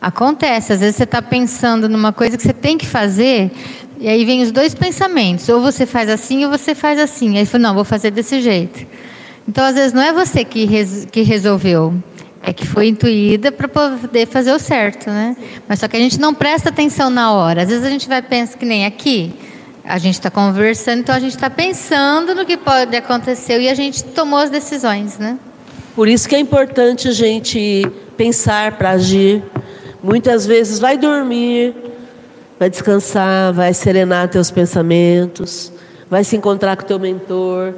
Acontece, 0.00 0.72
às 0.72 0.80
vezes 0.80 0.96
você 0.96 1.04
está 1.04 1.20
pensando 1.20 1.88
numa 1.88 2.12
coisa 2.12 2.36
que 2.36 2.42
você 2.42 2.54
tem 2.54 2.78
que 2.78 2.86
fazer, 2.86 3.50
e 3.98 4.08
aí 4.08 4.24
vem 4.24 4.42
os 4.42 4.50
dois 4.50 4.74
pensamentos, 4.74 5.46
ou 5.50 5.60
você 5.60 5.84
faz 5.84 6.08
assim 6.08 6.42
ou 6.44 6.50
você 6.50 6.74
faz 6.74 6.98
assim. 6.98 7.36
Aí 7.36 7.44
você 7.44 7.52
fala, 7.52 7.64
não, 7.64 7.74
vou 7.74 7.84
fazer 7.84 8.10
desse 8.10 8.40
jeito. 8.40 8.86
Então, 9.46 9.62
às 9.64 9.74
vezes, 9.74 9.92
não 9.92 10.00
é 10.00 10.12
você 10.12 10.42
que, 10.42 10.64
res, 10.64 11.06
que 11.10 11.20
resolveu, 11.20 11.92
é 12.42 12.52
que 12.52 12.66
foi 12.66 12.88
intuída 12.88 13.52
para 13.52 13.68
poder 13.68 14.26
fazer 14.26 14.52
o 14.52 14.58
certo, 14.58 15.10
né? 15.10 15.36
Mas 15.68 15.80
só 15.80 15.88
que 15.88 15.96
a 15.96 16.00
gente 16.00 16.18
não 16.18 16.32
presta 16.32 16.70
atenção 16.70 17.10
na 17.10 17.32
hora. 17.32 17.62
Às 17.62 17.68
vezes 17.68 17.84
a 17.84 17.90
gente 17.90 18.08
vai 18.08 18.22
pensar 18.22 18.56
que 18.56 18.64
nem 18.64 18.86
aqui, 18.86 19.34
a 19.84 19.98
gente 19.98 20.14
está 20.14 20.30
conversando, 20.30 21.00
então 21.00 21.14
a 21.14 21.20
gente 21.20 21.34
está 21.34 21.50
pensando 21.50 22.34
no 22.34 22.44
que 22.44 22.56
pode 22.56 22.96
acontecer 22.96 23.60
e 23.60 23.68
a 23.68 23.74
gente 23.74 24.04
tomou 24.04 24.38
as 24.38 24.50
decisões, 24.50 25.18
né? 25.18 25.38
Por 25.94 26.08
isso 26.08 26.28
que 26.28 26.34
é 26.34 26.38
importante 26.38 27.08
a 27.08 27.12
gente 27.12 27.82
pensar 28.16 28.72
para 28.78 28.90
agir. 28.90 29.42
Muitas 30.02 30.46
vezes 30.46 30.78
vai 30.78 30.96
dormir, 30.96 31.74
vai 32.58 32.70
descansar, 32.70 33.52
vai 33.52 33.74
serenar 33.74 34.28
teus 34.28 34.50
pensamentos, 34.50 35.72
vai 36.08 36.24
se 36.24 36.36
encontrar 36.36 36.76
com 36.76 36.84
teu 36.84 36.98
mentor 36.98 37.74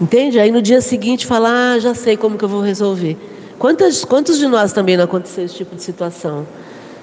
Entende? 0.00 0.40
Aí 0.40 0.50
no 0.50 0.62
dia 0.62 0.80
seguinte 0.80 1.26
falar, 1.26 1.74
ah, 1.74 1.78
já 1.78 1.94
sei 1.94 2.16
como 2.16 2.38
que 2.38 2.44
eu 2.44 2.48
vou 2.48 2.62
resolver. 2.62 3.18
Quantas, 3.58 4.02
quantos 4.02 4.38
de 4.38 4.46
nós 4.46 4.72
também 4.72 4.96
não 4.96 5.04
aconteceu 5.04 5.44
esse 5.44 5.54
tipo 5.54 5.76
de 5.76 5.82
situação? 5.82 6.46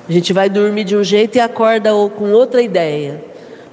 A 0.09 0.11
gente 0.11 0.33
vai 0.33 0.49
dormir 0.49 0.83
de 0.83 0.95
um 0.95 1.03
jeito 1.03 1.35
e 1.35 1.39
acorda 1.39 1.91
com 2.17 2.31
outra 2.31 2.59
ideia. 2.59 3.23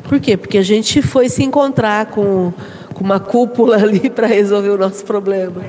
Por 0.05 0.21
quê? 0.21 0.37
Porque 0.37 0.59
a 0.59 0.63
gente 0.63 1.03
foi 1.03 1.29
se 1.29 1.43
encontrar 1.43 2.07
com, 2.07 2.53
com 2.93 3.05
uma 3.05 3.19
cúpula 3.19 3.77
ali 3.83 4.09
para 4.09 4.27
resolver 4.27 4.71
o 4.71 4.79
nosso 4.79 5.05
problema. 5.05 5.63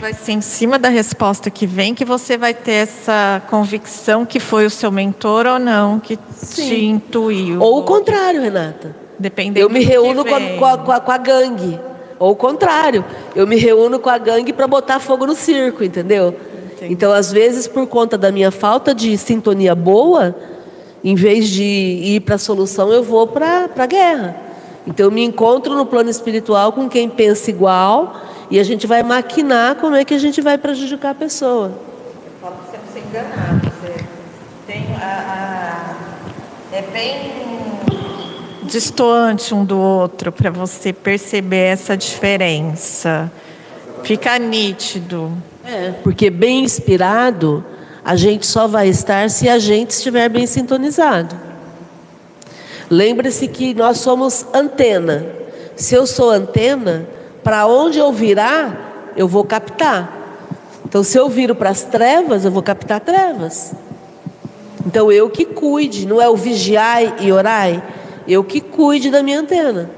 Vai 0.00 0.14
ser 0.14 0.32
em 0.32 0.40
cima 0.40 0.78
da 0.78 0.88
resposta 0.88 1.50
que 1.50 1.66
vem 1.66 1.94
que 1.94 2.06
você 2.06 2.38
vai 2.38 2.54
ter 2.54 2.72
essa 2.72 3.42
convicção 3.50 4.24
que 4.24 4.40
foi 4.40 4.64
o 4.64 4.70
seu 4.70 4.90
mentor 4.90 5.46
ou 5.46 5.58
não 5.58 6.00
que 6.00 6.18
Sim. 6.32 6.68
te 6.68 6.84
intuiu. 6.86 7.60
Ou 7.60 7.80
o 7.80 7.82
contrário, 7.82 8.40
Renata. 8.40 8.96
Dependendo 9.18 9.58
eu 9.60 9.68
me 9.68 9.84
reúno 9.84 10.24
com 10.24 10.34
a, 10.34 10.40
com, 10.40 10.64
a, 10.64 10.78
com, 10.78 10.92
a, 10.92 11.00
com 11.00 11.12
a, 11.12 11.18
gangue. 11.18 11.78
Ou 12.18 12.30
o 12.30 12.34
contrário, 12.34 13.04
eu 13.36 13.46
me 13.46 13.56
reúno 13.56 13.98
com 13.98 14.08
a 14.08 14.16
gangue 14.16 14.54
para 14.54 14.66
botar 14.66 14.98
fogo 15.00 15.26
no 15.26 15.34
circo, 15.34 15.84
entendeu? 15.84 16.34
Entendi. 16.72 16.94
Então, 16.94 17.12
às 17.12 17.30
vezes, 17.30 17.68
por 17.68 17.86
conta 17.86 18.16
da 18.16 18.32
minha 18.32 18.50
falta 18.50 18.94
de 18.94 19.18
sintonia 19.18 19.74
boa, 19.74 20.34
em 21.02 21.14
vez 21.14 21.48
de 21.48 21.62
ir 21.62 22.20
para 22.20 22.34
a 22.34 22.38
solução, 22.38 22.92
eu 22.92 23.02
vou 23.02 23.26
para 23.26 23.70
a 23.76 23.86
guerra. 23.86 24.36
Então, 24.86 25.06
eu 25.06 25.10
me 25.10 25.22
encontro 25.22 25.74
no 25.74 25.86
plano 25.86 26.10
espiritual 26.10 26.72
com 26.72 26.88
quem 26.88 27.08
pensa 27.08 27.50
igual 27.50 28.14
e 28.50 28.58
a 28.58 28.64
gente 28.64 28.86
vai 28.86 29.02
maquinar 29.02 29.76
como 29.76 29.94
é 29.94 30.04
que 30.04 30.14
a 30.14 30.18
gente 30.18 30.40
vai 30.40 30.58
prejudicar 30.58 31.10
a 31.10 31.14
pessoa. 31.14 31.72
Eu 32.24 32.32
falo 32.40 32.56
para 32.56 32.64
você 32.64 32.78
não 32.78 32.92
se 32.92 33.08
enganar. 33.08 33.60
Você 33.62 34.04
tem 34.66 34.86
a, 35.00 35.96
a, 36.72 36.76
é 36.76 36.82
bem 36.82 37.40
distoante 38.64 39.54
um 39.54 39.64
do 39.64 39.78
outro 39.78 40.30
para 40.30 40.50
você 40.50 40.92
perceber 40.92 41.72
essa 41.72 41.96
diferença. 41.96 43.30
Fica 44.02 44.38
nítido. 44.38 45.32
É, 45.64 45.92
porque 46.02 46.30
bem 46.30 46.64
inspirado, 46.64 47.64
A 48.10 48.16
gente 48.16 48.44
só 48.44 48.66
vai 48.66 48.88
estar 48.88 49.30
se 49.30 49.48
a 49.48 49.60
gente 49.60 49.90
estiver 49.90 50.28
bem 50.28 50.44
sintonizado. 50.44 51.32
Lembre-se 52.90 53.46
que 53.46 53.72
nós 53.72 53.98
somos 53.98 54.44
antena. 54.52 55.24
Se 55.76 55.94
eu 55.94 56.08
sou 56.08 56.28
antena, 56.28 57.06
para 57.44 57.68
onde 57.68 58.00
eu 58.00 58.12
virar, 58.12 59.12
eu 59.16 59.28
vou 59.28 59.44
captar. 59.44 60.42
Então, 60.84 61.04
se 61.04 61.16
eu 61.16 61.28
viro 61.28 61.54
para 61.54 61.70
as 61.70 61.84
trevas, 61.84 62.44
eu 62.44 62.50
vou 62.50 62.64
captar 62.64 62.98
trevas. 62.98 63.74
Então, 64.84 65.12
eu 65.12 65.30
que 65.30 65.44
cuide, 65.44 66.04
não 66.04 66.20
é 66.20 66.28
o 66.28 66.34
vigiai 66.34 67.14
e 67.20 67.30
orai, 67.30 67.80
eu 68.26 68.42
que 68.42 68.60
cuide 68.60 69.08
da 69.08 69.22
minha 69.22 69.38
antena, 69.38 69.88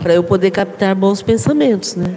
para 0.00 0.14
eu 0.14 0.22
poder 0.22 0.52
captar 0.52 0.94
bons 0.94 1.20
pensamentos, 1.20 1.96
né? 1.96 2.14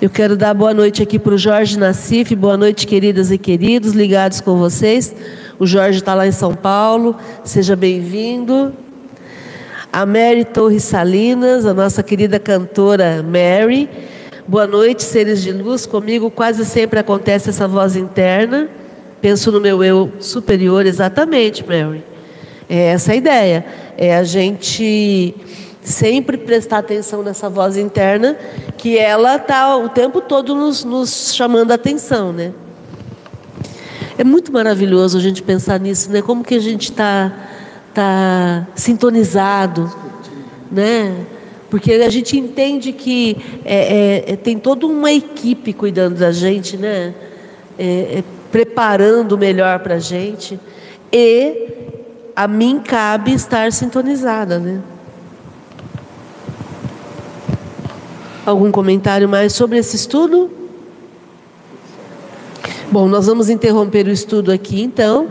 Eu 0.00 0.08
quero 0.08 0.36
dar 0.36 0.54
boa 0.54 0.72
noite 0.72 1.02
aqui 1.02 1.18
para 1.18 1.34
o 1.34 1.38
Jorge 1.38 1.76
Nassif, 1.76 2.32
boa 2.36 2.56
noite, 2.56 2.86
queridas 2.86 3.32
e 3.32 3.36
queridos, 3.36 3.94
ligados 3.94 4.40
com 4.40 4.56
vocês. 4.56 5.12
O 5.58 5.66
Jorge 5.66 5.98
está 5.98 6.14
lá 6.14 6.24
em 6.24 6.30
São 6.30 6.54
Paulo, 6.54 7.16
seja 7.42 7.74
bem-vindo. 7.74 8.72
A 9.92 10.06
Mary 10.06 10.44
Torres 10.44 10.84
Salinas, 10.84 11.66
a 11.66 11.74
nossa 11.74 12.00
querida 12.00 12.38
cantora 12.38 13.24
Mary. 13.24 13.90
Boa 14.46 14.68
noite, 14.68 15.02
seres 15.02 15.42
de 15.42 15.50
luz. 15.50 15.84
Comigo 15.84 16.30
quase 16.30 16.64
sempre 16.64 17.00
acontece 17.00 17.50
essa 17.50 17.66
voz 17.66 17.96
interna. 17.96 18.68
Penso 19.20 19.50
no 19.50 19.60
meu 19.60 19.82
eu 19.82 20.12
superior, 20.20 20.86
exatamente, 20.86 21.66
Mary. 21.66 22.04
É 22.70 22.90
essa 22.90 23.10
a 23.10 23.16
ideia. 23.16 23.66
É 23.96 24.16
a 24.16 24.22
gente 24.22 25.34
sempre 25.88 26.36
prestar 26.36 26.78
atenção 26.78 27.22
nessa 27.22 27.48
voz 27.48 27.76
interna, 27.76 28.36
que 28.76 28.98
ela 28.98 29.36
está 29.36 29.76
o 29.76 29.88
tempo 29.88 30.20
todo 30.20 30.54
nos, 30.54 30.84
nos 30.84 31.34
chamando 31.34 31.72
a 31.72 31.74
atenção, 31.74 32.32
né? 32.32 32.52
É 34.18 34.24
muito 34.24 34.52
maravilhoso 34.52 35.16
a 35.16 35.20
gente 35.20 35.42
pensar 35.42 35.80
nisso, 35.80 36.10
né? 36.10 36.20
Como 36.20 36.44
que 36.44 36.54
a 36.54 36.60
gente 36.60 36.90
está 36.90 37.32
tá 37.94 38.66
sintonizado, 38.74 39.90
né? 40.70 41.24
Porque 41.70 41.92
a 41.92 42.10
gente 42.10 42.36
entende 42.36 42.92
que 42.92 43.36
é, 43.64 44.24
é, 44.26 44.32
é 44.32 44.36
tem 44.36 44.58
toda 44.58 44.86
uma 44.86 45.10
equipe 45.10 45.72
cuidando 45.72 46.18
da 46.18 46.32
gente, 46.32 46.76
né? 46.76 47.14
É, 47.78 48.18
é 48.18 48.24
preparando 48.52 49.32
o 49.32 49.38
melhor 49.38 49.78
para 49.78 49.94
a 49.94 49.98
gente. 49.98 50.60
E 51.10 51.68
a 52.36 52.46
mim 52.46 52.80
cabe 52.84 53.32
estar 53.32 53.72
sintonizada, 53.72 54.58
né? 54.58 54.80
Algum 58.48 58.72
comentário 58.72 59.28
mais 59.28 59.52
sobre 59.52 59.76
esse 59.76 59.94
estudo? 59.94 60.50
Bom, 62.90 63.06
nós 63.06 63.26
vamos 63.26 63.50
interromper 63.50 64.06
o 64.06 64.10
estudo 64.10 64.50
aqui 64.50 64.80
então. 64.80 65.28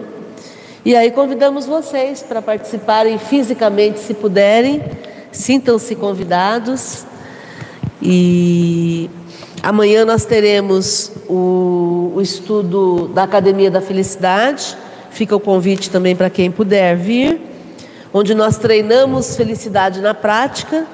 E 0.85 0.95
aí 0.95 1.09
convidamos 1.09 1.65
vocês 1.65 2.21
para 2.21 2.43
participarem 2.43 3.17
fisicamente, 3.17 3.97
se 4.01 4.13
puderem. 4.13 4.83
Sintam-se 5.31 5.95
convidados. 5.95 7.07
E 7.99 9.09
amanhã 9.63 10.05
nós 10.05 10.23
teremos 10.23 11.11
o, 11.27 12.11
o 12.15 12.21
estudo 12.21 13.07
da 13.07 13.23
Academia 13.23 13.71
da 13.71 13.81
Felicidade. 13.81 14.77
Fica 15.09 15.35
o 15.35 15.39
convite 15.39 15.89
também 15.89 16.15
para 16.15 16.29
quem 16.29 16.51
puder 16.51 16.95
vir, 16.95 17.41
onde 18.13 18.35
nós 18.35 18.59
treinamos 18.59 19.35
felicidade 19.35 20.01
na 20.01 20.13
prática 20.13 20.85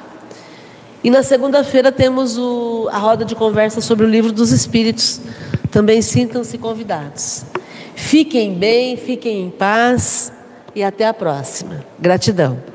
e 1.04 1.10
na 1.10 1.22
segunda-feira 1.22 1.92
temos 1.92 2.38
o, 2.38 2.88
a 2.92 2.98
roda 2.98 3.26
de 3.26 3.36
conversa 3.36 3.82
sobre 3.82 4.06
o 4.06 4.10
livro 4.10 4.32
dos 4.32 4.52
Espíritos. 4.52 5.20
Também 5.70 6.02
sintam-se 6.02 6.58
convidados. 6.58 7.44
Fiquem 7.96 8.54
bem, 8.54 8.96
fiquem 8.96 9.48
em 9.48 9.50
paz 9.50 10.32
e 10.74 10.84
até 10.84 11.06
a 11.06 11.14
próxima. 11.14 11.84
Gratidão. 12.00 12.73